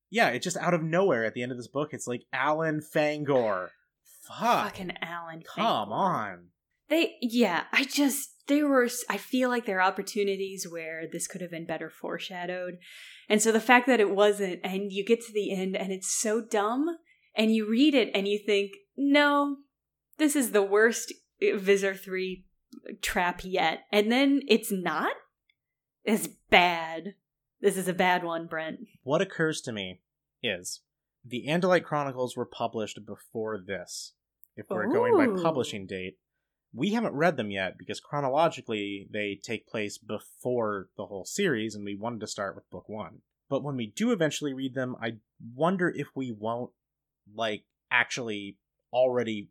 Yeah, 0.10 0.30
it 0.30 0.42
just 0.42 0.58
out 0.58 0.74
of 0.74 0.82
nowhere 0.82 1.24
at 1.24 1.36
the 1.36 1.44
end 1.44 1.52
of 1.52 1.58
this 1.58 1.68
book, 1.68 1.90
it's 1.92 2.08
like 2.08 2.24
Alan 2.34 2.82
Fangor. 2.82 3.70
Fuck. 4.28 4.64
Fucking 4.66 4.94
Alan. 5.02 5.44
Come 5.44 5.66
Fangor. 5.66 5.92
on. 5.92 6.48
They, 6.90 7.16
yeah, 7.22 7.64
I 7.72 7.84
just, 7.84 8.30
there 8.48 8.68
were, 8.68 8.88
I 9.10 9.18
feel 9.18 9.50
like 9.50 9.66
there 9.66 9.80
are 9.80 9.88
opportunities 9.88 10.68
where 10.70 11.06
this 11.12 11.28
could 11.28 11.42
have 11.42 11.50
been 11.50 11.66
better 11.66 11.90
foreshadowed. 11.90 12.78
And 13.28 13.42
so 13.42 13.52
the 13.52 13.60
fact 13.60 13.88
that 13.88 14.00
it 14.00 14.12
wasn't, 14.12 14.60
and 14.64 14.92
you 14.92 15.04
get 15.04 15.22
to 15.26 15.34
the 15.34 15.52
end 15.52 15.76
and 15.76 15.92
it's 15.92 16.12
so 16.12 16.42
dumb, 16.42 16.86
and 17.36 17.54
you 17.54 17.68
read 17.68 17.96
it 17.96 18.12
and 18.14 18.28
you 18.28 18.40
think, 18.40 18.74
no, 18.96 19.58
this 20.18 20.36
is 20.36 20.52
the 20.52 20.64
worst 20.64 21.14
Visser 21.42 21.94
3 21.94 22.46
trap 23.02 23.42
yet. 23.44 23.82
And 23.92 24.12
then 24.12 24.42
it's 24.48 24.72
not? 24.72 25.14
It's 26.04 26.28
bad. 26.50 27.16
This 27.62 27.78
is 27.78 27.88
a 27.88 27.94
bad 27.94 28.24
one, 28.24 28.48
Brent. 28.48 28.80
What 29.04 29.22
occurs 29.22 29.62
to 29.62 29.72
me 29.72 30.02
is 30.44 30.82
the 31.24 31.46
Andalite 31.48 31.84
Chronicles 31.84 32.38
were 32.38 32.46
published 32.46 33.00
before 33.06 33.58
this. 33.58 34.14
If 34.56 34.68
we're 34.70 34.92
going 34.92 35.18
by 35.18 35.42
publishing 35.42 35.86
date, 35.86 36.18
we 36.74 36.92
haven't 36.92 37.16
read 37.16 37.38
them 37.38 37.52
yet 37.52 37.78
because 37.78 38.00
chronologically 38.00 39.08
they 39.12 39.40
take 39.42 39.68
place 39.68 39.98
before 39.98 40.90
the 40.98 41.08
whole 41.08 41.26
series, 41.26 41.76
and 41.76 41.84
we 41.84 41.96
wanted 41.96 42.20
to 42.22 42.28
start 42.28 42.56
with 42.56 42.70
book 42.70 42.88
one. 42.88 43.20
But 43.50 43.64
when 43.64 43.76
we 43.76 43.88
do 43.88 44.12
eventually 44.12 44.54
read 44.54 44.76
them, 44.76 44.96
I 45.02 45.18
wonder 45.54 45.90
if 45.90 46.08
we 46.16 46.36
won't 46.38 46.72
like 47.34 47.64
actually 47.92 48.58
already 48.94 49.50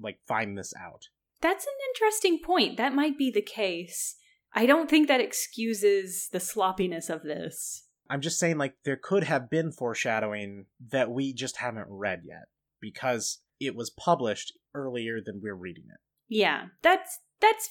like 0.00 0.18
find 0.26 0.56
this 0.56 0.72
out. 0.80 1.08
That's 1.40 1.64
an 1.64 1.72
interesting 1.94 2.40
point. 2.42 2.76
That 2.76 2.94
might 2.94 3.16
be 3.16 3.30
the 3.30 3.42
case. 3.42 4.16
I 4.54 4.66
don't 4.66 4.90
think 4.90 5.08
that 5.08 5.20
excuses 5.20 6.28
the 6.32 6.40
sloppiness 6.40 7.10
of 7.10 7.22
this. 7.22 7.84
I'm 8.10 8.20
just 8.20 8.38
saying, 8.38 8.58
like, 8.58 8.74
there 8.84 8.96
could 8.96 9.24
have 9.24 9.50
been 9.50 9.70
foreshadowing 9.70 10.66
that 10.90 11.10
we 11.10 11.32
just 11.32 11.58
haven't 11.58 11.86
read 11.88 12.22
yet 12.24 12.46
because 12.80 13.38
it 13.60 13.76
was 13.76 13.90
published 13.90 14.56
earlier 14.74 15.20
than 15.20 15.40
we're 15.42 15.54
reading 15.54 15.84
it. 15.90 16.00
Yeah, 16.28 16.66
that's 16.82 17.18
that's 17.40 17.68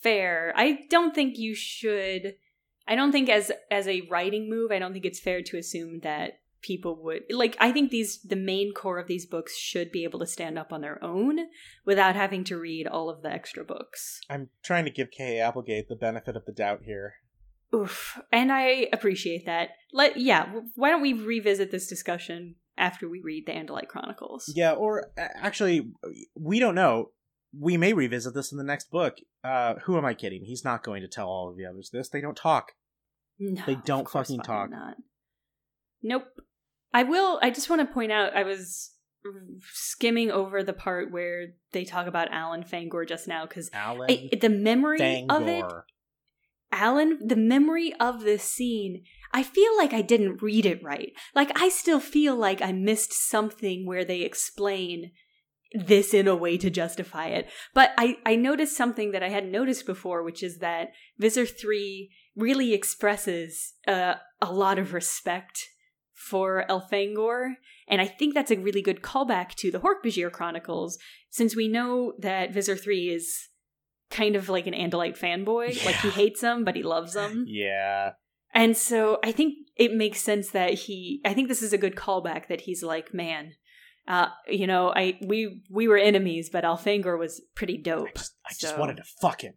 fair. 0.00 0.52
I 0.56 0.80
don't 0.90 1.14
think 1.14 1.38
you 1.38 1.54
should. 1.54 2.34
I 2.86 2.94
don't 2.96 3.12
think 3.12 3.28
as 3.28 3.52
as 3.70 3.86
a 3.86 4.02
writing 4.10 4.50
move, 4.50 4.72
I 4.72 4.78
don't 4.78 4.92
think 4.92 5.04
it's 5.04 5.20
fair 5.20 5.42
to 5.42 5.58
assume 5.58 6.00
that 6.00 6.40
people 6.62 7.02
would 7.02 7.22
like 7.30 7.56
i 7.60 7.72
think 7.72 7.90
these 7.90 8.20
the 8.22 8.36
main 8.36 8.72
core 8.72 8.98
of 8.98 9.08
these 9.08 9.26
books 9.26 9.56
should 9.56 9.90
be 9.90 10.04
able 10.04 10.20
to 10.20 10.26
stand 10.26 10.58
up 10.58 10.72
on 10.72 10.80
their 10.80 11.02
own 11.02 11.38
without 11.84 12.14
having 12.14 12.44
to 12.44 12.56
read 12.56 12.86
all 12.86 13.10
of 13.10 13.22
the 13.22 13.30
extra 13.30 13.64
books. 13.64 14.20
I'm 14.30 14.48
trying 14.62 14.84
to 14.84 14.90
give 14.90 15.10
K. 15.10 15.40
applegate 15.40 15.88
the 15.88 15.96
benefit 15.96 16.36
of 16.36 16.44
the 16.44 16.52
doubt 16.52 16.82
here. 16.84 17.14
Oof. 17.74 18.18
And 18.30 18.52
i 18.52 18.88
appreciate 18.92 19.46
that. 19.46 19.70
Let 19.92 20.16
yeah 20.16 20.52
why 20.74 20.90
don't 20.90 21.02
we 21.02 21.12
revisit 21.12 21.70
this 21.70 21.86
discussion 21.86 22.56
after 22.76 23.08
we 23.08 23.20
read 23.20 23.46
the 23.46 23.52
andalite 23.52 23.88
chronicles? 23.88 24.52
Yeah 24.54 24.72
or 24.72 25.10
actually 25.16 25.90
we 26.34 26.58
don't 26.58 26.74
know. 26.74 27.10
We 27.58 27.76
may 27.76 27.92
revisit 27.92 28.34
this 28.34 28.52
in 28.52 28.58
the 28.58 28.64
next 28.64 28.90
book. 28.90 29.16
Uh 29.42 29.74
who 29.84 29.96
am 29.98 30.04
i 30.04 30.14
kidding? 30.14 30.44
He's 30.44 30.64
not 30.64 30.84
going 30.84 31.02
to 31.02 31.08
tell 31.08 31.28
all 31.28 31.50
of 31.50 31.56
the 31.56 31.66
others 31.66 31.90
this. 31.92 32.08
They 32.08 32.20
don't 32.20 32.36
talk. 32.36 32.72
No, 33.38 33.62
they 33.66 33.74
don't 33.74 34.08
fucking 34.08 34.40
talk. 34.40 34.70
not. 34.70 34.96
Nope. 36.02 36.26
I 36.92 37.02
will. 37.04 37.38
I 37.42 37.50
just 37.50 37.70
want 37.70 37.86
to 37.86 37.92
point 37.92 38.12
out. 38.12 38.36
I 38.36 38.42
was 38.42 38.90
skimming 39.72 40.30
over 40.30 40.62
the 40.62 40.72
part 40.72 41.12
where 41.12 41.48
they 41.72 41.84
talk 41.84 42.06
about 42.06 42.32
Alan 42.32 42.64
Fangor 42.64 43.06
just 43.06 43.28
now 43.28 43.46
because 43.46 43.70
the 43.70 44.50
memory 44.50 44.98
Fangor. 44.98 45.36
of 45.36 45.48
it. 45.48 45.64
Alan, 46.74 47.18
the 47.22 47.36
memory 47.36 47.92
of 48.00 48.22
this 48.22 48.42
scene, 48.42 49.04
I 49.32 49.42
feel 49.42 49.76
like 49.76 49.92
I 49.92 50.00
didn't 50.00 50.42
read 50.42 50.64
it 50.64 50.82
right. 50.82 51.12
Like 51.34 51.52
I 51.60 51.68
still 51.68 52.00
feel 52.00 52.34
like 52.34 52.62
I 52.62 52.72
missed 52.72 53.12
something 53.12 53.86
where 53.86 54.04
they 54.04 54.22
explain 54.22 55.12
this 55.74 56.12
in 56.12 56.28
a 56.28 56.36
way 56.36 56.56
to 56.58 56.70
justify 56.70 57.28
it. 57.28 57.48
But 57.74 57.92
I, 57.96 58.18
I 58.26 58.36
noticed 58.36 58.76
something 58.76 59.12
that 59.12 59.22
I 59.22 59.28
hadn't 59.28 59.50
noticed 59.50 59.86
before, 59.86 60.22
which 60.22 60.42
is 60.42 60.58
that 60.58 60.88
Visser 61.18 61.46
3 61.46 62.10
really 62.36 62.74
expresses 62.74 63.74
uh, 63.86 64.14
a 64.40 64.52
lot 64.52 64.78
of 64.78 64.92
respect 64.92 65.68
for 66.22 66.64
Elfangor. 66.68 67.54
And 67.88 68.00
I 68.00 68.06
think 68.06 68.34
that's 68.34 68.50
a 68.50 68.58
really 68.58 68.82
good 68.82 69.02
callback 69.02 69.54
to 69.56 69.70
the 69.70 69.80
Hork-Bajir 69.80 70.30
Chronicles, 70.30 70.98
since 71.30 71.56
we 71.56 71.68
know 71.68 72.14
that 72.18 72.52
Visser 72.52 72.76
3 72.76 73.08
is 73.08 73.48
kind 74.10 74.36
of 74.36 74.48
like 74.48 74.66
an 74.66 74.74
Andalite 74.74 75.18
fanboy. 75.18 75.76
Yeah. 75.76 75.86
Like 75.86 75.96
he 75.96 76.10
hates 76.10 76.40
them, 76.40 76.64
but 76.64 76.76
he 76.76 76.82
loves 76.82 77.14
them. 77.14 77.44
yeah. 77.48 78.12
And 78.54 78.76
so 78.76 79.18
I 79.24 79.32
think 79.32 79.54
it 79.76 79.94
makes 79.94 80.20
sense 80.20 80.50
that 80.50 80.74
he 80.74 81.22
I 81.24 81.32
think 81.32 81.48
this 81.48 81.62
is 81.62 81.72
a 81.72 81.78
good 81.78 81.96
callback 81.96 82.48
that 82.48 82.60
he's 82.60 82.82
like, 82.82 83.14
man, 83.14 83.54
uh, 84.06 84.26
you 84.46 84.66
know, 84.66 84.92
I 84.94 85.18
we 85.22 85.62
we 85.70 85.88
were 85.88 85.96
enemies, 85.96 86.50
but 86.50 86.62
Elfangor 86.62 87.18
was 87.18 87.40
pretty 87.54 87.78
dope. 87.78 88.08
I 88.08 88.18
just, 88.18 88.34
I 88.50 88.52
just 88.58 88.78
wanted 88.78 88.98
to 88.98 89.04
fuck 89.22 89.40
him. 89.40 89.54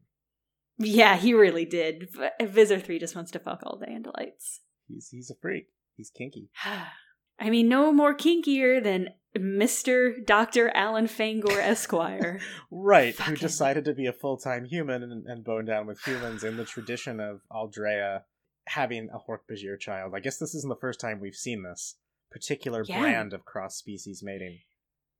Yeah, 0.78 1.18
he 1.18 1.34
really 1.34 1.66
did. 1.66 2.08
Visser 2.42 2.80
3 2.80 2.98
just 2.98 3.18
wants 3.18 3.32
to 3.32 3.40
fuck 3.40 3.64
all 3.64 3.78
the 3.78 3.88
Andalites. 3.88 4.60
He's 4.88 5.10
he's 5.12 5.30
a 5.30 5.36
freak. 5.42 5.66
He's 5.96 6.10
kinky. 6.10 6.50
I 7.40 7.50
mean, 7.50 7.68
no 7.68 7.92
more 7.92 8.16
kinkier 8.16 8.82
than 8.82 9.10
Mr. 9.38 10.26
Dr. 10.26 10.70
Alan 10.74 11.08
Fangor 11.08 11.60
Esquire. 11.60 12.40
right, 12.72 13.14
Fucking. 13.14 13.36
who 13.36 13.40
decided 13.40 13.86
to 13.86 13.94
be 13.94 14.06
a 14.06 14.14
full 14.14 14.38
time 14.38 14.66
human 14.66 15.04
and, 15.04 15.26
and 15.28 15.44
bone 15.44 15.66
down 15.66 15.86
with 15.86 16.02
humans 16.02 16.44
in 16.44 16.58
the 16.58 16.66
tradition 16.66 17.20
of 17.20 17.42
Aldrea 17.52 18.22
having 18.68 19.10
a 19.10 19.20
Hork-Bajir 19.20 19.80
child. 19.80 20.14
I 20.16 20.20
guess 20.20 20.38
this 20.38 20.56
isn't 20.56 20.70
the 20.70 20.80
first 20.80 21.00
time 21.00 21.20
we've 21.20 21.36
seen 21.36 21.64
this 21.64 21.96
particular 22.32 22.84
yeah. 22.88 23.00
brand 23.00 23.34
of 23.34 23.46
cross 23.46 23.76
species 23.76 24.22
mating. 24.24 24.60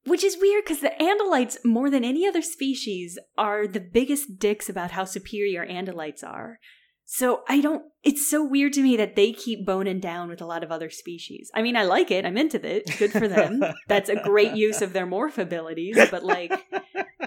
Which 0.06 0.24
is 0.24 0.38
weird 0.40 0.64
because 0.64 0.82
the 0.82 0.94
Andalites, 1.00 1.58
more 1.66 1.90
than 1.90 2.04
any 2.04 2.28
other 2.28 2.42
species, 2.42 3.18
are 3.38 3.68
the 3.68 3.80
biggest 3.80 4.38
dicks 4.38 4.70
about 4.70 4.92
how 4.92 5.04
superior 5.04 5.66
Andalites 5.66 6.24
are. 6.24 6.60
So 7.06 7.44
I 7.48 7.62
don't, 7.62 7.84
it's 8.04 8.28
so 8.28 8.44
weird 8.44 8.74
to 8.74 8.82
me 8.82 8.98
that 8.98 9.16
they 9.16 9.32
keep 9.32 9.66
boning 9.66 10.00
down 10.00 10.28
with 10.28 10.42
a 10.42 10.46
lot 10.46 10.64
of 10.64 10.72
other 10.72 10.90
species. 10.90 11.52
I 11.54 11.62
mean, 11.62 11.76
I 11.76 11.84
like 11.84 12.10
it. 12.10 12.26
I'm 12.26 12.38
into 12.38 12.66
it. 12.66 12.90
Good 12.98 13.12
for 13.12 13.28
them. 13.28 13.64
That's 13.88 14.10
a 14.10 14.22
great 14.24 14.56
use 14.56 14.82
of 14.82 14.94
their 14.94 15.06
morph 15.06 15.38
abilities, 15.38 15.98
but 16.10 16.24
like, 16.24 16.52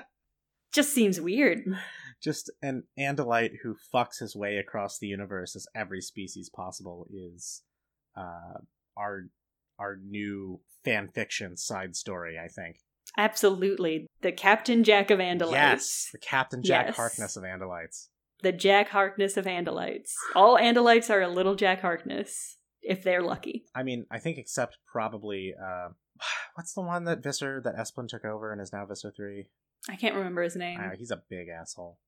just 0.73 0.93
seems 0.93 1.21
weird. 1.21 1.61
Just 2.21 2.51
an 2.61 2.85
Andalite 2.99 3.59
who 3.63 3.77
fucks 3.95 4.19
his 4.19 4.35
way 4.35 4.57
across 4.57 4.99
the 4.99 5.07
universe 5.07 5.55
as 5.55 5.67
every 5.77 6.01
species 6.01 6.51
possible 6.51 7.07
is 7.11 7.63
uh, 8.17 8.59
our 8.97 9.27
our 9.79 9.97
new 10.05 10.61
fan 10.85 11.07
fiction 11.07 11.57
side 11.57 11.95
story, 11.95 12.37
I 12.37 12.49
think. 12.49 12.79
Absolutely. 13.17 14.09
The 14.23 14.33
Captain 14.33 14.83
Jack 14.83 15.13
of 15.13 15.21
Andalites. 15.21 15.53
Yes, 15.53 16.09
the 16.11 16.19
Captain 16.19 16.65
Jack 16.65 16.87
yes. 16.87 16.97
Harkness 16.97 17.37
of 17.37 17.45
Andalites 17.45 18.09
the 18.43 18.53
Jack 18.53 18.89
Harkness 18.89 19.37
of 19.37 19.47
Andalites. 19.47 20.13
All 20.35 20.59
Andalites 20.59 21.11
are 21.11 21.23
a 21.23 21.29
little 21.29 21.55
Jack 21.55 21.81
Harkness 21.81 22.57
if 22.83 23.03
they're 23.03 23.23
lucky. 23.23 23.65
I 23.75 23.83
mean, 23.83 24.07
I 24.11 24.19
think 24.19 24.39
except 24.39 24.79
probably 24.87 25.55
uh, 25.61 25.89
what's 26.55 26.75
the 26.75 26.83
one 26.83 27.05
that 27.05 27.23
Visser 27.23 27.61
that 27.65 27.77
Esplin 27.77 28.09
took 28.09 28.25
over 28.25 28.53
and 28.53 28.61
is 28.61 28.73
now 28.73 28.87
Visser 28.87 29.13
three. 29.15 29.47
I 29.89 29.97
can't 29.97 30.15
remember 30.15 30.43
his 30.43 30.57
name. 30.57 30.81
Uh, 30.81 30.97
he's 30.97 31.11
a 31.11 31.23
big 31.29 31.49
asshole. 31.49 31.99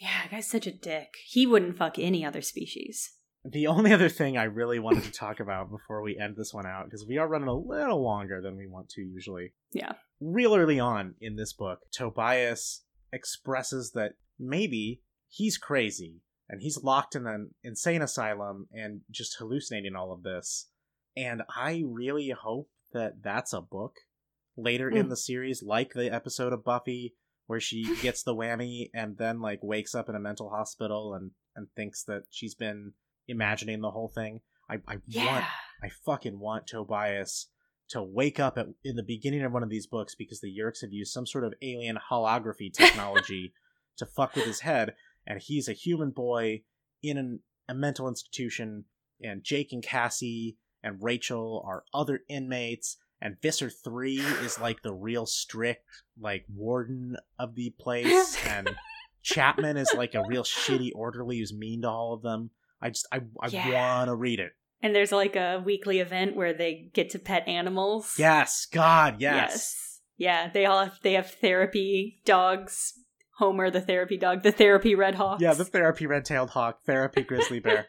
Yeah, 0.00 0.28
guy's 0.30 0.46
such 0.46 0.66
a 0.66 0.72
dick. 0.72 1.14
He 1.26 1.46
wouldn't 1.46 1.76
fuck 1.76 1.98
any 1.98 2.24
other 2.24 2.42
species. 2.42 3.12
The 3.44 3.66
only 3.68 3.92
other 3.92 4.08
thing 4.08 4.36
I 4.36 4.44
really 4.44 4.78
wanted 4.78 5.04
to 5.04 5.12
talk 5.12 5.40
about 5.40 5.70
before 5.70 6.02
we 6.02 6.18
end 6.18 6.36
this 6.36 6.52
one 6.52 6.66
out, 6.66 6.84
because 6.84 7.06
we 7.06 7.18
are 7.18 7.28
running 7.28 7.48
a 7.48 7.54
little 7.54 8.02
longer 8.02 8.40
than 8.40 8.56
we 8.56 8.66
want 8.66 8.88
to 8.90 9.02
usually. 9.02 9.52
Yeah. 9.72 9.92
Real 10.20 10.54
early 10.54 10.80
on 10.80 11.14
in 11.20 11.36
this 11.36 11.52
book, 11.52 11.80
Tobias 11.92 12.84
expresses 13.12 13.92
that 13.94 14.12
maybe 14.38 15.02
he's 15.28 15.58
crazy 15.58 16.22
and 16.48 16.60
he's 16.62 16.82
locked 16.82 17.14
in 17.14 17.26
an 17.26 17.50
insane 17.62 18.02
asylum 18.02 18.68
and 18.72 19.00
just 19.10 19.36
hallucinating 19.38 19.96
all 19.96 20.12
of 20.12 20.22
this. 20.22 20.68
And 21.16 21.42
I 21.54 21.82
really 21.86 22.30
hope 22.30 22.68
that 22.92 23.22
that's 23.22 23.52
a 23.52 23.60
book 23.60 23.96
later 24.56 24.90
mm. 24.90 24.96
in 24.96 25.04
hmm. 25.04 25.10
the 25.10 25.16
series, 25.16 25.62
like 25.62 25.92
the 25.92 26.12
episode 26.12 26.52
of 26.52 26.64
Buffy 26.64 27.14
where 27.46 27.60
she 27.60 27.96
gets 28.02 28.22
the 28.22 28.34
whammy 28.34 28.90
and 28.94 29.16
then 29.18 29.40
like 29.40 29.60
wakes 29.62 29.94
up 29.94 30.08
in 30.08 30.14
a 30.14 30.20
mental 30.20 30.50
hospital 30.50 31.14
and 31.14 31.32
and 31.54 31.68
thinks 31.74 32.04
that 32.04 32.24
she's 32.30 32.54
been 32.54 32.92
imagining 33.26 33.80
the 33.80 33.90
whole 33.90 34.12
thing. 34.14 34.40
I 34.68 34.76
I 34.86 34.98
yeah. 35.06 35.26
want 35.26 35.44
I 35.82 35.88
fucking 36.04 36.38
want 36.38 36.66
Tobias 36.66 37.48
to 37.88 38.02
wake 38.02 38.40
up 38.40 38.58
at, 38.58 38.66
in 38.84 38.96
the 38.96 39.02
beginning 39.02 39.44
of 39.44 39.52
one 39.52 39.62
of 39.62 39.70
these 39.70 39.86
books 39.86 40.14
because 40.14 40.40
the 40.40 40.52
Yeerks 40.52 40.80
have 40.82 40.92
used 40.92 41.12
some 41.12 41.26
sort 41.26 41.44
of 41.44 41.54
alien 41.62 41.98
holography 42.10 42.72
technology 42.72 43.52
to 43.96 44.06
fuck 44.06 44.34
with 44.34 44.44
his 44.44 44.60
head 44.60 44.94
and 45.26 45.40
he's 45.40 45.68
a 45.68 45.72
human 45.72 46.10
boy 46.10 46.62
in 47.02 47.18
an, 47.18 47.40
a 47.68 47.74
mental 47.74 48.08
institution, 48.08 48.84
and 49.22 49.42
Jake 49.42 49.72
and 49.72 49.82
Cassie 49.82 50.56
and 50.82 51.02
Rachel 51.02 51.64
are 51.66 51.84
other 51.92 52.20
inmates, 52.28 52.96
and 53.20 53.40
Visser 53.40 53.70
3 53.70 54.18
is 54.18 54.60
like 54.60 54.82
the 54.82 54.92
real 54.92 55.26
strict, 55.26 55.84
like, 56.20 56.44
warden 56.54 57.16
of 57.38 57.54
the 57.54 57.74
place, 57.78 58.36
and 58.46 58.76
Chapman 59.22 59.76
is 59.76 59.92
like 59.94 60.14
a 60.14 60.24
real 60.26 60.44
shitty 60.44 60.90
orderly 60.94 61.38
who's 61.38 61.52
mean 61.52 61.82
to 61.82 61.88
all 61.88 62.12
of 62.14 62.22
them. 62.22 62.50
I 62.80 62.90
just, 62.90 63.08
I, 63.10 63.22
I 63.40 63.48
yeah. 63.48 63.72
want 63.72 64.08
to 64.08 64.14
read 64.14 64.38
it. 64.38 64.52
And 64.82 64.94
there's 64.94 65.12
like 65.12 65.34
a 65.34 65.62
weekly 65.64 66.00
event 66.00 66.36
where 66.36 66.52
they 66.52 66.90
get 66.92 67.10
to 67.10 67.18
pet 67.18 67.48
animals. 67.48 68.14
Yes, 68.18 68.66
God, 68.70 69.16
yes. 69.18 69.50
yes. 69.50 69.82
Yeah, 70.18 70.50
they 70.52 70.66
all 70.66 70.84
have 70.84 70.98
they 71.02 71.14
have 71.14 71.30
therapy 71.30 72.20
dogs 72.24 72.94
Homer, 73.36 73.70
the 73.70 73.80
therapy 73.80 74.16
dog, 74.16 74.42
the 74.42 74.52
therapy 74.52 74.94
red 74.94 75.14
hawk. 75.14 75.40
Yeah, 75.40 75.54
the 75.54 75.64
therapy 75.64 76.06
red 76.06 76.24
tailed 76.24 76.50
hawk, 76.50 76.80
therapy 76.86 77.22
grizzly 77.22 77.60
bear. 77.60 77.86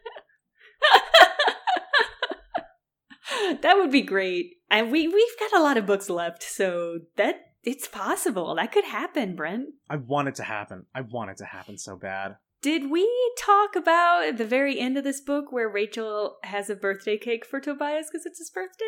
that 3.62 3.78
would 3.78 3.92
be 3.92 4.02
great. 4.02 4.58
And 4.70 4.92
we 4.92 5.08
we've 5.08 5.40
got 5.40 5.58
a 5.58 5.64
lot 5.64 5.78
of 5.78 5.86
books 5.86 6.10
left, 6.10 6.44
so 6.44 7.00
that 7.16 7.54
it's 7.64 7.88
possible. 7.88 8.56
That 8.56 8.72
could 8.72 8.86
happen, 8.86 9.36
Brent. 9.36 9.70
I 9.90 9.96
want 9.96 10.28
it 10.28 10.36
to 10.36 10.44
happen. 10.44 10.86
I 10.94 11.02
want 11.02 11.32
it 11.32 11.38
to 11.38 11.46
happen 11.46 11.78
so 11.78 11.96
bad. 11.96 12.36
Did 12.62 12.90
we 12.90 13.08
talk 13.38 13.76
about 13.76 14.26
at 14.26 14.38
the 14.38 14.46
very 14.46 14.80
end 14.80 14.98
of 14.98 15.04
this 15.04 15.22
book 15.22 15.52
where 15.52 15.70
Rachel 15.70 16.38
has 16.44 16.70
a 16.70 16.76
birthday 16.76 17.18
cake 17.18 17.46
for 17.46 17.60
Tobias 17.60 18.08
because 18.12 18.26
it's 18.26 18.40
his 18.40 18.50
birthday? 18.50 18.84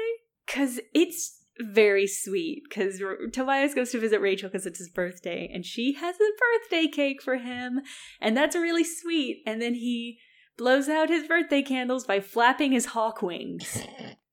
Because 0.45 0.79
it's 0.93 1.38
very 1.59 2.07
sweet 2.07 2.63
because 2.67 3.01
Tobias 3.33 3.73
goes 3.73 3.91
to 3.91 3.99
visit 3.99 4.21
Rachel 4.21 4.49
because 4.49 4.65
it's 4.65 4.79
his 4.79 4.89
birthday 4.89 5.49
and 5.53 5.65
she 5.65 5.93
has 5.93 6.15
a 6.15 6.31
birthday 6.39 6.87
cake 6.87 7.21
for 7.21 7.37
him. 7.37 7.81
And 8.21 8.35
that's 8.35 8.55
really 8.55 8.83
sweet. 8.83 9.43
And 9.45 9.61
then 9.61 9.73
he 9.73 10.19
blows 10.57 10.89
out 10.89 11.09
his 11.09 11.27
birthday 11.27 11.61
candles 11.61 12.05
by 12.05 12.19
flapping 12.19 12.71
his 12.71 12.87
hawk 12.87 13.21
wings, 13.21 13.83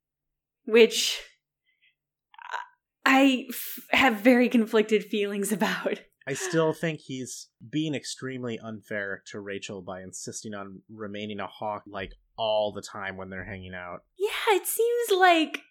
which 0.64 1.20
I 3.04 3.46
f- 3.48 3.78
have 3.90 4.16
very 4.16 4.48
conflicted 4.48 5.04
feelings 5.04 5.52
about. 5.52 6.00
I 6.28 6.34
still 6.34 6.72
think 6.72 7.00
he's 7.00 7.48
being 7.70 7.94
extremely 7.94 8.58
unfair 8.58 9.22
to 9.30 9.38
Rachel 9.38 9.80
by 9.80 10.02
insisting 10.02 10.54
on 10.54 10.82
remaining 10.92 11.38
a 11.38 11.46
hawk 11.46 11.84
like 11.86 12.14
all 12.36 12.72
the 12.72 12.82
time 12.82 13.16
when 13.16 13.30
they're 13.30 13.44
hanging 13.44 13.74
out. 13.74 14.00
Yeah, 14.18 14.56
it 14.56 14.66
seems 14.66 15.20
like 15.20 15.62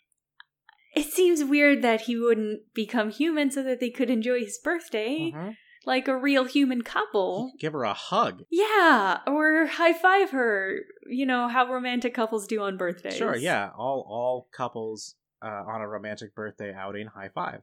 it 0.95 1.11
seems 1.11 1.43
weird 1.43 1.81
that 1.81 2.01
he 2.01 2.17
wouldn't 2.17 2.73
become 2.73 3.09
human 3.11 3.51
so 3.51 3.61
that 3.63 3.79
they 3.79 3.89
could 3.89 4.09
enjoy 4.09 4.39
his 4.39 4.57
birthday 4.63 5.31
Mm-hmm. 5.35 5.49
like 5.85 6.07
a 6.07 6.17
real 6.17 6.45
human 6.45 6.81
couple. 6.81 7.51
Give 7.59 7.73
her 7.73 7.83
a 7.83 7.93
hug. 7.93 8.43
Yeah, 8.49 9.19
or 9.27 9.65
high 9.67 9.93
five 9.93 10.31
her. 10.31 10.79
You 11.07 11.25
know 11.25 11.47
how 11.47 11.71
romantic 11.71 12.13
couples 12.13 12.47
do 12.47 12.61
on 12.61 12.77
birthdays. 12.77 13.17
Sure, 13.17 13.35
yeah. 13.35 13.69
All 13.77 14.05
all 14.09 14.47
couples 14.55 15.15
uh, 15.43 15.47
on 15.67 15.81
a 15.81 15.87
romantic 15.87 16.33
birthday 16.33 16.73
outing 16.73 17.07
high 17.07 17.29
five. 17.35 17.61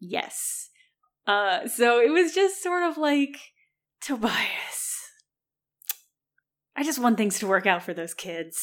Yes. 0.00 0.70
Uh, 1.26 1.66
so 1.68 2.00
it 2.00 2.10
was 2.10 2.34
just 2.34 2.62
sort 2.62 2.82
of 2.82 2.96
like 2.98 3.36
Tobias. 4.00 4.96
I 6.76 6.84
just 6.84 6.98
want 6.98 7.16
things 7.16 7.38
to 7.40 7.46
work 7.46 7.66
out 7.66 7.82
for 7.82 7.92
those 7.92 8.14
kids. 8.14 8.60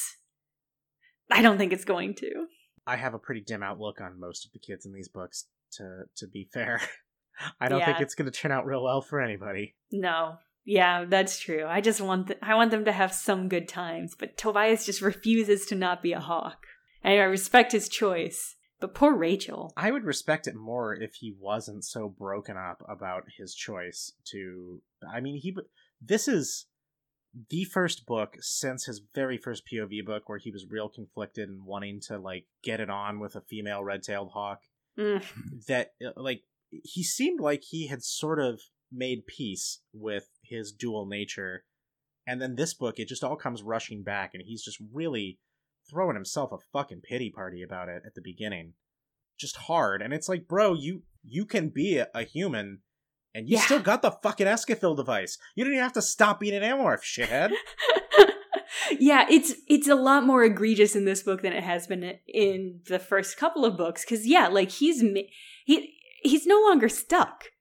I 1.31 1.41
don't 1.41 1.57
think 1.57 1.73
it's 1.73 1.85
going 1.85 2.15
to. 2.15 2.45
I 2.87 2.95
have 2.95 3.13
a 3.13 3.19
pretty 3.19 3.41
dim 3.41 3.63
outlook 3.63 4.01
on 4.01 4.19
most 4.19 4.45
of 4.45 4.51
the 4.51 4.59
kids 4.59 4.85
in 4.85 4.93
these 4.93 5.09
books. 5.09 5.45
To 5.73 6.03
to 6.17 6.27
be 6.27 6.47
fair, 6.53 6.81
I 7.59 7.67
don't 7.67 7.83
think 7.83 7.99
it's 7.99 8.15
going 8.15 8.31
to 8.31 8.37
turn 8.37 8.51
out 8.51 8.65
real 8.65 8.83
well 8.83 9.01
for 9.01 9.21
anybody. 9.21 9.75
No. 9.91 10.37
Yeah, 10.67 11.05
that's 11.05 11.39
true. 11.39 11.65
I 11.67 11.79
just 11.79 12.01
want 12.01 12.27
th- 12.27 12.39
I 12.41 12.55
want 12.55 12.71
them 12.71 12.85
to 12.85 12.91
have 12.91 13.13
some 13.13 13.49
good 13.49 13.67
times, 13.67 14.15
but 14.17 14.35
Tobias 14.35 14.85
just 14.85 15.01
refuses 15.01 15.67
to 15.67 15.75
not 15.75 16.01
be 16.01 16.13
a 16.13 16.19
hawk. 16.19 16.65
And 17.03 17.13
I 17.13 17.23
respect 17.23 17.71
his 17.71 17.87
choice. 17.87 18.55
But 18.79 18.93
poor 18.93 19.15
Rachel. 19.15 19.71
I 19.77 19.91
would 19.91 20.03
respect 20.03 20.47
it 20.47 20.55
more 20.55 20.93
if 20.93 21.15
he 21.15 21.33
wasn't 21.39 21.85
so 21.85 22.09
broken 22.09 22.57
up 22.57 22.83
about 22.89 23.25
his 23.37 23.53
choice 23.53 24.13
to. 24.31 24.81
I 25.13 25.21
mean, 25.21 25.39
he. 25.39 25.55
This 26.01 26.27
is 26.27 26.65
the 27.49 27.65
first 27.65 28.05
book 28.05 28.37
since 28.39 28.85
his 28.85 29.01
very 29.13 29.37
first 29.37 29.63
POV 29.71 30.05
book 30.05 30.29
where 30.29 30.37
he 30.37 30.51
was 30.51 30.65
real 30.69 30.89
conflicted 30.89 31.49
and 31.49 31.65
wanting 31.65 31.99
to 32.07 32.17
like 32.17 32.45
get 32.63 32.79
it 32.79 32.89
on 32.89 33.19
with 33.19 33.35
a 33.35 33.41
female 33.41 33.83
red-tailed 33.83 34.31
hawk. 34.31 34.61
Mm. 34.97 35.23
That 35.67 35.93
uh, 36.05 36.11
like 36.15 36.43
he 36.69 37.03
seemed 37.03 37.41
like 37.41 37.63
he 37.63 37.87
had 37.87 38.03
sort 38.03 38.39
of 38.39 38.61
made 38.91 39.27
peace 39.27 39.81
with 39.93 40.29
his 40.41 40.71
dual 40.71 41.05
nature, 41.05 41.65
and 42.25 42.41
then 42.41 42.55
this 42.55 42.73
book 42.73 42.97
it 42.97 43.09
just 43.09 43.23
all 43.23 43.35
comes 43.35 43.61
rushing 43.61 44.03
back, 44.03 44.31
and 44.33 44.43
he's 44.45 44.63
just 44.63 44.79
really 44.93 45.39
throwing 45.89 46.15
himself 46.15 46.51
a 46.51 46.57
fucking 46.73 47.01
pity 47.01 47.29
party 47.29 47.61
about 47.61 47.89
it 47.89 48.03
at 48.05 48.15
the 48.15 48.21
beginning 48.21 48.73
just 49.37 49.57
hard 49.57 50.01
and 50.01 50.13
it's 50.13 50.29
like 50.29 50.47
bro 50.47 50.73
you 50.73 51.03
you 51.23 51.45
can 51.45 51.69
be 51.69 51.97
a, 51.97 52.07
a 52.13 52.23
human 52.23 52.79
and 53.35 53.47
you 53.47 53.57
Yeah. 53.57 53.61
still 53.65 53.79
got 53.79 54.01
the 54.01 54.09
fucking 54.11 54.47
Escafil 54.47 54.95
device 54.97 55.37
you 55.53 55.63
don't 55.63 55.73
even 55.73 55.83
have 55.83 55.93
to 55.93 56.01
stop 56.01 56.39
being 56.39 56.55
an 56.55 56.63
amorph 56.63 57.03
shithead 57.03 57.51
yeah, 58.99 59.25
it's 59.29 59.53
it's 59.67 59.87
a 59.87 59.95
lot 59.95 60.25
more 60.25 60.43
egregious 60.43 60.95
in 60.95 61.05
this 61.05 61.23
book 61.23 61.41
than 61.41 61.53
it 61.53 61.63
has 61.63 61.87
been 61.87 62.17
in 62.27 62.81
the 62.87 62.99
first 62.99 63.37
couple 63.37 63.63
of 63.65 63.77
books 63.77 64.03
cuz 64.05 64.25
yeah, 64.27 64.47
like 64.47 64.71
he's 64.71 65.01
he 65.65 65.93
he's 66.23 66.45
no 66.45 66.59
longer 66.61 66.89
stuck. 66.89 67.51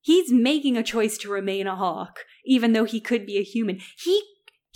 He's 0.00 0.32
making 0.32 0.76
a 0.76 0.82
choice 0.82 1.18
to 1.18 1.28
remain 1.30 1.66
a 1.66 1.76
hawk 1.76 2.20
even 2.44 2.72
though 2.72 2.84
he 2.84 3.00
could 3.00 3.26
be 3.26 3.38
a 3.38 3.42
human. 3.42 3.80
He 3.98 4.22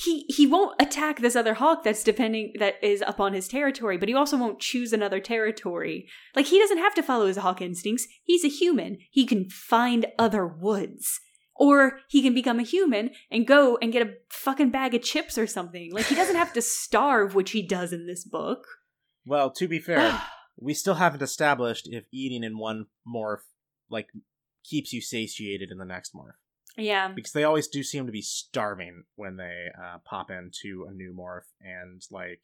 he 0.03 0.25
he 0.29 0.47
won't 0.47 0.81
attack 0.81 1.21
this 1.21 1.37
other 1.37 1.55
hawk 1.55 1.85
that's 1.85 2.03
depending 2.03 2.55
that 2.59 2.83
is 2.83 3.03
up 3.03 3.21
on 3.21 3.35
his 3.35 3.49
territory, 3.49 3.99
but 3.99 4.09
he 4.09 4.15
also 4.15 4.39
won't 4.39 4.59
choose 4.61 4.93
another 4.93 5.21
territory. 5.21 6.09
Like 6.35 6.47
he 6.47 6.59
doesn't 6.59 6.79
have 6.79 6.95
to 6.95 7.03
follow 7.03 7.27
his 7.27 7.37
hawk 7.37 7.61
instincts. 7.61 8.07
He's 8.23 8.45
a 8.45 8.49
human. 8.49 8.99
He 9.11 9.27
can 9.27 9.51
find 9.51 10.07
other 10.19 10.47
woods. 10.47 11.21
Or 11.55 11.99
he 12.09 12.23
can 12.23 12.33
become 12.33 12.59
a 12.59 12.63
human 12.63 13.11
and 13.31 13.47
go 13.47 13.77
and 13.83 13.93
get 13.93 14.07
a 14.07 14.15
fucking 14.31 14.71
bag 14.71 14.95
of 14.95 15.03
chips 15.03 15.37
or 15.37 15.47
something. 15.47 15.93
Like 15.93 16.07
he 16.07 16.15
doesn't 16.15 16.37
have 16.37 16.55
to 16.55 16.63
starve, 16.83 17.35
which 17.35 17.51
he 17.51 17.61
does 17.61 17.93
in 17.93 18.07
this 18.07 18.25
book. 18.25 18.65
well 19.27 19.51
to 19.51 19.69
be 19.69 19.79
fair 19.79 20.23
we 20.59 20.73
still 20.73 20.95
haven't 20.95 21.23
established 21.23 21.87
if 21.91 22.05
eating 22.11 22.43
in 22.43 22.57
one 22.59 22.87
morph 23.07 23.45
like 23.91 24.09
keeps 24.65 24.93
you 24.95 25.03
satiated 25.03 25.71
in 25.71 25.77
the 25.79 25.85
next 25.85 26.15
morph 26.15 26.41
yeah. 26.77 27.09
because 27.15 27.33
they 27.33 27.45
always 27.45 27.69
do 27.69 27.83
seem 27.83 28.07
to 28.07 28.13
be 28.13 28.23
starving 28.23 29.05
when 29.17 29.37
they 29.37 29.67
uh, 29.79 29.99
pop 30.05 30.31
into 30.31 30.87
a 30.89 30.93
new 30.93 31.13
morph 31.19 31.49
and 31.61 32.03
like 32.11 32.41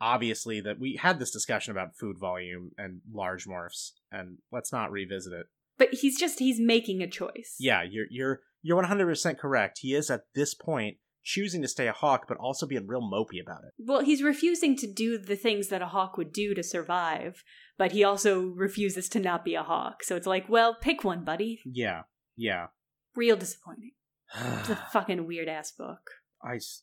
obviously 0.00 0.60
that 0.60 0.78
we 0.80 0.96
had 1.00 1.18
this 1.18 1.30
discussion 1.30 1.70
about 1.70 1.96
food 1.96 2.18
volume 2.18 2.72
and 2.76 3.00
large 3.12 3.46
morphs 3.46 3.90
and 4.10 4.38
let's 4.50 4.72
not 4.72 4.90
revisit 4.90 5.32
it 5.32 5.46
But 5.78 5.88
he's 5.92 6.18
just 6.18 6.38
he's 6.38 6.58
making 6.60 7.02
a 7.02 7.06
choice. 7.08 7.56
yeah 7.58 7.82
you're 7.88 8.06
you're 8.10 8.40
you're 8.62 8.82
100% 8.82 9.38
correct 9.38 9.78
he 9.82 9.94
is 9.94 10.10
at 10.10 10.22
this 10.34 10.54
point 10.54 10.96
choosing 11.24 11.62
to 11.62 11.68
stay 11.68 11.86
a 11.86 11.92
hawk 11.92 12.24
but 12.26 12.36
also 12.38 12.66
being 12.66 12.86
real 12.86 13.00
mopey 13.00 13.40
about 13.40 13.62
it 13.64 13.72
Well, 13.78 14.00
he's 14.00 14.24
refusing 14.24 14.76
to 14.78 14.92
do 14.92 15.18
the 15.18 15.36
things 15.36 15.68
that 15.68 15.80
a 15.82 15.86
hawk 15.86 16.16
would 16.16 16.32
do 16.32 16.52
to 16.54 16.64
survive, 16.64 17.44
but 17.78 17.92
he 17.92 18.02
also 18.02 18.40
refuses 18.56 19.08
to 19.10 19.20
not 19.20 19.44
be 19.44 19.54
a 19.54 19.62
hawk. 19.62 20.02
So 20.02 20.16
it's 20.16 20.26
like, 20.26 20.48
well, 20.48 20.76
pick 20.80 21.04
one, 21.04 21.22
buddy. 21.24 21.60
yeah 21.64 22.02
yeah 22.36 22.66
Real 23.14 23.36
disappointing. 23.36 23.92
It's 24.34 24.70
a 24.70 24.76
fucking 24.92 25.26
weird 25.26 25.48
ass 25.48 25.72
book. 25.72 26.00
i 26.44 26.56
s- 26.56 26.82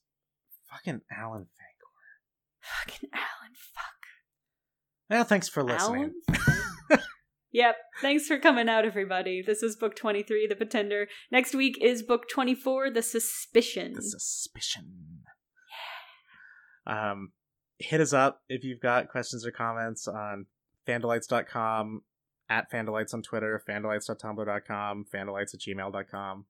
fucking 0.70 1.02
alan 1.12 1.44
fangor 1.44 1.90
Fucking 2.62 3.10
Alan. 3.14 3.54
Fuck. 3.74 3.84
well 5.10 5.24
thanks 5.24 5.50
for 5.50 5.64
listening 5.64 6.14
yep. 7.52 7.76
Thanks 8.02 8.28
for 8.28 8.38
coming 8.38 8.70
out, 8.70 8.86
everybody. 8.86 9.42
This 9.42 9.64
is 9.64 9.76
book 9.76 9.96
23, 9.96 10.46
The 10.48 10.56
Pretender. 10.56 11.08
Next 11.32 11.56
week 11.56 11.78
is 11.82 12.04
book 12.04 12.30
24, 12.30 12.92
The 12.92 13.02
Suspicion. 13.02 13.94
the 13.96 14.02
suspicion. 14.04 15.22
Um, 16.86 17.32
hit 17.80 18.02
us 18.02 18.14
up 18.14 18.42
if 18.50 18.64
you've 18.64 18.80
got 18.82 19.10
questions 19.10 19.46
or 19.46 19.52
comments 19.52 20.08
on 20.08 20.46
fandalites.com, 20.88 22.02
at 22.50 22.72
fandalites 22.72 23.14
on 23.14 23.22
Twitter, 23.22 23.62
fandalites.tumblr.com, 23.68 25.06
fandalites 25.14 25.54
at 25.54 25.60
gmail.com. 25.60 26.46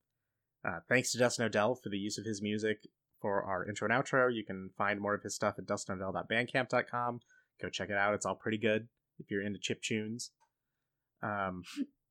Uh, 0.68 0.80
thanks 0.88 1.12
to 1.12 1.18
Dustin 1.18 1.46
Odell 1.46 1.76
for 1.76 1.90
the 1.90 1.98
use 1.98 2.18
of 2.18 2.26
his 2.26 2.42
music 2.42 2.88
for 3.22 3.44
our 3.44 3.68
intro 3.68 3.88
and 3.90 3.94
outro. 4.04 4.34
You 4.34 4.44
can 4.46 4.70
find 4.78 5.00
more 5.00 5.14
of 5.14 5.24
his 5.24 5.36
stuff 5.36 5.56
at 5.58 5.66
dustinodell.bandcamp.com. 5.66 7.20
Go 7.62 7.70
check 7.70 7.90
it 7.90 7.96
out. 7.98 8.14
It's 8.14 8.26
all 8.26 8.36
pretty 8.36 8.58
good 8.58 8.88
if 9.20 9.30
you're 9.30 9.42
into 9.46 9.60
chip 9.60 9.82
tunes. 9.82 10.32
Um, 11.22 11.64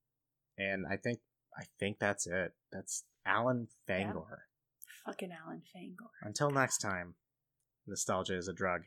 and 0.59 0.85
I 0.91 0.97
think 0.97 1.21
I 1.59 1.65
think 1.81 1.99
that's 1.99 2.27
it. 2.27 2.53
That's 2.73 3.05
Alan 3.27 3.69
Yeah. 3.89 3.95
Fangor. 4.13 4.39
Fucking 5.07 5.31
Alan 5.33 5.63
Fangor. 5.75 6.11
Until 6.23 6.51
next 6.51 6.79
time, 6.79 7.15
nostalgia 7.87 8.37
is 8.37 8.49
a 8.49 8.53
drug. 8.53 8.83